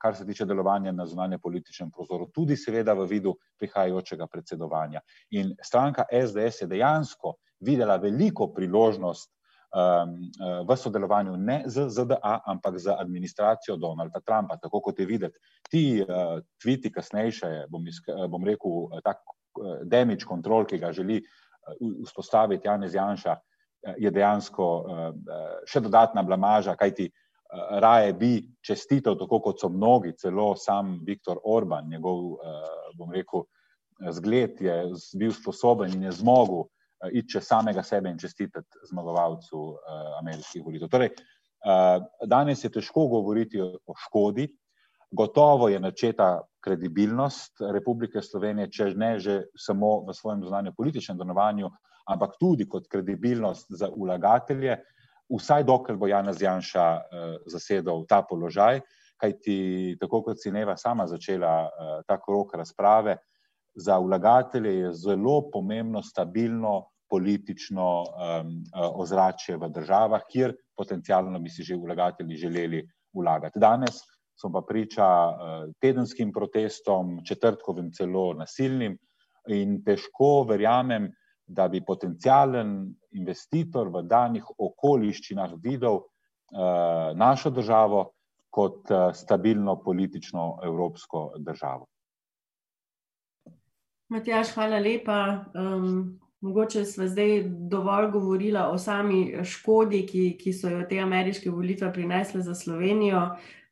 kar 0.00 0.16
se 0.16 0.26
tiče 0.26 0.44
delovanja 0.44 0.92
na 0.92 1.06
zunanje 1.06 1.38
političnem 1.38 1.90
prostoru, 1.90 2.28
tudi 2.32 2.56
seveda 2.56 2.92
v 2.92 3.04
vidu 3.08 3.34
prihajajočega 3.60 4.26
predsedovanja. 4.26 5.00
In 5.30 5.52
stranka 5.64 6.04
SDS 6.12 6.62
je 6.62 6.68
dejansko 6.68 7.34
videla 7.60 7.96
veliko 7.96 8.48
priložnost 8.54 9.30
um, 9.30 10.14
v 10.68 10.76
sodelovanju 10.76 11.36
ne 11.36 11.62
z 11.66 11.88
ZDA, 11.88 12.40
ampak 12.46 12.78
z 12.78 12.94
administracijo 12.94 13.76
Donalda 13.76 14.20
Trumpa, 14.20 14.56
tako 14.62 14.80
kot 14.80 14.98
je 14.98 15.06
videti. 15.06 15.38
Ti 15.70 15.84
uh, 16.02 16.38
tviti 16.62 16.92
kasnejše, 16.92 17.68
bom, 17.68 17.86
isk, 17.86 18.10
bom 18.28 18.44
rekel, 18.44 18.88
tak 19.04 19.22
uh, 19.24 19.82
damage 19.84 20.26
control, 20.28 20.64
ki 20.64 20.78
ga 20.78 20.92
želi 20.92 21.20
uh, 21.20 22.02
vzpostaviti 22.06 22.68
Janez 22.68 22.94
Janša, 22.94 23.36
uh, 23.36 23.94
je 23.98 24.10
dejansko 24.10 24.68
uh, 24.78 25.08
še 25.66 25.82
dodatna 25.84 26.22
blamaža, 26.22 26.76
kajti 26.78 27.10
uh, 27.10 27.24
raje 27.80 28.12
bi 28.12 28.48
čestitev, 28.62 29.16
tako 29.18 29.40
kot 29.40 29.60
so 29.60 29.68
mnogi, 29.68 30.12
celo 30.18 30.54
sam 30.56 31.00
Viktor 31.06 31.38
Orban, 31.44 31.88
njegov, 31.88 32.18
eh, 32.32 32.96
bom 32.98 33.12
rekel, 33.12 33.44
zgled 34.10 34.60
je 34.60 34.84
bil 35.18 35.32
sposoben 35.32 35.94
in 35.94 36.02
je 36.02 36.12
zmogel 36.12 36.60
eh, 36.60 36.68
iti 37.12 37.28
čez 37.28 37.46
samega 37.46 37.82
sebe 37.82 38.10
in 38.10 38.18
čestitati 38.18 38.86
zmagovalcu 38.90 39.64
eh, 39.74 40.06
ameriških 40.20 40.64
volitev. 40.64 40.88
Torej, 40.88 41.12
danes 42.30 42.60
je 42.64 42.70
težko 42.70 43.08
govoriti 43.10 43.58
o 43.60 43.94
škodi, 43.98 44.44
gotovo 45.10 45.68
je 45.68 45.80
načeta 45.80 46.40
kredibilnost 46.60 47.60
Republike 47.72 48.22
Slovenije, 48.22 48.70
če 48.70 48.92
ne 48.94 49.18
že 49.18 49.40
samo 49.56 50.04
v 50.06 50.14
svojem 50.14 50.44
zunanjem 50.44 50.74
političnem 50.76 51.18
delovanju, 51.18 51.70
ampak 52.08 52.36
tudi 52.40 52.68
kot 52.68 52.88
kredibilnost 52.88 53.66
za 53.70 53.90
vlagatelje, 53.96 54.78
vsaj 55.28 55.64
dokler 55.64 55.96
bo 55.96 56.08
Janez 56.08 56.40
Janša 56.42 56.86
uh, 56.96 57.34
zasedal 57.52 58.06
ta 58.08 58.22
položaj, 58.22 58.80
kajti 59.20 59.96
tako 60.00 60.22
kot 60.24 60.40
si 60.40 60.52
Neva 60.52 60.76
sama 60.76 61.06
začela 61.06 61.54
uh, 61.68 61.98
ta 62.08 62.18
krok 62.20 62.54
razprave, 62.56 63.18
za 63.78 63.98
vlagatelje 63.98 64.74
je 64.74 64.92
zelo 64.92 65.50
pomembno 65.52 66.02
stabilno 66.02 66.88
politično 67.10 67.88
um, 68.02 68.52
ozračje 68.94 69.56
v 69.56 69.68
državah, 69.72 70.22
kjer 70.28 70.54
potencialno 70.76 71.38
bi 71.38 71.50
si 71.50 71.62
že 71.62 71.76
vlagatelji 71.76 72.36
želeli 72.36 72.82
vlagati. 73.14 73.58
Danes 73.58 74.02
smo 74.40 74.52
pa 74.52 74.62
priča 74.68 75.06
uh, 75.28 75.70
tedenskim 75.80 76.32
protestom, 76.32 77.20
četrtkovim 77.24 77.92
celo 77.92 78.32
nasilnim 78.34 78.98
in 79.48 79.80
težko 79.84 80.44
verjamem, 80.48 81.10
da 81.46 81.68
bi 81.68 81.80
potencijalen 81.80 82.94
investitor 83.16 83.88
v 83.88 84.02
danih 84.04 84.44
okoliščinah 84.58 85.54
videl 85.62 86.02
uh, 86.02 87.16
našo 87.16 87.50
državo 87.50 88.10
kot 88.50 88.90
uh, 88.90 89.14
stabilno 89.14 89.78
politično 89.82 90.58
evropsko 90.64 91.30
državo. 91.38 91.86
Matjaš, 94.08 94.54
hvala 94.54 94.78
lepa. 94.78 95.44
Um, 95.54 96.20
mogoče 96.40 96.84
smo 96.84 97.06
zdaj 97.06 97.42
dovolj 97.44 98.10
govorili 98.10 98.58
o 98.58 98.78
sami 98.78 99.44
škodi, 99.44 100.06
ki, 100.06 100.38
ki 100.40 100.52
so 100.52 100.68
jo 100.68 100.86
te 100.88 100.98
ameriške 100.98 101.50
volitve 101.50 101.92
prinesle 101.92 102.40
za 102.40 102.54
Slovenijo. 102.54 103.20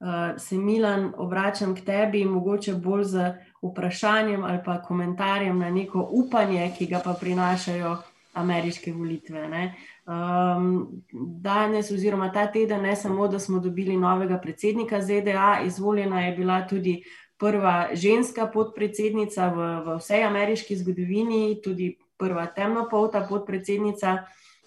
Uh, 0.01 0.37
se 0.39 0.59
Milan, 0.59 1.13
obračam 1.17 1.75
k 1.75 1.85
tebi, 1.85 2.25
mogoče 2.25 2.75
bolj 2.75 3.05
za 3.05 3.35
vprašanjem 3.63 4.45
ali 4.45 4.59
pa 4.65 4.83
komentarjem 4.83 5.59
na 5.59 5.71
neko 5.71 6.09
upanje, 6.11 6.73
ki 6.79 6.87
ga 6.87 7.01
pa 7.05 7.17
prinašajo 7.21 7.97
ameriške 8.35 8.93
volitve. 8.93 9.73
Um, 10.07 11.03
danes, 11.41 11.91
oziroma 11.91 12.33
ta 12.33 12.47
teden, 12.53 12.83
ne 12.83 12.97
samo, 12.97 13.29
da 13.29 13.39
smo 13.39 13.61
dobili 13.61 13.97
novega 13.97 14.39
predsednika 14.39 15.01
ZDA, 15.03 15.61
izvoljena 15.67 16.21
je 16.21 16.37
bila 16.37 16.67
tudi 16.69 17.03
prva 17.39 17.93
ženska 17.93 18.47
podpredsednica 18.47 19.49
v, 19.53 19.59
v 19.85 19.97
vsej 20.01 20.25
ameriški 20.25 20.77
zgodovini, 20.77 21.61
tudi 21.65 21.97
prva 22.17 22.47
temnopolta 22.47 23.27
podpredsednica. 23.29 24.25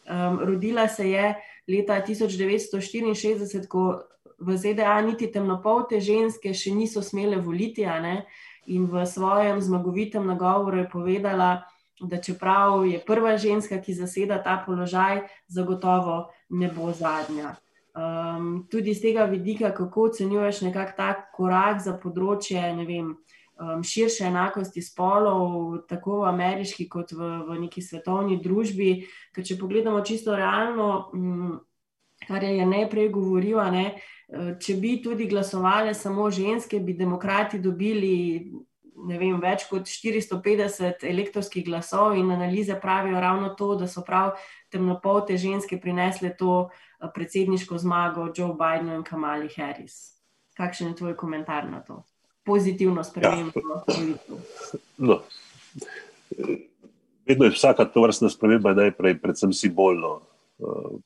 Um, 0.09 0.39
rodila 0.45 0.87
se 0.87 1.09
je 1.09 1.33
leta 1.67 2.01
1964, 2.01 3.67
ko 3.67 4.01
v 4.39 4.57
ZDA 4.57 5.01
niti 5.01 5.27
temnopolte 5.31 5.99
ženske 5.99 6.53
še 6.53 6.71
niso 6.73 7.01
smele 7.01 7.41
voliti 7.41 7.85
in 8.65 8.85
v 8.85 9.05
svojem 9.05 9.61
zmagovitem 9.61 10.25
nagovoru 10.25 10.77
je 10.77 10.89
povedala, 10.89 11.65
da 11.99 12.21
čeprav 12.21 12.85
je 12.85 12.99
prva 12.99 13.37
ženska, 13.37 13.81
ki 13.81 13.93
zaseda 13.93 14.39
ta 14.43 14.63
položaj, 14.65 15.27
zagotovo 15.47 16.31
ne 16.49 16.71
bo 16.71 16.93
zadnja. 16.93 17.57
Um, 17.99 18.67
tudi 18.71 18.93
z 18.93 19.01
tega 19.01 19.25
vidika, 19.27 19.73
kako 19.75 20.03
ocenjuješ 20.03 20.61
nekako 20.61 20.93
ta 20.97 21.09
korak 21.35 21.81
za 21.83 21.97
področje 21.99 22.61
vem, 22.87 23.09
um, 23.59 23.81
širše 23.83 24.29
enakosti 24.29 24.83
spolov, 24.85 25.81
tako 25.89 26.21
v 26.21 26.29
ameriški, 26.29 26.87
kot 26.87 27.11
v, 27.11 27.31
v 27.49 27.57
neki 27.65 27.83
svetovni 27.83 28.37
družbi. 28.43 28.91
Ker 29.35 29.43
če 29.43 29.57
pogledamo 29.59 30.03
čisto 30.05 30.37
realno, 30.37 31.09
um, 31.11 31.57
kar 32.27 32.45
je 32.45 32.65
najprej 32.67 33.11
govorila, 33.11 33.67
ne, 33.73 33.85
če 34.29 34.75
bi 34.77 34.99
tudi 35.01 35.25
glasovali 35.27 35.95
samo 35.95 36.29
ženske, 36.31 36.79
bi 36.79 36.93
demokrati 36.93 37.59
dobili 37.59 38.51
vem, 39.07 39.39
več 39.41 39.65
kot 39.69 39.87
450 39.87 41.05
elektronskih 41.07 41.65
glasov, 41.65 42.15
in 42.19 42.31
analize 42.31 42.75
pravijo 42.81 43.19
ravno 43.19 43.53
to, 43.57 43.73
da 43.79 43.87
so 43.87 44.03
prav 44.05 44.35
temnopolte 44.71 45.37
ženske 45.37 45.79
prinesle 45.81 46.35
to 46.37 46.67
eh, 46.67 46.88
predsedniško 47.07 47.77
zmago 47.77 48.29
Joe 48.35 48.53
Bidenu 48.53 48.95
in 48.95 49.03
Kamali 49.03 49.49
Harris. 49.55 50.19
Kakšen 50.57 50.91
je 50.91 50.95
tvoj 50.95 51.15
komentar 51.15 51.69
na 51.71 51.79
to? 51.79 52.03
Pozitivno 52.43 53.03
spremembo. 53.03 53.61
Ja. 53.87 54.39
No. 54.97 55.21
Vedno 57.27 57.45
je 57.45 57.51
vsaka 57.51 57.85
to 57.85 58.01
vrstna 58.01 58.29
sprememba 58.29 58.73
najprej, 58.73 59.19
predvsem 59.21 59.53
simbolno, 59.53 60.21
uh, 60.59 60.97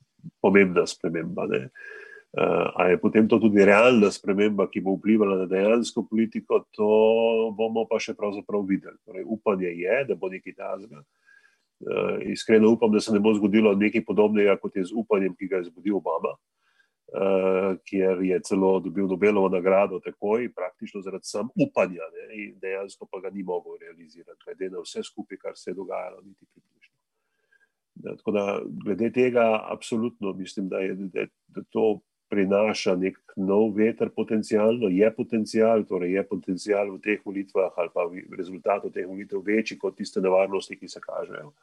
pomembna 0.41 0.87
sprememba. 0.87 1.45
Uh, 1.49 1.67
Uh, 2.33 2.73
a 2.75 2.87
je 2.89 2.97
potem 2.97 3.27
to 3.29 3.37
tudi 3.37 3.61
realna 3.61 4.09
sprememba, 4.09 4.65
ki 4.65 4.81
bo 4.81 4.95
vplivala 4.97 5.35
na 5.37 5.45
dejansko 5.45 6.01
politiko, 6.09 6.63
to 6.73 6.87
bomo 7.53 7.83
pa 7.85 7.99
še 8.01 8.15
pravzaprav 8.17 8.63
videli. 8.65 8.97
Torej, 9.05 9.21
upanje 9.21 9.69
je, 9.69 9.99
da 10.09 10.17
bo 10.17 10.31
nekaj 10.33 10.55
tazga. 10.57 10.97
Uh, 10.97 11.32
iskreno 12.31 12.71
upam, 12.71 12.91
da 12.91 12.99
se 12.99 13.13
ne 13.13 13.19
bo 13.19 13.33
zgodilo 13.33 13.75
nekaj 13.75 14.05
podobnega, 14.05 14.57
kot 14.61 14.75
je 14.75 14.85
z 14.85 14.95
upanjem, 14.95 15.35
ki 15.35 15.47
ga 15.47 15.61
je 15.61 15.69
zbudil 15.69 15.97
Obama, 15.97 16.33
uh, 16.33 17.73
kjer 17.89 18.23
je 18.23 18.39
celo 18.47 18.79
dobil 18.79 19.07
Nobelovo 19.07 19.49
nagrado 19.49 19.99
takoj, 19.99 20.49
praktično 20.55 21.01
zaradi 21.01 21.27
sam 21.27 21.49
upanja, 21.55 22.07
ne, 22.15 22.29
in 22.43 22.55
dejansko 22.61 23.07
pa 23.11 23.19
ga 23.19 23.29
ni 23.29 23.43
mogel 23.43 23.77
realizirati, 23.81 24.41
glede 24.45 24.69
na 24.69 24.83
vse 24.85 25.03
skupaj, 25.03 25.37
kar 25.37 25.57
se 25.59 25.71
je 25.71 25.75
dogajalo, 25.75 26.21
niti 26.23 26.45
približno. 26.45 26.97
Tako 28.17 28.31
da, 28.31 28.61
glede 28.85 29.11
tega, 29.11 29.45
absolutno 29.71 30.33
mislim, 30.33 30.69
da 30.69 30.77
je 30.77 30.95
da, 30.95 31.27
da 31.47 31.63
to 31.69 31.99
prinaša 32.29 32.95
nek 32.95 33.19
nov 33.35 33.75
veter, 33.77 34.09
potencialno 34.09 34.89
je 34.89 35.09
potencial, 35.15 35.83
torej 35.89 36.15
je 36.17 36.23
potencial 36.27 36.91
v 36.93 36.99
teh 37.01 37.21
volitvah 37.25 37.71
ali 37.77 37.89
pa 37.93 38.07
rezultat 38.37 38.85
teh 38.93 39.07
volitev 39.07 39.43
večji 39.45 39.77
kot 39.77 39.97
tiste 39.97 40.21
nevarnosti, 40.21 40.77
ki 40.77 40.87
se 40.87 41.01
kažejo. 41.01 41.53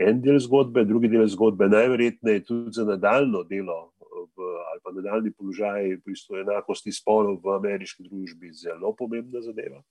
En 0.00 0.20
del 0.22 0.38
zgodbe, 0.40 0.84
drugi 0.84 1.10
del 1.12 1.26
zgodbe, 1.28 1.68
najverjetneje 1.68 2.44
tudi 2.44 2.72
za 2.72 2.84
nadaljno 2.88 3.42
delo 3.44 3.92
v, 4.00 4.48
ali 4.72 4.80
pa 4.82 4.92
nadaljni 4.96 5.32
položaj 5.36 5.96
v 5.96 6.02
bistvu 6.06 6.40
enakosti 6.40 6.92
spolov 6.92 7.40
v 7.44 7.56
ameriški 7.58 8.06
družbi 8.08 8.52
zelo 8.56 8.94
pomembna 8.96 9.42
zadeva. 9.44 9.82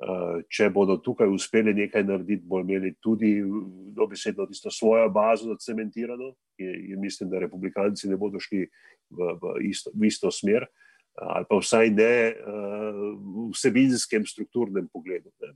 Eh, 0.00 0.36
če 0.48 0.70
bodo 0.72 0.94
tukaj 1.04 1.28
uspeli 1.28 1.74
nekaj 1.76 2.06
narediti, 2.08 2.46
bodo 2.48 2.64
imeli 2.64 2.94
tudi 3.04 3.34
dobesedno 3.92 4.46
tisto 4.48 4.70
svojo 4.72 5.10
bazo 5.12 5.50
zacementirano. 5.50 6.30
In 6.60 7.00
mislim, 7.00 7.28
da 7.28 7.42
republikanci 7.42 8.08
ne 8.08 8.16
bodo 8.16 8.40
šli 8.40 8.62
v, 8.64 9.34
v, 9.42 9.52
isto, 9.68 9.92
v 9.92 10.08
isto 10.08 10.30
smer, 10.32 10.64
ali 11.20 11.48
pa 11.48 11.58
vsaj 11.60 11.92
ne 11.92 12.14
uh, 12.32 12.98
v 13.20 13.46
vsebinskem, 13.52 14.24
strukturnem 14.24 14.88
pogledu. 14.92 15.32
Ne. 15.40 15.52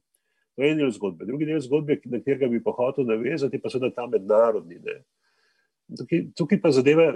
To 0.57 0.65
je 0.65 0.71
en 0.73 0.81
del 0.81 0.93
zgodbe. 0.93 1.25
Drugi 1.29 1.49
del 1.49 1.61
zgodbe, 1.65 1.97
na 2.05 2.21
katerega 2.21 2.49
bi 2.53 2.61
pa 2.65 2.75
hotel 2.77 3.09
navezati, 3.09 3.61
pa 3.61 3.73
seveda 3.73 3.95
ta 3.97 4.09
mednarodni. 4.11 4.81
Ne. 4.85 4.99
Tukaj, 5.85 6.21
tukaj 6.33 6.61
pa 6.63 6.71
zadeve, 6.73 7.11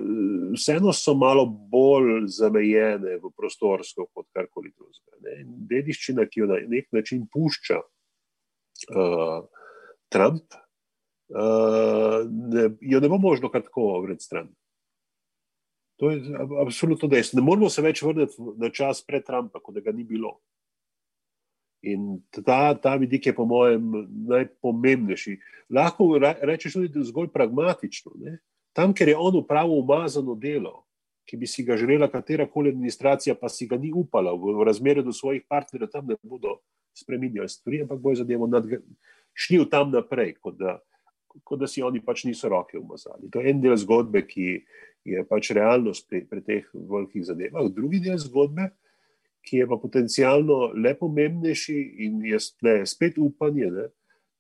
vseeno 0.53 0.93
so 0.93 1.15
malo 1.17 1.47
bolj 1.47 2.27
zamejene 2.37 3.17
v 3.17 3.31
prostorsko, 3.37 4.07
kot 4.13 4.27
karkoli 4.37 4.75
drugega. 4.77 5.37
Dediščina, 5.71 6.27
ki 6.29 6.43
jo 6.43 6.49
na 6.51 6.59
nek 6.69 6.91
način 6.93 7.25
pušča 7.33 7.79
uh, 7.81 9.39
Trump, 10.13 10.53
uh, 11.33 12.29
ne, 12.29 12.67
jo 12.81 13.01
ne 13.01 13.09
bo 13.09 13.19
možno 13.23 13.49
tako 13.53 14.03
vrniti 14.05 14.29
stran. 14.29 14.51
To 15.99 16.11
je 16.13 16.21
absolutno 16.61 17.09
dejstvo. 17.09 17.41
Ne 17.41 17.47
moramo 17.47 17.71
se 17.73 17.83
več 17.83 18.03
vrniti 18.05 18.37
na 18.61 18.71
čas 18.71 19.01
pred 19.03 19.25
Trumpa, 19.27 19.65
kot 19.65 19.75
da 19.75 19.83
ga 19.83 19.97
ni 19.97 20.05
bilo. 20.05 20.37
In 21.89 22.21
ta, 22.45 22.75
ta 22.75 22.97
vidik 23.01 23.27
je, 23.27 23.35
po 23.35 23.47
mojem, 23.49 23.89
najpomembnejši. 24.29 25.39
Lahko 25.75 26.11
rečeš 26.21 26.77
tudi 26.77 27.07
zgolj 27.07 27.33
pragmatično. 27.35 28.13
Ne? 28.19 28.37
Tam, 28.79 28.95
ker 28.95 29.11
je 29.11 29.17
on 29.19 29.41
upravil 29.43 29.81
umazano 29.83 30.37
delo, 30.39 30.85
ki 31.27 31.37
bi 31.37 31.47
si 31.51 31.65
ga 31.67 31.77
želela 31.77 32.07
katera 32.09 32.47
koli 32.47 32.71
administracija, 32.71 33.35
pa 33.35 33.51
si 33.51 33.67
ga 33.67 33.77
ni 33.77 33.91
upala 33.91 34.31
v, 34.33 34.55
v 34.55 34.67
razmerju 34.69 35.03
do 35.03 35.13
svojih 35.13 35.43
partnerjev, 35.51 35.91
tam 35.91 36.07
ne 36.07 36.17
bodo 36.23 36.61
spremenili 36.97 37.49
stvari, 37.49 37.83
ampak 37.83 37.99
bojo 38.01 38.23
zadevo 38.23 38.49
šli 39.35 39.59
v 39.59 39.67
tam 39.71 39.91
naprej, 39.91 40.37
kot 40.43 40.57
da, 40.59 40.79
kot 41.45 41.61
da 41.61 41.67
si 41.67 41.83
oni 41.83 42.01
pač 42.01 42.25
niso 42.25 42.49
roke 42.49 42.79
umazali. 42.79 43.31
To 43.31 43.43
je 43.43 43.51
en 43.51 43.61
del 43.61 43.77
zgodbe, 43.77 44.23
ki 44.27 44.47
je 45.07 45.25
pač 45.29 45.53
realnost 45.55 46.09
pri, 46.09 46.25
pri 46.27 46.43
teh 46.43 46.71
velikih 46.75 47.27
zadevah. 47.27 47.69
Drugi 47.71 48.01
del 48.03 48.19
zgodbe, 48.19 48.71
ki 49.47 49.63
je 49.63 49.69
pa 49.69 49.79
potencialno 49.81 50.73
le 50.75 50.95
pomembnejši 50.99 51.79
in 52.07 52.23
je 52.27 52.41
spet 52.87 53.19
upanje, 53.19 53.71
ne, 53.75 53.87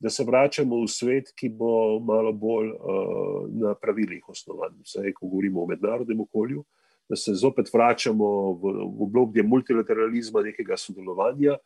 da 0.00 0.10
se 0.10 0.24
vračamo 0.24 0.82
v 0.82 0.88
svet, 0.88 1.32
ki 1.34 1.48
bo 1.48 1.98
malo 2.00 2.32
bolj 2.32 2.70
uh, 2.70 3.48
na 3.50 3.74
pravilih 3.74 4.28
osnovan. 4.28 4.76
Vse, 4.84 5.12
ko 5.12 5.26
govorimo 5.26 5.62
o 5.62 5.66
mednarodnem 5.66 6.20
okolju, 6.20 6.64
da 7.08 7.16
se 7.16 7.34
zopet 7.34 7.72
vračamo 7.72 8.28
v, 8.52 8.72
v 8.84 9.02
obdobje 9.08 9.42
multilateralizma, 9.42 10.42
nekega 10.46 10.76
sodelovanja, 10.76 11.56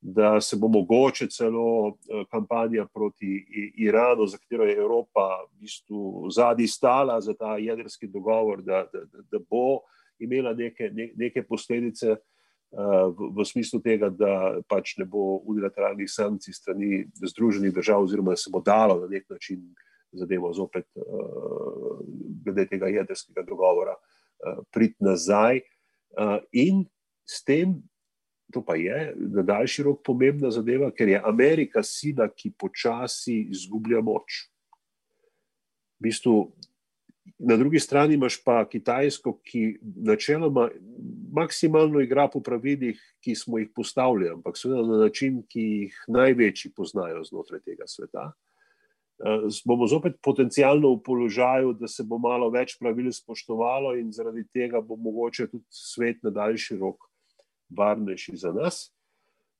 da 0.00 0.40
se 0.40 0.56
bo 0.56 0.68
mogoče 0.68 1.28
celo 1.30 1.66
uh, 1.88 2.24
kampanja 2.30 2.86
proti 2.94 3.44
Iranu, 3.78 4.26
za 4.26 4.38
katero 4.38 4.66
je 4.66 4.76
Evropa 4.76 5.28
v 5.44 5.60
bistvu 5.60 6.30
zadnji 6.30 6.66
stala 6.66 7.20
za 7.20 7.34
ta 7.34 7.56
jedrski 7.56 8.06
dogovor, 8.06 8.62
da, 8.62 8.86
da, 8.92 9.06
da 9.30 9.38
bo 9.50 9.84
imela 10.18 10.54
neke, 10.54 10.90
ne, 10.92 11.12
neke 11.16 11.42
posledice. 11.42 12.16
Eh, 12.76 13.08
v, 13.08 13.32
v 13.32 13.44
smislu 13.48 13.80
tega, 13.80 14.10
da 14.12 14.60
pač 14.68 14.98
ne 15.00 15.06
bo 15.08 15.40
unilateralnih 15.48 16.10
sankcij 16.12 16.52
strani 16.52 17.06
Združenih 17.24 17.72
držav, 17.72 18.04
oziroma 18.04 18.34
da 18.36 18.40
se 18.42 18.52
bo 18.52 18.60
dalo 18.60 18.98
na 19.00 19.08
nek 19.08 19.24
način 19.32 19.62
zadevo 20.12 20.52
zopet, 20.52 20.84
uh, 20.96 22.02
glede 22.44 22.66
tega 22.68 22.88
jedrskega 22.88 23.42
dogovora, 23.48 23.96
uh, 23.96 24.60
priti 24.72 25.04
nazaj. 25.04 25.60
Uh, 26.16 26.36
in 26.52 26.84
s 27.24 27.40
tem, 27.44 27.74
to 28.52 28.60
pa 28.64 28.76
je 28.76 29.12
na 29.16 29.42
daljši 29.42 29.84
rok 29.88 30.04
pomembna 30.04 30.52
zadeva, 30.52 30.92
ker 30.92 31.08
je 31.08 31.20
Amerika 31.24 31.82
sila, 31.84 32.28
ki 32.28 32.52
počasi 32.60 33.38
izgublja 33.56 34.04
moč. 34.04 34.46
V 35.96 36.08
bistvu, 36.08 36.36
Na 37.38 37.56
drugi 37.56 37.80
strani 37.80 38.14
imaš 38.14 38.38
pa 38.44 38.60
Kitajsko, 38.68 39.38
ki 39.44 39.78
načeloma 39.82 40.68
maksimalno 41.32 42.00
igra 42.00 42.28
po 42.32 42.40
pravilih, 42.40 43.00
ki 43.20 43.34
smo 43.34 43.58
jih 43.58 43.68
postavili, 43.74 44.30
ampak 44.30 44.56
seveda 44.58 44.86
na 44.86 44.98
način, 45.04 45.42
ki 45.48 45.60
jih 45.60 45.98
največji 46.08 46.72
poznajo 46.76 47.24
znotraj 47.24 47.60
tega 47.66 47.88
sveta. 47.90 48.30
Uh, 49.16 49.48
bomo 49.64 49.86
zopet 49.88 50.18
potencialno 50.22 50.94
v 50.94 51.02
položaju, 51.04 51.72
da 51.80 51.88
se 51.88 52.04
bo 52.04 52.18
malo 52.18 52.50
več 52.52 52.76
pravil 52.78 53.08
spoštovalo, 53.12 53.94
in 53.96 54.12
zaradi 54.12 54.44
tega 54.52 54.80
bo 54.80 54.96
mogoče 54.96 55.48
tudi 55.50 55.64
svet 55.72 56.22
na 56.22 56.30
daljši 56.30 56.76
rok 56.80 57.08
varnejši 57.76 58.36
za 58.36 58.52
nas. 58.52 58.95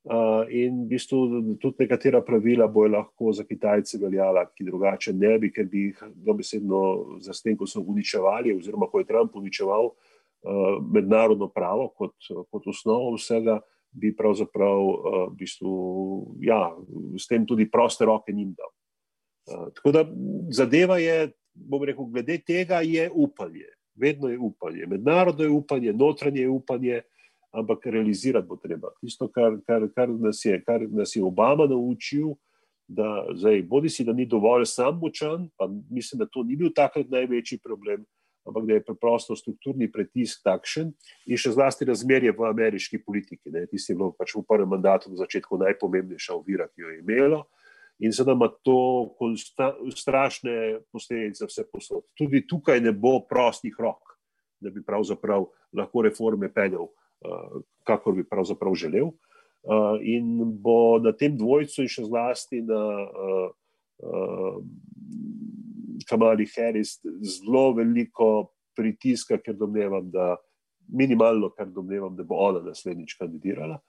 Uh, 0.07 0.47
in 0.47 0.85
v 0.85 0.95
bistvu 0.95 1.17
tudi 1.59 1.83
nekatera 1.83 2.21
pravila 2.23 2.63
bojo 2.71 2.93
lahko 2.93 3.33
za 3.35 3.43
Kitajce 3.43 3.97
veljala, 3.99 4.45
ki 4.55 4.63
drugače 4.63 5.11
ne 5.11 5.33
bi, 5.35 5.49
ker 5.51 5.65
bi 5.67 5.81
jih 5.89 6.03
dobesedno 6.15 6.79
za 7.19 7.35
tem, 7.43 7.57
ko 7.59 7.67
so 7.67 7.81
uničevali, 7.83 8.53
oziroma 8.55 8.87
ko 8.87 9.01
je 9.01 9.07
Trump 9.09 9.35
uničeval 9.35 9.89
uh, 9.91 10.77
mednarodno 10.95 11.49
pravo 11.51 11.89
kot, 11.91 12.15
kot 12.47 12.69
osnovo 12.71 13.17
vsega, 13.17 13.57
bi 13.91 14.13
pravzaprav 14.15 14.85
uh, 14.85 15.17
v 15.33 15.35
bistvu, 15.41 15.75
ja, 16.39 16.61
s 17.19 17.27
tem 17.27 17.43
tudi 17.43 17.67
proste 17.67 18.07
roke 18.07 18.31
njim 18.31 18.55
dal. 18.55 18.71
Uh, 19.51 19.67
tako 19.75 19.91
da 19.91 20.05
zadeva 20.55 21.01
je, 21.03 21.33
bom 21.51 21.83
rekel, 21.83 22.07
glede 22.15 22.39
tega 22.47 22.79
je 22.79 23.09
upanje, 23.11 23.67
vedno 23.99 24.31
je 24.31 24.39
upanje. 24.39 24.87
Mednarodno 24.87 25.43
je 25.43 25.51
upanje, 25.51 25.93
notranje 25.93 26.45
je 26.45 26.49
upanje 26.49 27.01
ampak 27.57 27.85
realizirati 27.85 28.47
bo 28.47 28.55
treba. 28.55 28.91
Tisto, 29.01 29.27
kar, 29.33 29.57
kar, 29.65 29.87
kar, 29.95 30.11
nas, 30.21 30.43
je, 30.45 30.57
kar 30.65 30.85
nas 30.89 31.15
je 31.15 31.23
Obama 31.23 31.65
naučil, 31.65 32.35
da 32.87 33.25
zdaj, 33.35 33.63
bodi 33.67 33.89
si, 33.89 34.05
da 34.07 34.13
ni 34.13 34.25
dovolj 34.25 34.65
sam 34.65 34.99
močan, 35.01 35.49
pa 35.57 35.67
mislim, 35.89 36.19
da 36.19 36.29
to 36.31 36.43
ni 36.43 36.55
bil 36.55 36.71
takrat 36.75 37.09
največji 37.09 37.59
problem, 37.63 38.05
ampak 38.47 38.65
da 38.65 38.73
je 38.73 38.83
preprosto 38.85 39.35
strukturni 39.35 39.89
pritisk 39.91 40.45
takšen 40.45 40.93
in 41.27 41.39
še 41.39 41.51
zlasti 41.57 41.87
razmerje 41.89 42.31
v 42.31 42.45
ameriški 42.47 43.01
politiki. 43.03 43.51
Ne. 43.51 43.65
Tisti 43.67 43.91
je 43.91 43.97
bilo 43.99 44.13
pač 44.15 44.37
v 44.37 44.45
prvem 44.47 44.69
mandatu 44.71 45.11
na 45.11 45.19
začetku 45.19 45.59
najpomembnejša 45.65 46.37
ovira, 46.37 46.69
ki 46.71 46.85
jo 46.85 46.93
je 46.93 47.01
imelo. 47.01 47.43
In 47.99 48.13
sedaj 48.13 48.37
ima 48.37 48.47
to 48.63 48.77
strašne 49.97 50.85
posledice 50.93 51.49
vse 51.49 51.65
posod. 51.67 52.05
Tudi 52.15 52.45
tukaj 52.47 52.79
ne 52.79 52.93
bo 52.93 53.17
prostih 53.27 53.75
rok, 53.81 54.15
da 54.61 54.71
bi 54.71 54.85
pravzaprav 54.85 55.49
lahko 55.75 56.05
reforme 56.05 56.47
peljal 56.53 56.87
Eh, 56.87 57.06
kakor 57.87 58.15
bi 58.15 58.27
pravzaprav 58.27 58.75
želel. 58.77 59.11
Eh, 59.67 59.97
in 60.01 60.39
bo 60.61 60.99
na 60.99 61.11
tem 61.11 61.35
dvojcu, 61.35 61.83
in 61.83 61.91
še 61.91 62.05
zlasti 62.07 62.61
na 62.63 62.81
uh, 63.03 64.59
Kamali 66.07 66.45
Harris, 66.53 66.93
zelo 67.03 67.73
veliko 67.75 68.53
pritiska, 68.77 69.41
ker 69.43 69.57
domnevam, 69.59 70.07
da 70.13 70.37
minimalno, 70.87 71.49
kar 71.57 71.67
domnevam, 71.73 72.15
da 72.15 72.23
bo 72.23 72.37
ona 72.45 72.61
naslednjič 72.63 73.17
kandidirala. 73.19 73.81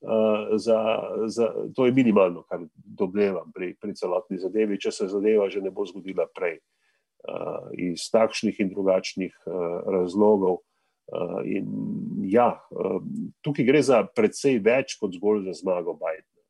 Uh, 0.00 0.54
za, 0.62 0.78
za, 1.26 1.50
to 1.76 1.84
je 1.84 1.92
minimalno, 1.92 2.46
kar 2.48 2.64
domnevam 2.72 3.52
pri, 3.52 3.74
pri 3.82 3.98
celotni 3.98 4.40
zadevi, 4.40 4.78
če 4.80 4.94
se 4.94 5.10
zadeva 5.12 5.50
že 5.52 5.60
ne 5.60 5.74
bo 5.74 5.84
zgodila 5.84 6.24
prej. 6.32 6.56
Uh, 7.28 7.68
iz 7.74 8.06
takšnih 8.14 8.62
in 8.62 8.72
drugačnih 8.72 9.34
uh, 9.44 9.82
razlogov, 9.92 10.62
in 11.44 11.68
ja, 12.28 12.50
uh, 12.70 13.00
tukaj 13.40 13.64
gre 13.64 13.80
za 13.82 14.02
precej 14.16 14.58
več 14.64 14.98
kot 15.00 15.14
zgolj 15.16 15.46
za 15.48 15.56
zmago 15.62 15.94
Bidna. 15.96 16.42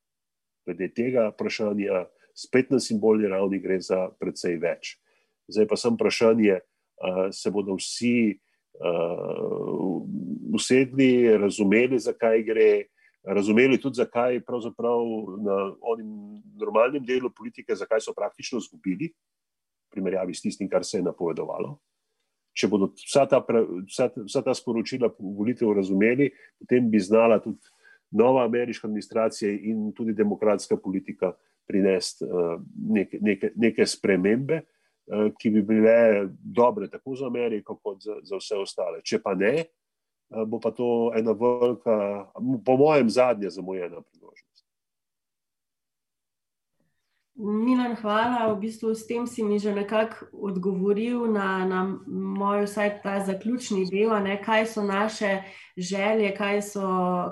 Glede 0.67 0.89
tega 0.93 1.29
vprašanja, 1.31 2.05
spet 2.37 2.71
na 2.73 2.81
simbolni 2.83 3.29
ravni, 3.31 3.61
gre 3.63 3.79
za 3.81 4.09
precej 4.19 4.59
več. 4.59 4.97
Zdaj 5.49 5.69
pa 5.69 5.79
sem 5.79 5.95
vprašanje, 5.95 6.59
uh, 6.59 7.25
se 7.35 7.51
bodo 7.51 7.79
vsi 7.79 8.39
usedli, 10.55 11.35
razumeli, 11.35 11.97
zakaj 11.99 12.43
gre, 12.47 12.67
razumeli 13.27 13.75
tudi, 13.81 13.99
zakaj 13.99 14.37
pravzaprav 14.47 15.03
na 15.43 15.57
onim 15.83 16.37
normalnem 16.55 17.03
delu 17.03 17.27
politike, 17.35 17.75
zakaj 17.75 18.05
so 18.05 18.13
praktično 18.15 18.61
izgubili, 18.61 19.09
v 19.09 19.97
primerjavi 19.97 20.37
s 20.37 20.45
tistim, 20.45 20.69
kar 20.71 20.85
se 20.87 21.01
je 21.01 21.03
napovedovalo 21.03 21.73
če 22.53 22.67
bodo 22.67 22.91
vsa 22.97 23.25
ta, 23.29 23.41
vsa, 23.85 24.09
vsa 24.25 24.41
ta 24.45 24.55
sporočila 24.57 25.11
volitev 25.19 25.73
razumeli, 25.77 26.31
potem 26.59 26.89
bi 26.89 26.99
znala 26.99 27.39
tudi 27.43 27.61
nova 28.11 28.43
ameriška 28.45 28.87
administracija 28.87 29.51
in 29.51 29.91
tudi 29.95 30.13
demokratska 30.17 30.77
politika 30.81 31.33
prinesti 31.69 32.25
uh, 32.25 32.57
neke, 32.89 33.19
neke, 33.21 33.51
neke 33.55 33.85
spremembe. 33.85 34.63
ki 35.09 35.49
bi 35.49 35.61
bile 35.61 36.27
dobre 36.29 36.89
tako 36.89 37.15
za 37.15 37.25
Ameriko, 37.25 37.75
kot 37.83 38.01
za, 38.03 38.19
za 38.23 38.37
vse 38.37 38.57
ostale. 38.61 39.01
Če 39.01 39.17
pa 39.23 39.33
ne, 39.35 39.63
bo 40.29 40.59
pa 40.61 40.71
to 40.71 41.11
ena 41.17 41.33
velika, 41.33 41.95
po 42.65 42.77
mojem, 42.77 43.09
zadnja 43.09 43.49
zamujena 43.49 44.01
priložnost. 44.01 44.48
Milan, 47.39 47.95
hvala. 47.95 48.51
V 48.51 48.59
bistvu 48.59 48.91
s 48.91 49.07
tem 49.07 49.23
si 49.23 49.39
mi 49.43 49.59
že 49.59 49.71
nekako 49.71 50.27
odgovoril 50.35 51.31
na, 51.31 51.63
na 51.63 51.87
moj 52.11 52.67
vsaj 52.67 52.99
ta 52.99 53.23
zaključni 53.23 53.87
del, 53.87 54.11
ne, 54.19 54.35
kaj 54.43 54.67
so 54.67 54.83
naše 54.83 55.47
želje, 55.77 56.35
kaj 56.35 56.61
so, 56.61 56.83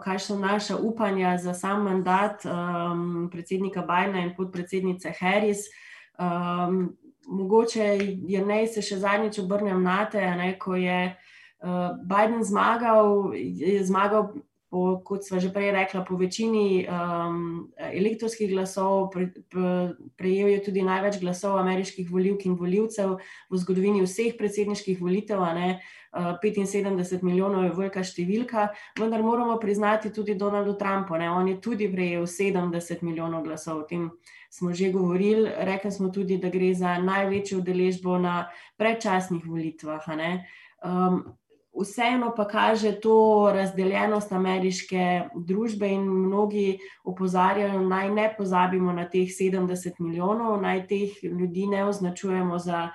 kaj 0.03 0.19
so 0.19 0.39
naša 0.39 0.79
upanja 0.79 1.35
za 1.37 1.53
sam 1.53 1.83
mandat 1.83 2.47
um, 2.47 3.27
predsednika 3.31 3.81
Bajna 3.83 4.23
in 4.23 4.31
podpredsednice 4.35 5.11
Harris. 5.19 5.67
Um, 6.15 6.95
mogoče 7.27 7.99
je 8.31 8.45
ne 8.45 8.63
se 8.67 8.81
še 8.81 9.03
zadnjič 9.03 9.43
obrnem 9.43 9.83
na 9.83 10.05
te, 10.07 10.23
ne, 10.23 10.53
ko 10.55 10.79
je 10.79 11.11
uh, 11.11 11.99
Biden 12.07 12.47
zmagal, 12.47 13.35
je 13.35 13.83
zmagal 13.83 14.31
po, 14.77 15.01
kot 15.01 15.25
smo 15.25 15.41
že 15.41 15.49
prej 15.49 15.73
rekla, 15.73 16.05
po 16.05 16.13
večini 16.15 16.85
um, 16.85 17.73
elektronskih 17.81 18.49
glasov, 18.51 19.09
pre, 19.09 19.33
pre, 19.49 19.97
prejel 20.13 20.53
je 20.53 20.59
tudi 20.69 20.85
največ 20.85 21.17
glasov 21.17 21.57
ameriških 21.57 22.05
voljivk 22.11 22.45
in 22.45 22.53
voljivcev 22.53 23.17
v 23.49 23.57
zgodovini 23.57 24.05
vseh 24.05 24.37
predsedniških 24.37 25.01
volitev. 25.01 25.41
Ne, 25.57 25.81
uh, 26.13 26.37
75 26.37 27.25
milijonov 27.25 27.65
je 27.65 27.73
velika 27.73 28.05
številka, 28.05 28.69
vendar 28.99 29.25
moramo 29.25 29.57
priznati 29.57 30.13
tudi 30.13 30.37
Donaldu 30.37 30.77
Trumpu. 30.77 31.17
Ne, 31.17 31.31
on 31.33 31.49
je 31.49 31.57
tudi 31.57 31.89
prejel 31.89 32.29
70 32.29 33.01
milijonov 33.01 33.49
glasov. 33.49 33.81
O 33.81 33.87
tem 33.89 34.11
smo 34.53 34.73
že 34.73 34.93
govorili. 34.93 35.49
Rekli 35.49 35.91
smo 35.91 36.13
tudi, 36.13 36.37
da 36.37 36.53
gre 36.53 36.73
za 36.77 36.99
največjo 37.01 37.65
udeležbo 37.65 38.21
na 38.21 38.45
predčasnih 38.77 39.41
volitvah 39.41 40.05
vseeno 41.79 42.33
pa 42.35 42.47
kaže 42.47 42.91
to 42.99 43.51
razdeljenost 43.53 44.31
ameriške 44.31 45.29
družbe 45.35 45.89
in 45.89 46.07
mnogi 46.09 46.79
opozarjajo, 47.03 47.81
naj 47.81 48.09
ne 48.09 48.27
pozabimo 48.37 48.93
na 48.93 49.07
teh 49.09 49.29
70 49.29 49.99
milijonov, 49.99 50.61
naj 50.61 50.87
teh 50.87 51.23
ljudi 51.23 51.67
ne 51.67 51.85
označujemo 51.85 52.59
za, 52.59 52.89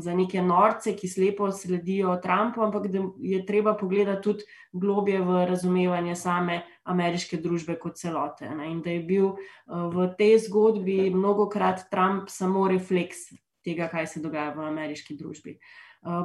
za 0.00 0.14
neke 0.14 0.42
norce, 0.42 0.96
ki 0.96 1.08
slepo 1.08 1.50
sledijo 1.52 2.16
Trumpu, 2.22 2.62
ampak 2.62 2.86
da 2.92 3.04
je 3.20 3.46
treba 3.46 3.74
pogledati 3.74 4.22
tudi 4.22 4.44
globje 4.72 5.20
v 5.20 5.46
razumevanje 5.46 6.16
same 6.16 6.62
ameriške 6.84 7.36
družbe 7.36 7.78
kot 7.78 7.96
celote. 7.96 8.50
Ne? 8.50 8.70
In 8.72 8.82
da 8.82 8.90
je 8.90 9.00
bil 9.00 9.32
v 9.66 10.12
tej 10.18 10.38
zgodbi 10.48 11.10
mnogokrat 11.10 11.88
Trump 11.90 12.30
samo 12.32 12.68
refleks 12.68 13.28
tega, 13.64 13.88
kaj 13.90 14.06
se 14.06 14.22
dogaja 14.22 14.54
v 14.54 14.68
ameriški 14.70 15.16
družbi. 15.18 15.58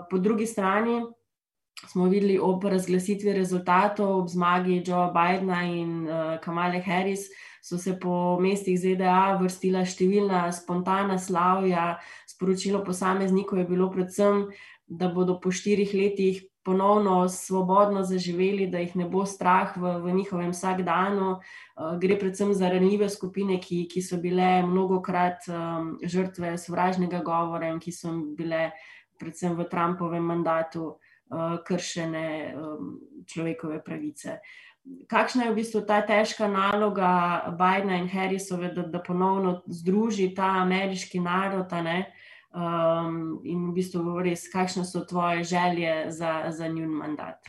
Po 0.09 0.17
drugi 0.21 0.45
strani, 0.45 1.01
smo 1.88 2.05
videli 2.05 2.39
ob 2.39 2.63
razglasitvi 2.63 3.34
rezultatov, 3.34 4.19
ob 4.19 4.27
zmagi 4.29 4.84
Joea 4.88 5.11
Bidna 5.13 5.63
in 5.63 6.07
uh, 6.07 6.38
Kamale 6.43 6.82
Harris, 6.82 7.29
so 7.61 7.77
se 7.77 7.99
po 7.99 8.39
mestih 8.41 8.77
ZDA 8.79 9.38
vrstila 9.41 9.86
številna 9.86 10.47
spontana 10.55 11.17
slavja. 11.21 11.97
Sporočilo 12.29 12.82
posameznikov 12.86 13.61
je 13.61 13.67
bilo 13.69 13.89
predvsem, 13.93 14.47
da 14.88 15.07
bodo 15.07 15.38
po 15.39 15.51
štirih 15.51 15.93
letih 15.93 16.41
ponovno 16.63 17.29
svobodno 17.29 18.03
zaživeli, 18.05 18.67
da 18.69 18.82
jih 18.84 18.95
ne 18.95 19.07
bo 19.09 19.23
strah 19.25 19.73
v, 19.77 19.95
v 20.03 20.13
njihovem 20.19 20.51
vsakdanu. 20.53 21.38
Uh, 21.38 21.95
gre 22.01 22.17
predvsem 22.19 22.53
za 22.53 22.69
ranljive 22.69 23.09
skupine, 23.09 23.57
ki, 23.61 23.88
ki 23.89 24.01
so 24.05 24.21
bile 24.21 24.61
mnogokrat 24.67 25.49
um, 25.49 25.95
žrtve 26.03 26.57
sovražnega 26.61 27.23
govora 27.25 27.71
in 27.73 27.82
ki 27.82 27.93
so 27.95 28.13
bile 28.38 28.69
predvsem 29.21 29.57
v 29.57 29.69
Trumpovem 29.69 30.25
mandatu. 30.25 30.99
Eh, 31.32 31.57
kršene 31.63 32.55
človekove 33.25 33.79
pravice. 33.84 34.41
Kakšna 35.07 35.45
je 35.47 35.51
v 35.51 35.55
bistvu 35.55 35.82
ta 35.88 36.01
težka 36.03 36.49
naloga 36.51 37.47
Bidna 37.55 38.01
in 38.01 38.09
Harrisove, 38.11 38.73
da, 38.75 38.84
da 38.84 38.99
ponovno 38.99 39.61
združi 39.67 40.34
ta 40.36 40.49
ameriški 40.65 41.21
narod? 41.23 41.71
Um, 42.51 43.39
in 43.47 43.69
v 43.69 43.75
bistvu 43.77 44.19
res, 44.19 44.49
kakšne 44.51 44.84
so 44.84 45.05
tvoje 45.07 45.45
želje 45.47 46.11
za, 46.11 46.51
za 46.51 46.67
njun 46.67 46.91
mandat? 46.99 47.47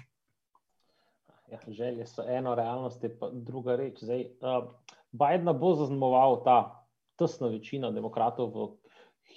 Ja, 1.51 1.59
želje 1.67 2.07
so 2.07 2.23
eno, 2.23 2.55
realnost 2.55 3.03
je 3.03 3.11
pa 3.19 3.33
druga 3.33 3.75
reč. 3.77 3.99
Zdaj, 4.05 4.29
uh, 4.47 4.71
Biden 5.11 5.51
bo 5.59 5.75
zaznamoval 5.75 6.45
ta 6.45 6.87
tesna 7.19 7.51
večina 7.51 7.91
demokratov 7.91 8.55
v 8.55 8.71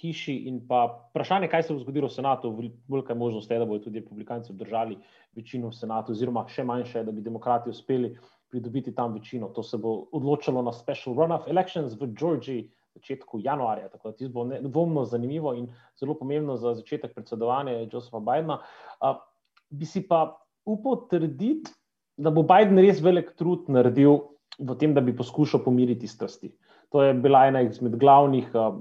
hiši, 0.06 0.36
in 0.50 0.62
pa 0.70 0.86
vprašanje, 1.10 1.50
kaj 1.52 1.66
se 1.66 1.74
bo 1.74 1.82
zgodilo 1.82 2.08
v 2.08 2.16
senatu, 2.16 2.54
velika 2.92 3.18
možnost 3.18 3.52
je, 3.52 3.60
da 3.60 3.66
bodo 3.66 3.84
tudi 3.84 4.00
republikanci 4.00 4.54
obdržali 4.54 4.98
večino 5.36 5.74
v 5.74 5.78
senatu, 5.78 6.14
oziroma 6.14 6.46
še 6.48 6.64
manjše, 6.64 7.04
da 7.04 7.12
bi 7.12 7.26
demokrati 7.26 7.74
uspeli 7.74 8.14
pridobiti 8.54 8.96
tam 8.96 9.14
večino. 9.14 9.50
To 9.56 9.64
se 9.64 9.78
bo 9.78 10.06
odločilo 10.16 10.62
na 10.62 10.74
special 10.74 11.16
runoff 11.16 11.48
elections 11.48 11.98
v 12.00 12.14
Georgiji. 12.14 12.72
Začetku 12.96 13.42
januarja, 13.44 13.90
tako 13.92 14.14
da 14.14 14.16
ti 14.16 14.28
bo 14.32 14.46
nedvomno 14.48 15.02
zanimivo 15.04 15.52
in 15.54 15.66
zelo 16.00 16.14
pomembno 16.16 16.54
za 16.56 16.72
začetek 16.78 17.12
predsedovanja 17.12 17.74
Josepha 17.92 18.22
Bidna. 18.24 18.56
Uh, 19.04 19.18
bi 19.68 19.84
si 19.84 20.00
pa 20.08 20.38
upal 20.64 21.02
trditi, 21.12 21.74
da 22.16 22.32
bo 22.32 22.46
Biden 22.48 22.80
res 22.80 23.02
velik 23.04 23.34
trud 23.36 23.68
naredil 23.68 24.22
v 24.64 24.78
tem, 24.80 24.96
da 24.96 25.04
bi 25.04 25.12
poskušal 25.12 25.66
pomiriti 25.66 26.08
strasti. 26.08 26.54
To 26.96 27.04
je 27.04 27.12
bila 27.20 27.44
ena 27.50 27.66
izmed 27.68 28.00
glavnih 28.00 28.48
uh, 28.56 28.80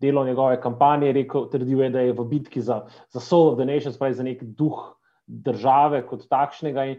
delo 0.00 0.24
njegove 0.24 0.60
kampanje, 0.60 1.12
rekel, 1.12 1.48
trdil 1.50 1.82
je, 1.82 1.90
da 1.90 2.00
je 2.00 2.12
v 2.12 2.24
bitki 2.28 2.60
za, 2.60 2.82
za 3.12 3.20
Soul 3.20 3.52
of 3.52 3.58
the 3.58 3.64
Nation, 3.64 3.92
spravi 3.92 4.14
za 4.14 4.26
nek 4.26 4.42
duh 4.42 4.96
države 5.26 6.02
kot 6.06 6.28
takšnega. 6.28 6.84
In, 6.84 6.96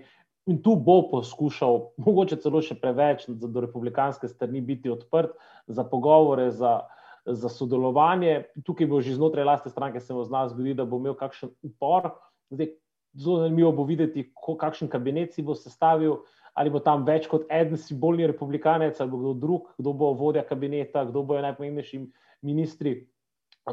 in 0.48 0.62
tu 0.64 0.76
bo 0.76 1.02
poskušal, 1.12 1.82
mogoče 1.98 2.40
celo 2.44 2.62
še 2.64 2.78
preveč, 2.80 3.28
do 3.28 3.64
republikanske 3.64 4.30
strani 4.32 4.62
biti 4.62 4.90
odprt 4.90 5.36
za 5.68 5.84
pogovore, 5.84 6.50
za, 6.52 6.80
za 7.26 7.52
sodelovanje. 7.52 8.48
Tukaj 8.66 8.88
bo 8.88 9.02
že 9.02 9.18
znotraj 9.20 9.46
lastne 9.46 9.72
stranke 9.72 10.00
se 10.00 10.14
mu 10.14 10.24
zna 10.24 10.48
zgoditi, 10.50 10.80
da 10.80 10.86
bo 10.86 11.00
imel 11.02 11.18
kakšen 11.20 11.54
upor. 11.64 12.12
Zdaj, 12.50 12.74
zelo 13.18 13.44
zanimivo 13.44 13.72
bo 13.72 13.84
videti, 13.84 14.30
ko, 14.34 14.56
kakšen 14.58 14.90
kabinet 14.90 15.34
si 15.36 15.44
bo 15.44 15.56
sestavil. 15.56 16.24
Ali 16.58 16.72
bo 16.74 16.80
tam 16.82 17.04
več 17.06 17.28
kot 17.30 17.44
en 17.54 17.76
simbolni 17.78 18.26
republikanec, 18.26 18.98
ali 18.98 19.12
bo 19.12 19.20
kdo 19.22 19.34
drug, 19.38 19.68
kdo 19.78 19.92
bo 19.94 20.16
vodja 20.18 20.42
kabineta, 20.42 21.04
kdo 21.06 21.22
bo 21.22 21.38
najpomembnejši 21.38 22.00
ministri. 22.42 23.00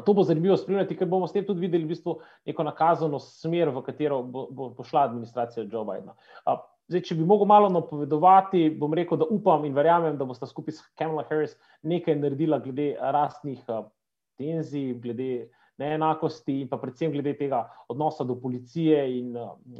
To 0.05 0.13
bo 0.13 0.23
zanimivo 0.27 0.57
spremljati, 0.57 0.95
ker 0.99 1.07
bomo 1.07 1.27
s 1.27 1.31
tem 1.31 1.45
tudi 1.47 1.63
videli 1.63 1.85
v 1.85 1.93
bistvu 1.93 2.17
neko 2.45 2.63
nakazano 2.67 3.19
smer, 3.19 3.69
v 3.71 3.83
katero 3.85 4.19
bo, 4.23 4.47
bo, 4.51 4.69
bo 4.75 4.83
šla 4.83 5.05
administracija 5.07 5.63
Joe 5.71 5.85
Bidna. 5.87 6.15
Zdaj, 6.91 7.01
če 7.07 7.15
bi 7.17 7.25
mogel 7.25 7.47
malo 7.49 7.69
napovedovati, 7.71 8.67
bom 8.77 8.93
rekel, 8.93 9.17
da 9.17 9.25
upam 9.31 9.63
in 9.65 9.73
verjamem, 9.73 10.17
da 10.19 10.27
bosta 10.27 10.45
skupaj 10.45 10.75
s 10.75 10.83
Kamala 10.99 11.23
Harris 11.29 11.55
nekaj 11.81 12.19
naredila 12.19 12.59
glede 12.61 12.91
rastnih 12.99 13.63
tenzij, 14.37 14.91
glede 15.01 15.47
neenakosti 15.81 16.59
in 16.61 16.67
pa 16.71 16.77
predvsem 16.79 17.11
glede 17.11 17.33
tega 17.39 17.63
odnosa 17.91 18.23
do 18.27 18.35
policije 18.39 18.99
in 19.17 19.33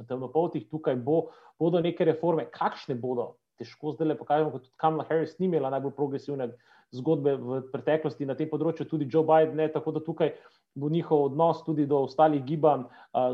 temnopoltih. 0.07 0.65
Tukaj 0.71 0.95
bo, 0.95 1.25
bodo 1.59 1.83
neke 1.83 2.07
reforme, 2.07 2.47
kakšne 2.55 2.95
bodo, 2.99 3.33
težko 3.59 3.93
zdaj 3.95 4.13
le 4.13 4.17
pokažemo, 4.19 4.55
kot 4.55 4.65
tudi 4.65 4.79
Kamala 4.81 5.05
Harris 5.11 5.38
ni 5.39 5.51
imela 5.51 5.69
najbolj 5.75 5.93
progresivne 5.99 6.49
zgodbe 6.93 7.36
v 7.36 7.61
preteklosti 7.71 8.27
na 8.27 8.36
tem 8.36 8.49
področju, 8.49 8.88
tudi 8.89 9.07
Joe 9.09 9.25
Biden, 9.25 9.57
ne, 9.57 9.69
tako 9.71 9.95
da 9.95 10.03
tukaj 10.03 10.33
bo 10.75 10.89
njihov 10.91 11.31
odnos 11.31 11.63
tudi 11.65 11.86
do 11.88 12.03
ostalih 12.05 12.43
gibanj 12.45 12.86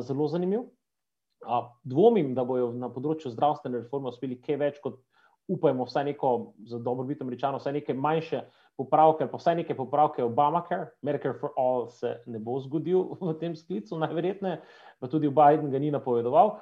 zelo 0.05 0.27
zanimiv. 0.31 0.67
A, 1.41 1.65
dvomim, 1.89 2.35
da 2.37 2.45
bodo 2.45 2.69
na 2.77 2.91
področju 2.93 3.31
zdravstvene 3.33 3.81
reforme 3.81 4.11
uspeli 4.13 4.37
kaj 4.41 4.59
več 4.61 4.81
kot 4.83 4.99
upajmo, 5.49 5.87
vsaj 5.89 6.05
neko, 6.11 6.53
za 6.69 6.79
dobrobit 6.79 7.21
američanov, 7.21 7.63
vsaj 7.63 7.79
neke 7.79 7.95
manjše 7.97 8.43
popravke, 8.77 9.27
pa 9.27 9.39
vsaj 9.41 9.57
neke 9.61 9.75
popravke 9.75 10.23
Obamacare, 10.23 10.91
Medicare 11.01 11.37
for 11.39 11.55
All 11.57 11.89
se 11.89 12.13
ne 12.29 12.39
bo 12.39 12.59
zgodil 12.61 13.09
v 13.21 13.35
tem 13.41 13.57
sklicu, 13.57 13.97
najverjetneje, 14.01 14.61
pa 15.01 15.09
tudi 15.11 15.33
Biden 15.33 15.73
ga 15.73 15.81
ni 15.81 15.91
napovedoval. 15.91 16.59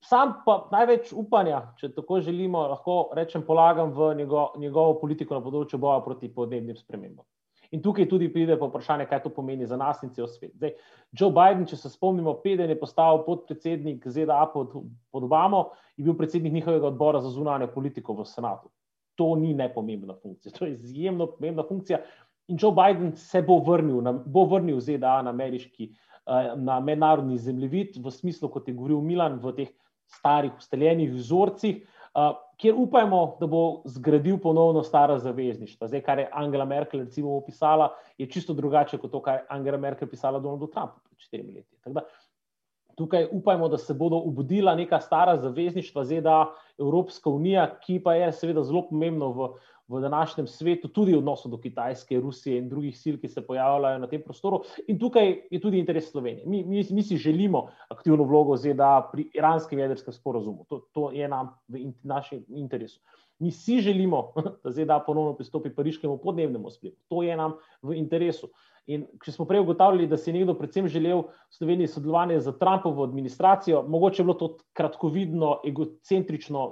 Sam 0.00 0.32
pa 0.46 0.54
največ 0.72 1.12
upanja, 1.12 1.60
če 1.76 1.90
tako 1.92 2.20
želimo, 2.24 2.62
lahko 2.72 3.10
rečem, 3.16 3.42
polagam 3.46 3.92
v 3.92 4.14
njego, 4.22 4.46
njegovo 4.58 4.96
politiko 5.00 5.36
na 5.36 5.44
področju 5.44 5.78
boja 5.78 6.00
proti 6.04 6.30
podnebnim 6.32 6.78
spremembam. 6.78 7.26
In 7.70 7.82
tukaj 7.84 8.08
tudi 8.10 8.26
pride 8.32 8.56
po 8.58 8.66
vprašanje, 8.66 9.04
kaj 9.06 9.20
to 9.22 9.30
pomeni 9.30 9.66
za 9.68 9.76
nas 9.78 10.00
in 10.02 10.10
cel 10.14 10.26
svet. 10.26 10.56
Zdaj, 10.56 10.72
Joe 11.14 11.30
Biden, 11.34 11.68
če 11.70 11.76
se 11.78 11.90
spomnimo, 11.92 12.32
peden 12.42 12.72
je 12.72 12.78
postal 12.80 13.20
podpredsednik 13.26 14.08
ZDA 14.10 14.40
pod, 14.50 14.72
pod 15.12 15.26
Obamo 15.28 15.68
in 16.00 16.08
bil 16.08 16.16
predsednik 16.18 16.56
njihovega 16.56 16.88
odbora 16.88 17.20
za 17.22 17.30
zunanje 17.30 17.68
politiko 17.70 18.16
v 18.18 18.26
senatu. 18.26 18.72
To 19.20 19.34
ni 19.38 19.52
nepomembna 19.54 20.16
funkcija, 20.16 20.56
to 20.56 20.66
je 20.66 20.72
izjemno 20.80 21.28
pomembna 21.36 21.62
funkcija. 21.68 22.00
In 22.50 22.58
Joe 22.58 22.74
Biden 22.74 23.12
se 23.20 23.44
bo 23.46 23.60
vrnil, 23.62 24.00
na, 24.02 24.16
bo 24.18 24.48
vrnil 24.50 24.80
ZDA 24.82 25.20
na 25.22 25.30
ameriški, 25.30 25.92
eh, 26.26 26.50
na 26.56 26.80
mednarodni 26.80 27.38
zemljevid, 27.38 28.00
v 28.02 28.10
smislu, 28.10 28.50
kot 28.50 28.66
je 28.66 28.74
govoril 28.74 29.04
Milan, 29.06 29.38
v 29.38 29.54
teh 29.60 29.70
starih, 30.10 30.52
ustaljenih 30.58 31.12
vzorcih. 31.12 31.86
kjer 32.60 32.74
upajmo, 32.76 33.36
da 33.40 33.46
bo 33.46 33.82
zgradil 33.88 34.36
ponovno 34.38 34.82
stara 34.82 35.18
zavezništva. 35.18 35.86
Zdaj, 35.88 36.00
kar 36.04 36.18
je 36.18 36.28
Angela 36.32 36.64
Merkel 36.64 37.00
recimo 37.00 37.36
opisala, 37.36 37.88
je 38.18 38.26
čisto 38.30 38.52
drugače 38.54 38.98
kot 38.98 39.10
to, 39.10 39.22
kar 39.22 39.34
je 39.34 39.46
Angela 39.48 39.78
Merkel 39.78 40.08
pisala 40.08 40.38
Donaldu 40.38 40.66
Trumpu 40.66 41.00
pred 41.04 41.18
četrimi 41.18 41.54
leti. 41.54 41.76
Da, 41.86 42.02
tukaj 43.00 43.28
upajmo, 43.32 43.68
da 43.72 43.78
se 43.80 43.94
bodo 43.94 44.18
obudila 44.28 44.74
neka 44.76 45.00
stara 45.00 45.38
zavezništva, 45.40 46.04
ZDA, 46.04 46.40
Evropska 46.78 47.30
unija, 47.30 47.64
ki 47.80 48.00
pa 48.04 48.14
je 48.14 48.32
seveda 48.36 48.64
zelo 48.64 48.82
pomembno 48.90 49.30
v, 49.32 49.46
v 49.88 50.00
današnjem 50.04 50.46
svetu, 50.46 50.88
tudi 50.92 51.14
v 51.14 51.22
odnosu 51.22 51.48
do 51.48 51.56
Kitajske, 51.58 52.20
Rusije 52.20 52.58
in 52.60 52.68
drugih 52.68 52.98
sil, 53.00 53.16
ki 53.22 53.28
se 53.28 53.40
pojavljajo 53.46 54.02
na 54.02 54.08
tem 54.10 54.20
prostoru. 54.22 54.60
In 54.88 54.98
tukaj 55.00 55.32
je 55.50 55.60
tudi 55.60 55.80
interes 55.80 56.10
Slovenije. 56.12 56.44
Mi, 56.46 56.60
mi, 56.64 56.84
mi 56.90 57.02
si 57.02 57.16
želimo 57.16 57.70
aktivno 57.88 58.28
vlogo 58.28 58.56
ZDA 58.56 59.08
pri 59.12 59.30
iranskem 59.34 59.80
jedrskem 59.80 60.12
sporozumu. 60.12 60.68
To, 60.68 60.82
to 60.92 61.10
je 61.16 61.28
nam 61.28 61.54
v 61.68 61.86
in, 61.86 61.96
našem 62.04 62.44
interesu. 62.48 63.00
Mi 63.40 63.50
si 63.50 63.80
želimo, 63.80 64.32
da 64.64 64.70
ZDA 64.70 65.00
ponovno 65.06 65.32
pristopi 65.40 65.72
pariškemu 65.74 66.18
podnebnemu 66.20 66.70
sklepu. 66.70 67.00
To 67.08 67.22
je 67.22 67.36
nam 67.36 67.56
v 67.82 67.96
interesu. 67.96 68.52
In 68.86 69.04
če 69.24 69.32
smo 69.32 69.44
prej 69.44 69.60
ugotavljali, 69.60 70.08
da 70.08 70.16
si 70.16 70.30
je 70.30 70.38
nekdo 70.38 70.54
predvsem 70.58 70.88
želel 70.88 71.24
v 71.26 71.58
Sloveniji 71.58 71.90
sodelovanje 71.92 72.40
z 72.40 72.54
Trumpovo 72.58 73.04
administracijo, 73.04 73.82
mogoče 73.88 74.22
je 74.22 74.24
bilo 74.24 74.38
to 74.40 74.48
kratkovidno, 74.76 75.60
egocentrično, 75.68 76.64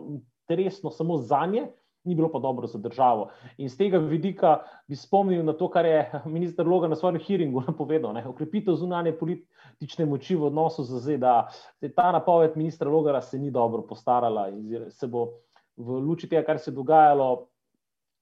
interesno 0.48 0.90
samo 0.90 1.18
za 1.18 1.46
nje, 1.46 1.66
ni 2.04 2.14
bilo 2.14 2.30
pa 2.32 2.38
dobro 2.38 2.66
za 2.66 2.78
državo. 2.78 3.28
In 3.58 3.68
z 3.68 3.76
tega 3.76 3.98
vidika 3.98 4.62
bi 4.88 4.96
spomnil 4.96 5.44
na 5.44 5.52
to, 5.52 5.68
kar 5.70 5.86
je 5.86 6.10
minister 6.36 6.66
Logan 6.66 6.90
na 6.90 6.96
svojem 6.96 7.20
hearingu 7.20 7.62
napovedal: 7.68 8.16
okrepitev 8.26 8.74
zunanje 8.74 9.12
politične 9.12 10.06
moči 10.06 10.36
v 10.36 10.48
odnosu 10.48 10.84
z 10.84 11.02
ZDA. 11.04 11.48
Zdaj, 11.78 11.92
ta 11.94 12.12
napoved 12.12 12.56
ministra 12.56 12.90
Logana 12.90 13.20
se 13.20 13.38
ni 13.38 13.50
dobro 13.50 13.82
postarala 13.82 14.48
in 14.48 14.90
se 14.90 15.06
bo 15.06 15.28
v 15.76 16.00
luči 16.00 16.28
tega, 16.28 16.42
kar 16.46 16.58
se 16.58 16.70
je 16.70 16.74
dogajalo, 16.74 17.48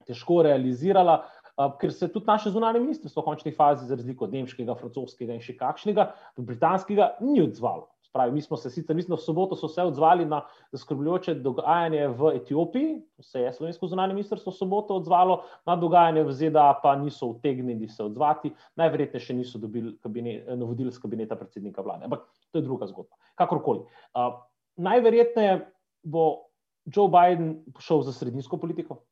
težko 0.07 0.43
realizirala. 0.43 1.25
Ker 1.57 1.93
se 1.93 2.09
tudi 2.13 2.27
naše 2.29 2.51
zunanje 2.53 2.81
ministrstvo 2.81 3.23
v 3.23 3.25
končni 3.25 3.53
fazi, 3.53 3.87
za 3.89 3.97
razliko 3.97 4.27
od 4.27 4.35
nemškega, 4.37 4.75
francoskega 4.77 5.33
in 5.33 5.41
še 5.41 5.57
kakšnega, 5.57 6.11
britanskega, 6.37 7.15
ni 7.25 7.41
odzvalo. 7.41 7.89
Pravi, 8.17 8.33
mi 8.33 8.43
smo 8.43 8.57
se 8.57 8.71
sicer, 8.71 8.97
mislim, 8.97 9.13
v 9.17 9.21
soboto 9.21 9.57
so 9.57 9.69
se 9.69 9.83
odzvali 9.85 10.25
na 10.25 10.39
zaskrbljujoče 10.73 11.35
dogajanje 11.45 12.07
v 12.09 12.31
Etiopiji, 12.39 12.95
se 13.21 13.41
je 13.41 13.53
slovensko 13.53 13.91
zunanje 13.93 14.15
ministrstvo 14.17 14.53
v 14.53 14.57
soboto 14.57 14.97
odzvalo, 14.97 15.43
na 15.69 15.77
dogajanje 15.77 16.23
v 16.25 16.33
ZDA 16.33 16.71
pa 16.83 16.95
niso 16.97 17.29
utegnili 17.35 17.89
se 17.89 18.05
odzvati, 18.05 18.55
najverjetneje 18.81 19.27
še 19.27 19.37
niso 19.37 19.61
dobili 19.61 20.39
navodil 20.49 20.89
z 20.89 21.03
kabineta 21.03 21.37
predsednika 21.37 21.85
vlade. 21.85 22.09
Ampak 22.09 22.25
to 22.53 22.63
je 22.63 22.65
druga 22.65 22.89
zgodba. 22.89 23.21
Kakorkoli. 23.37 23.85
Uh, 24.17 24.41
najverjetneje 24.81 25.61
bo 26.05 26.49
Joe 26.89 27.13
Biden 27.13 27.59
šel 27.81 28.01
za 28.07 28.17
sredinsko 28.17 28.57
politiko. 28.57 29.03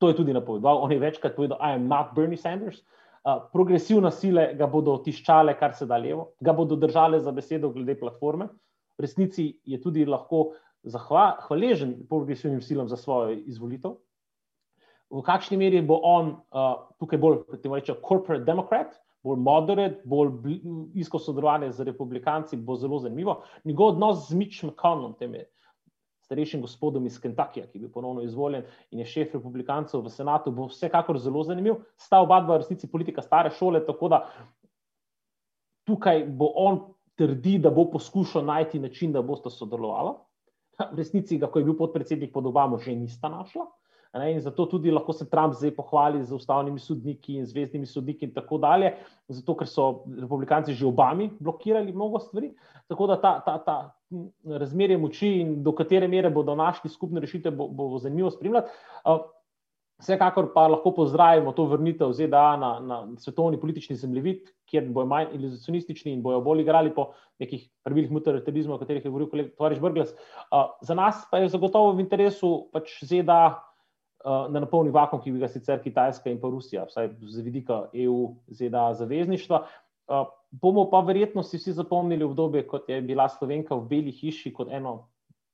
To 0.00 0.08
je 0.08 0.16
tudi 0.16 0.32
napovedal. 0.32 0.80
On 0.80 0.92
je 0.92 0.98
večkrat 0.98 1.36
povedal: 1.36 1.58
I 1.60 1.76
am 1.76 1.88
not 1.88 2.14
Bernie 2.16 2.40
Sanders. 2.40 2.80
Uh, 3.20 3.36
progresivne 3.52 4.08
sile 4.10 4.46
ga 4.56 4.64
bodo 4.66 4.94
tiščale, 5.04 5.52
kar 5.60 5.74
se 5.76 5.84
da 5.86 5.98
levo, 6.00 6.30
ga 6.40 6.54
bodo 6.56 6.76
držale 6.80 7.20
za 7.20 7.32
besedo 7.36 7.68
glede 7.74 7.98
platforme. 8.00 8.48
V 8.96 9.04
resnici 9.04 9.50
je 9.64 9.76
tudi 9.80 10.06
lahko 10.08 10.54
hvaležen 11.44 12.06
progresivnim 12.08 12.62
silam 12.64 12.88
za 12.88 12.96
svojo 12.96 13.36
izvolitev. 13.44 13.98
V 15.10 15.20
kakšni 15.26 15.58
meri 15.60 15.82
bo 15.82 16.00
on 16.06 16.32
uh, 16.32 16.88
tukaj 16.96 17.18
bolj, 17.18 17.38
kot 17.50 17.66
rečemo, 17.66 18.00
corporate 18.06 18.44
democrat, 18.44 18.96
bolj 19.26 19.36
moderate, 19.36 20.00
bolj 20.08 20.60
isko 20.94 21.18
sodelovanje 21.18 21.72
z 21.76 21.84
republikanci, 21.90 22.56
bo 22.56 22.76
zelo 22.76 22.98
zanimivo. 22.98 23.42
Njegov 23.64 23.96
odnos 23.96 24.28
z 24.30 24.38
Mitch 24.38 24.64
McConnellom, 24.64 25.18
tem 25.18 25.34
je 25.34 25.44
starejšim 26.30 26.62
gospodom 26.62 27.06
iz 27.06 27.18
Kentuckija, 27.18 27.66
ki 27.66 27.78
je 27.78 27.82
bil 27.82 27.90
ponovno 27.90 28.22
izvoljen 28.22 28.62
in 28.94 29.02
je 29.02 29.08
šef 29.10 29.34
republikancev 29.34 30.04
v 30.04 30.12
senatu, 30.14 30.52
bo 30.54 30.68
vsekakor 30.70 31.18
zelo 31.18 31.42
zanimiv. 31.42 31.80
Sta 31.98 32.20
oba 32.22 32.38
dva 32.44 32.60
resnici 32.62 32.86
politika 32.90 33.22
stare 33.22 33.50
šole, 33.50 33.82
tako 33.86 34.12
da 34.14 34.20
tukaj 35.90 36.22
bo 36.28 36.52
on 36.54 36.80
trdi, 37.18 37.58
da 37.58 37.74
bo 37.74 37.88
poskušal 37.90 38.46
najti 38.46 38.78
način, 38.78 39.12
da 39.12 39.24
bosta 39.26 39.50
sodelovala. 39.50 40.14
V 40.78 41.02
resnici, 41.02 41.36
ga, 41.38 41.50
ko 41.50 41.58
je 41.58 41.66
bil 41.66 41.74
podpredsednik 41.76 42.30
pod 42.32 42.46
Obamo, 42.46 42.78
že 42.78 42.94
nista 42.94 43.28
našla. 43.28 43.66
Ne, 44.14 44.32
in 44.32 44.40
zato 44.42 44.66
tudi 44.66 44.90
lahko 44.90 45.12
se 45.12 45.26
Trump 45.30 45.54
zdaj 45.54 45.74
pohvali 45.74 46.22
z 46.24 46.34
ustavnimi 46.34 46.78
sodniki 46.82 47.36
in 47.38 47.46
zvezdnimi 47.46 47.86
sodniki 47.86 48.26
in 48.26 48.32
tako 48.34 48.58
dalje, 48.58 48.94
zato 49.28 49.54
ker 49.54 49.68
so 49.70 49.84
republikanci 50.18 50.74
že 50.74 50.86
obami 50.86 51.30
blokirali 51.40 51.92
mnogo 51.92 52.18
stvari. 52.18 52.50
Tako 52.88 53.06
da 53.06 53.20
ta, 53.20 53.38
ta, 53.46 53.58
ta 53.66 53.76
razmerje 54.44 54.98
moči 54.98 55.28
in 55.40 55.60
do 55.62 55.72
katere 55.76 56.08
mere 56.08 56.30
bodo 56.30 56.54
našli 56.58 56.90
skupne 56.90 57.20
rešitve, 57.20 57.50
bo, 57.50 57.68
bo 57.68 57.98
zanimivo 57.98 58.30
spremljati. 58.30 58.70
Vsekakor 60.00 60.46
pa 60.54 60.64
lahko 60.72 60.94
pozdravimo 60.96 61.52
to 61.52 61.66
vrnitev 61.68 62.12
ZDA 62.16 62.56
na, 62.56 62.70
na 62.80 62.98
svetovni 63.20 63.60
politični 63.60 63.96
zemljevid, 64.00 64.48
kjer 64.70 64.86
bojo 64.88 65.06
manj 65.06 65.34
ilizacionistični 65.36 66.14
in 66.14 66.22
bojo 66.24 66.40
bolj 66.40 66.62
igrali 66.62 66.94
po 66.94 67.10
nekih 67.38 67.66
pravilih 67.84 68.10
multilateralizma, 68.10 68.74
o 68.74 68.80
katerih 68.80 69.04
je 69.04 69.10
govoril 69.10 69.28
kolega 69.30 69.52
Tovariš 69.58 69.80
Brgles. 69.80 70.14
Za 70.80 70.96
nas 70.96 71.20
pa 71.30 71.42
je 71.42 71.50
zagotovo 71.52 71.92
v 71.92 72.06
interesu 72.06 72.70
pač 72.72 72.96
ZDA 73.04 73.42
da 74.24 74.60
napolni 74.60 74.90
vakum, 74.92 75.20
ki 75.20 75.32
bi 75.32 75.40
ga 75.40 75.48
sicer 75.48 75.80
Kitajska 75.80 76.32
in 76.32 76.40
pa 76.40 76.48
Rusija, 76.52 76.84
vsaj 76.88 77.08
z 77.20 77.44
vidika 77.44 77.86
EU, 77.92 78.34
ZDA, 78.48 78.90
zavezništva. 78.98 79.62
Eh, 80.10 80.24
bomo 80.50 80.88
pa 80.90 81.00
verjetno 81.06 81.42
si 81.42 81.58
vsi 81.58 81.72
zapomnili 81.72 82.24
obdobje, 82.24 82.66
kot 82.66 82.88
je 82.88 83.00
bila 83.02 83.28
Slovenka 83.28 83.76
v 83.78 83.86
Beli 83.86 84.10
hiši, 84.10 84.52
kot 84.52 84.72
eno, 84.72 85.10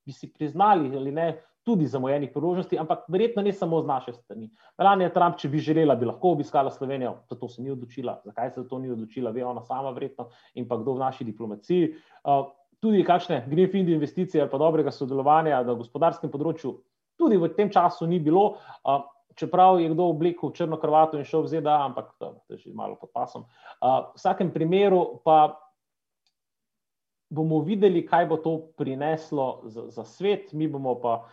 bi 0.06 0.12
si 0.12 0.30
priznali 0.32 0.96
ali 0.96 1.12
ne, 1.12 1.26
tudi 1.66 1.86
zamojenih 1.90 2.30
priložnosti, 2.30 2.78
ampak 2.78 3.08
verjetno 3.10 3.42
ne 3.42 3.52
samo 3.52 3.80
z 3.82 3.86
naše 3.86 4.12
strani. 4.14 4.48
Melania 4.78 5.10
Trump, 5.10 5.36
če 5.36 5.50
bi 5.50 5.58
želela, 5.58 5.96
bi 5.98 6.06
lahko 6.06 6.36
obiskala 6.36 6.70
Slovenijo, 6.70 7.16
zato 7.28 7.48
se 7.48 7.62
ni 7.62 7.72
odločila. 7.74 8.20
Zakaj 8.24 8.52
se 8.54 8.68
to 8.68 8.78
ni 8.78 8.90
odločila, 8.90 9.32
ve 9.34 9.44
ona 9.44 9.64
sama 9.66 9.90
verjetno 9.90 10.28
in 10.54 10.68
pa 10.68 10.78
kdo 10.78 10.94
v 10.94 11.02
naši 11.02 11.26
diplomaciji. 11.26 11.90
Uh, 12.22 12.46
tudi 12.80 13.02
kakšne 13.04 13.42
greenfield 13.50 13.90
investicije 13.90 14.44
ali 14.44 14.50
pa 14.50 14.62
dobrega 14.62 14.94
sodelovanja 14.94 15.64
na 15.66 15.74
gospodarskem 15.74 16.30
področju 16.30 16.76
tudi 17.16 17.36
v 17.40 17.48
tem 17.56 17.72
času 17.72 18.06
ni 18.06 18.20
bilo, 18.20 18.60
čeprav 19.36 19.80
je 19.80 19.88
kdo 19.92 20.08
oblekel 20.10 20.52
črno 20.52 20.80
krvato 20.80 21.18
in 21.18 21.24
šel 21.24 21.44
v 21.44 21.52
ZDA, 21.52 21.76
ampak 21.84 22.12
to 22.18 22.32
je 22.48 22.58
že 22.58 22.74
malo 22.74 22.96
pod 23.00 23.12
pasom. 23.12 23.44
V 23.80 24.16
vsakem 24.16 24.50
primeru 24.52 25.20
pa 25.24 25.54
bomo 27.30 27.60
videli, 27.60 28.06
kaj 28.06 28.26
bo 28.26 28.36
to 28.36 28.56
prineslo 28.78 29.62
za, 29.66 29.90
za 29.90 30.04
svet, 30.04 30.52
mi 30.52 30.68
bomo 30.68 30.94
pa 31.00 31.26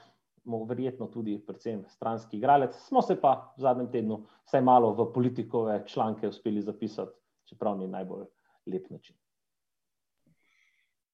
bomo 0.44 0.66
verjetno 0.68 1.08
tudi, 1.08 1.38
predvsem, 1.40 1.86
stranski 1.88 2.38
igralec. 2.38 2.76
Smo 2.76 3.02
se 3.02 3.16
pa 3.16 3.54
v 3.58 3.64
zadnjem 3.64 3.92
tednu 3.92 4.24
vsaj 4.44 4.62
malo 4.62 4.92
v 4.92 5.08
politikove 5.14 5.84
članke 5.88 6.28
uspeli 6.28 6.62
zapisati, 6.62 7.16
čeprav 7.48 7.78
ni 7.78 7.88
najbolj 7.88 8.26
lep 8.68 8.90
način. 8.90 9.16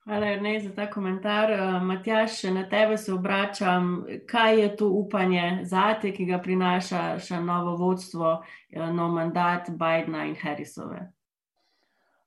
Hvala, 0.04 0.26
Ernest, 0.26 0.66
za 0.66 0.76
ta 0.76 0.90
komentar. 0.90 1.52
Eh, 1.52 1.80
Matjaš, 1.82 2.44
na 2.44 2.70
tebe 2.70 2.98
se 2.98 3.14
obračam. 3.14 4.06
Kaj 4.28 4.60
je 4.62 4.76
to 4.76 4.88
upanje 4.88 5.60
za 5.64 5.94
te, 6.02 6.14
ki 6.14 6.26
ga 6.26 6.40
prinaša 6.40 7.20
še 7.20 7.40
novo 7.44 7.76
vodstvo, 7.78 8.40
nov 8.72 9.12
mandat 9.12 9.70
Bidna 9.70 10.26
in 10.26 10.36
Harrisove? 10.42 11.12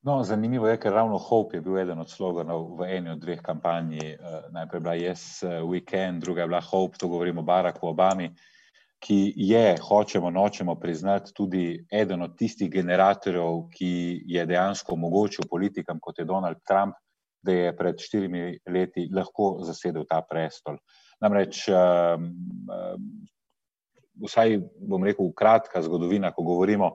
No, 0.03 0.23
zanimivo 0.23 0.69
je, 0.69 0.79
ker 0.83 0.93
ravno 0.93 1.19
Hope 1.19 1.57
je 1.57 1.61
bil 1.63 1.79
eden 1.79 1.99
od 1.99 2.11
sloganov 2.11 2.73
v 2.79 2.89
eni 2.97 3.11
od 3.11 3.21
dveh 3.23 3.43
kampanj. 3.43 3.99
Eh, 3.99 4.17
najprej 4.51 4.81
bila 4.81 4.95
Yes 4.95 5.45
Weekend, 5.63 6.21
druga 6.21 6.43
je 6.43 6.49
bila 6.49 6.61
Hope, 6.61 6.99
to 6.99 7.09
govorimo 7.09 7.41
o 7.41 7.45
Baracku 7.45 7.89
Obami, 7.89 8.31
ki 9.03 9.33
je, 9.37 9.77
hočemo, 9.83 10.31
nočemo 10.31 10.75
priznati, 10.75 11.33
tudi 11.35 11.87
eden 11.91 12.23
od 12.23 12.37
tistih 12.39 12.71
generatorjev, 12.71 13.65
ki 13.75 14.23
je 14.27 14.47
dejansko 14.47 14.95
omogočil 14.95 15.49
politikam, 15.51 15.99
kot 15.99 16.19
je 16.19 16.25
Donald 16.25 16.63
Trump, 16.67 16.95
da 17.43 17.53
je 17.53 17.77
pred 17.77 18.01
štirimi 18.01 18.59
leti 18.71 19.09
lahko 19.15 19.57
zasedel 19.67 20.07
ta 20.09 20.23
prestol. 20.23 20.79
Namreč, 21.23 21.65
um, 21.71 22.29
um, 22.67 23.09
vsaj 24.27 24.59
bom 24.79 25.05
rekel, 25.05 25.31
kratka 25.37 25.83
zgodovina, 25.83 26.33
ko 26.35 26.43
govorimo 26.47 26.93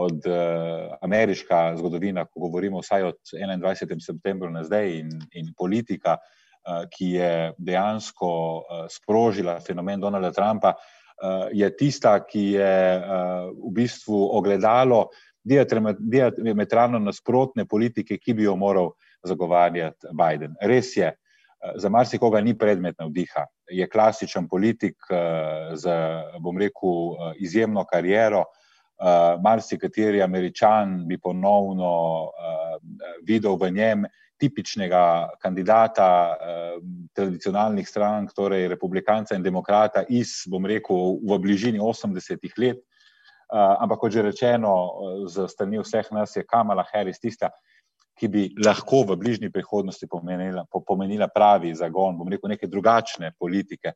od 0.00 0.26
uh, 0.26 0.94
ameriška 1.02 1.76
zgodovina, 1.78 2.24
ko 2.24 2.46
govorimo 2.46 2.80
vsaj 2.80 3.02
od 3.02 3.18
21. 3.34 4.00
septembra 4.00 4.50
na 4.50 4.64
zdaj 4.64 4.98
in, 4.98 5.10
in 5.34 5.52
politika, 5.58 6.16
uh, 6.18 6.86
ki 6.90 7.12
je 7.18 7.32
dejansko 7.58 8.30
uh, 8.58 8.86
sprožila 8.90 9.58
fenomen 9.60 10.00
Donalda 10.00 10.32
Trumpa, 10.32 10.74
uh, 10.74 11.48
je 11.52 11.70
tista, 11.76 12.14
ki 12.26 12.44
je 12.54 12.74
uh, 12.98 13.50
v 13.50 13.74
bistvu 13.82 14.22
ogledalo 14.38 15.08
diametralno 15.42 16.98
nasprotne 16.98 17.64
politike, 17.64 18.18
ki 18.18 18.34
bi 18.34 18.44
jo 18.44 18.56
moral 18.56 18.92
zagovarjati 19.22 20.12
Biden. 20.12 20.54
Res 20.60 20.96
je, 20.96 21.12
za 21.76 21.88
marsikoga 21.92 22.40
ni 22.40 22.54
predmet 22.58 22.98
navdiha. 22.98 23.44
Je 23.70 23.88
klasičen 23.88 24.48
politik 24.48 24.96
z, 25.76 25.96
bom 26.40 26.58
rekel, 26.58 27.34
izjemno 27.36 27.84
kariero. 27.84 28.46
Marsikateri 29.44 30.22
američan 30.22 31.04
bi 31.08 31.18
ponovno 31.20 31.92
videl 33.28 33.56
v 33.60 33.70
njem 33.76 34.08
tipičnega 34.40 35.28
kandidata 35.40 36.08
eh, 36.32 36.76
tradicionalnih 37.12 37.88
strank, 37.88 38.32
torej 38.36 38.68
republikanca 38.72 39.36
in 39.36 39.44
demokrata 39.44 40.04
iz, 40.08 40.40
bom 40.48 40.66
rekel, 40.66 41.18
v 41.20 41.38
bližini 41.42 41.80
80-ih 41.80 42.56
let. 42.58 42.80
Eh, 42.80 43.74
ampak, 43.84 44.00
kot 44.00 44.16
že 44.16 44.24
rečeno, 44.24 44.72
z 45.28 45.48
strani 45.50 45.82
vseh 45.82 46.08
nas 46.16 46.36
je 46.36 46.46
Kamala 46.46 46.86
Harris 46.92 47.20
tista, 47.20 47.50
ki 48.20 48.28
bi 48.28 48.42
lahko 48.60 49.02
v 49.08 49.16
bližnji 49.16 49.48
prihodnosti 49.52 50.06
pomenila, 50.06 50.66
pomenila 50.68 51.30
pravi 51.32 51.72
zagon, 51.74 52.18
bom 52.18 52.28
rekel, 52.28 52.52
neke 52.52 52.68
drugačne 52.68 53.32
politike. 53.38 53.94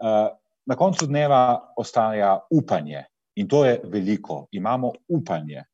Eh, 0.00 0.28
na 0.66 0.76
koncu 0.76 1.06
dneva 1.06 1.72
ostaja 1.76 2.38
upanje 2.50 3.04
in 3.36 3.48
to 3.48 3.64
je 3.64 3.80
veliko. 3.84 4.46
Imamo 4.52 4.92
upanje 5.08 5.64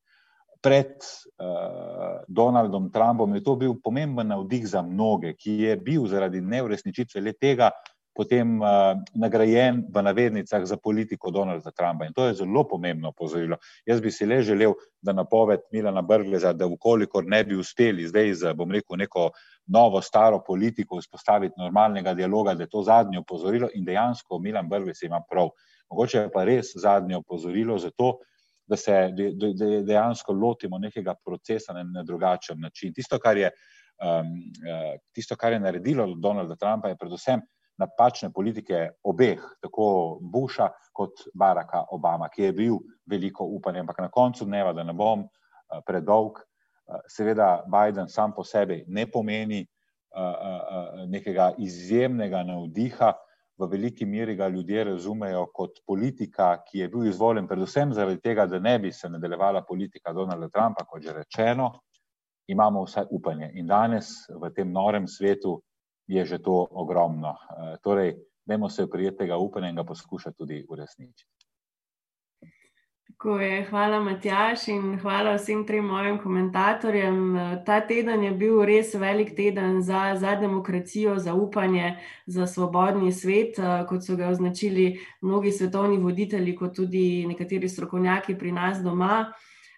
pred 0.67 0.99
uh, 0.99 2.25
Donaldom 2.29 2.91
Trumpom 2.91 3.35
je 3.35 3.43
to 3.45 3.55
bil 3.57 3.75
pomemben 3.83 4.27
navdih 4.29 4.65
za 4.67 4.83
mnoge, 4.83 5.35
ki 5.39 5.53
je 5.63 5.77
bil 5.77 6.09
zaradi 6.11 6.41
neuresničitve 6.41 7.21
le 7.23 7.33
tega 7.39 7.71
potem 8.17 8.61
uh, 8.61 8.97
nagrajen 9.15 9.83
v 9.93 10.03
navednicah 10.03 10.65
za 10.65 10.77
politiko 10.77 11.31
Donalda 11.31 11.71
Trumpa. 11.71 12.07
In 12.07 12.15
to 12.17 12.27
je 12.27 12.35
zelo 12.41 12.65
pomembno 12.69 13.13
opozorilo. 13.13 13.59
Jaz 13.87 14.01
bi 14.01 14.11
si 14.11 14.27
le 14.27 14.41
želel, 14.43 14.73
da 15.01 15.13
napoved 15.13 15.67
Milana 15.73 16.03
Brgleza, 16.03 16.53
da 16.53 16.67
ukolikor 16.67 17.25
ne 17.27 17.45
bi 17.45 17.57
uspeli 17.57 18.09
zdaj 18.09 18.35
z, 18.35 18.55
bom 18.55 18.73
rekel, 18.73 18.97
neko 18.97 19.31
novo, 19.67 20.01
staro 20.03 20.41
politiko 20.47 20.99
vzpostaviti 20.99 21.55
normalnega 21.59 22.15
dialoga, 22.15 22.55
da 22.55 22.65
je 22.65 22.73
to 22.73 22.83
zadnje 22.83 23.19
opozorilo 23.19 23.69
in 23.75 23.85
dejansko 23.85 24.39
Milan 24.39 24.69
Brglez 24.69 25.03
ima 25.03 25.21
prav. 25.31 25.53
Mogoče 25.91 26.19
je 26.19 26.33
pa 26.33 26.45
res 26.45 26.73
zadnje 26.75 27.17
opozorilo 27.17 27.79
za 27.79 27.91
to, 27.91 28.17
da 28.67 28.77
se 28.77 29.13
dejansko 29.87 30.33
lotimo 30.33 30.79
nekega 30.79 31.15
procesa 31.25 31.73
na, 31.73 31.83
na 31.83 32.03
drugačen 32.03 32.61
način. 32.61 32.95
Tisto 32.95 33.19
kar, 33.19 33.39
je, 33.39 33.51
um, 34.03 34.33
tisto, 35.15 35.37
kar 35.37 35.53
je 35.53 35.61
naredilo 35.61 36.09
Donalda 36.19 36.57
Trumpa, 36.57 36.89
je 36.89 36.97
predvsem 36.99 37.45
napačne 37.79 38.31
politike 38.33 38.91
obeh, 39.05 39.43
tako 39.63 40.19
Busha 40.21 40.71
kot 40.93 41.27
Baracka 41.35 41.85
Obama, 41.93 42.29
ki 42.29 42.49
je 42.49 42.53
bil 42.53 42.79
veliko 43.07 43.45
upanja. 43.45 43.81
Ampak 43.81 44.01
na 44.01 44.09
koncu 44.09 44.45
dneva, 44.45 44.73
da 44.73 44.85
ne 44.85 44.93
bom 44.97 45.27
uh, 45.27 45.81
predolg, 45.87 46.41
uh, 46.41 47.01
seveda 47.09 47.67
Biden 47.69 48.09
sam 48.09 48.33
po 48.33 48.45
sebi 48.45 48.85
ne 48.89 49.07
pomeni 49.07 49.61
uh, 49.63 51.05
nekega 51.07 51.53
izjemnega 51.59 52.43
navdiha 52.43 53.13
v 53.59 53.67
veliki 53.67 54.05
meri 54.05 54.37
ga 54.37 54.49
ljudje 54.49 54.85
razumejo 54.85 55.47
kot 55.55 55.81
politika, 55.87 56.63
ki 56.65 56.79
je 56.79 56.89
bil 56.89 57.07
izvoljen 57.07 57.49
predvsem 57.49 57.93
zaradi 57.95 58.21
tega, 58.21 58.47
da 58.47 58.59
ne 58.59 58.79
bi 58.79 58.93
se 58.93 59.09
nadaljevala 59.09 59.65
politika 59.65 60.13
Donalda 60.13 60.49
Trumpa, 60.49 60.85
kot 60.85 61.03
že 61.03 61.13
rečeno, 61.13 61.71
imamo 62.47 62.85
vsaj 62.85 63.07
upanje. 63.11 63.51
In 63.55 63.67
danes 63.67 64.11
v 64.29 64.51
tem 64.55 64.73
norem 64.73 65.09
svetu 65.09 65.61
je 66.07 66.25
že 66.25 66.39
to 66.39 66.67
ogromno. 66.71 67.35
E, 67.35 67.77
torej, 67.83 68.17
dajmo 68.47 68.69
se 68.69 68.85
oprijeti 68.85 69.17
tega 69.17 69.37
upanja 69.37 69.69
in 69.69 69.77
ga 69.77 69.85
poskušati 69.85 70.37
tudi 70.37 70.65
uresničiti. 70.69 71.47
Tako 73.17 73.39
je, 73.41 73.65
hvala, 73.71 74.01
Matjaš, 74.01 74.67
in 74.69 74.99
hvala 75.01 75.37
vsem 75.39 75.63
trem 75.67 75.87
mojim 75.89 76.19
komentatorjem. 76.21 77.39
Ta 77.65 77.79
teden 77.81 78.25
je 78.25 78.33
bil 78.37 78.59
res 78.69 78.93
velik 78.95 79.31
teden 79.37 79.81
za, 79.83 80.15
za 80.21 80.35
demokracijo, 80.37 81.15
za 81.19 81.35
upanje, 81.35 81.95
za 82.27 82.47
svobodni 82.47 83.13
svet, 83.13 83.57
kot 83.89 84.05
so 84.05 84.19
ga 84.21 84.29
označili 84.29 85.01
mnogi 85.21 85.53
svetovni 85.53 85.97
voditelji, 85.97 86.57
kot 86.57 86.77
tudi 86.77 87.25
nekateri 87.27 87.69
strokovnjaki 87.69 88.37
pri 88.39 88.53
nas 88.53 88.83
doma. 88.85 89.33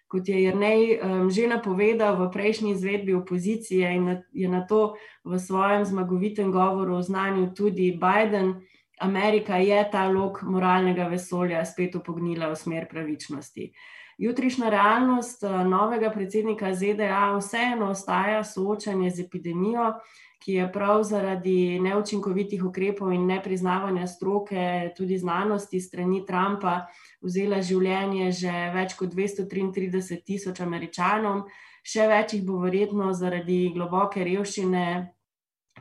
Kot 0.09 0.28
je 0.28 0.40
Jrnej 0.40 0.96
um, 0.96 1.28
že 1.28 1.44
napovedal 1.44 2.16
v 2.16 2.32
prejšnji 2.32 2.72
izvedbi 2.72 3.12
opozicije 3.14 3.84
in 3.92 4.04
na, 4.04 4.14
je 4.32 4.48
na 4.48 4.64
to 4.64 4.96
v 5.24 5.36
svojem 5.36 5.84
zmagovitem 5.84 6.48
govoru 6.48 6.96
oznanil 6.96 7.52
tudi 7.52 7.92
Biden. 7.92 8.64
Amerika 9.00 9.61
je 9.61 9.78
ta 9.92 10.09
lok 10.09 10.42
moralnega 10.42 11.06
vesolja 11.06 11.61
spet 11.64 11.94
upognila 11.94 12.48
v 12.48 12.56
smer 12.56 12.88
pravičnosti. 12.88 13.72
Jutrišnja 14.18 14.72
realnost 14.72 15.44
novega 15.44 16.11
predsednika 16.11 16.74
ZDA 16.74 17.36
vseeno 17.38 17.92
ostaja 17.94 18.42
soočanje 18.44 19.11
z 19.11 19.28
epidemijo, 19.28 19.92
ki 20.39 20.53
je 20.53 20.66
prav 20.72 21.03
zaradi 21.03 21.80
neučinkovitih 21.82 22.64
ukrepov 22.64 23.12
in 23.12 23.26
nepriznavanja 23.26 24.07
stroke, 24.07 24.93
tudi 24.97 25.18
znanosti 25.18 25.80
strani 25.80 26.24
Trumpa, 26.26 26.86
vzela 27.20 27.59
življenje 27.62 28.30
že 28.32 28.55
več 28.74 28.95
kot 28.99 29.14
233 29.14 30.22
tisoč 30.24 30.61
američanom, 30.61 31.45
še 31.82 32.07
več 32.09 32.34
jih 32.34 32.47
bo 32.47 32.61
verjetno 32.62 33.12
zaradi 33.12 33.68
globoke 33.74 34.24
revščine 34.24 34.86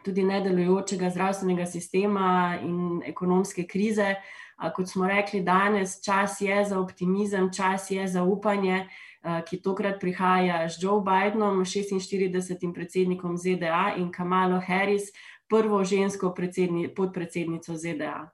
tudi 0.04 0.24
nedelujočega 0.24 1.10
zdravstvenega 1.10 1.66
sistema 1.66 2.58
in 2.62 3.02
ekonomske 3.06 3.68
krize. 3.68 4.16
Kot 4.76 4.90
smo 4.90 5.06
rekli 5.06 5.44
danes, 5.46 6.00
čas 6.02 6.40
je 6.42 6.64
za 6.66 6.80
optimizem, 6.80 7.52
čas 7.54 7.92
je 7.92 8.08
za 8.08 8.24
upanje, 8.24 8.88
ki 9.50 9.62
tokrat 9.62 10.00
prihaja 10.00 10.70
z 10.70 10.84
Joe 10.84 11.02
Bidenom, 11.04 11.66
46. 11.66 12.74
predsednikom 12.74 13.38
ZDA 13.38 13.96
in 13.98 14.12
Kamalo 14.12 14.60
Harris, 14.60 15.12
prvo 15.48 15.84
žensko 15.84 16.36
podpredsednico 16.96 17.76
ZDA. 17.76 18.32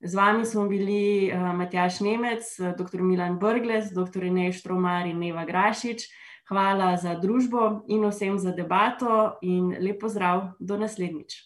Z 0.00 0.14
vami 0.14 0.44
smo 0.44 0.68
bili 0.68 1.32
Matjaš 1.32 2.00
Nemec, 2.00 2.44
dr. 2.78 3.02
Milan 3.02 3.38
Brgles, 3.38 3.90
dr. 3.90 4.24
Inej 4.24 4.52
Štromar 4.52 5.06
in 5.06 5.18
Neva 5.18 5.44
Grašič. 5.44 6.04
Hvala 6.46 6.94
za 6.96 7.16
družbo 7.18 7.82
in 7.88 8.04
vsem 8.06 8.38
za 8.38 8.52
debato, 8.54 9.34
in 9.42 9.74
lepo 9.82 10.06
zdrav, 10.08 10.54
do 10.60 10.78
naslednjič. 10.78 11.42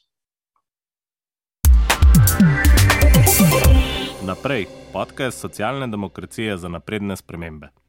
Naprej, 4.26 4.66
podcast 4.92 5.40
socialne 5.40 5.88
demokracije 5.88 6.56
za 6.56 6.68
napredne 6.68 7.16
spremembe. 7.16 7.70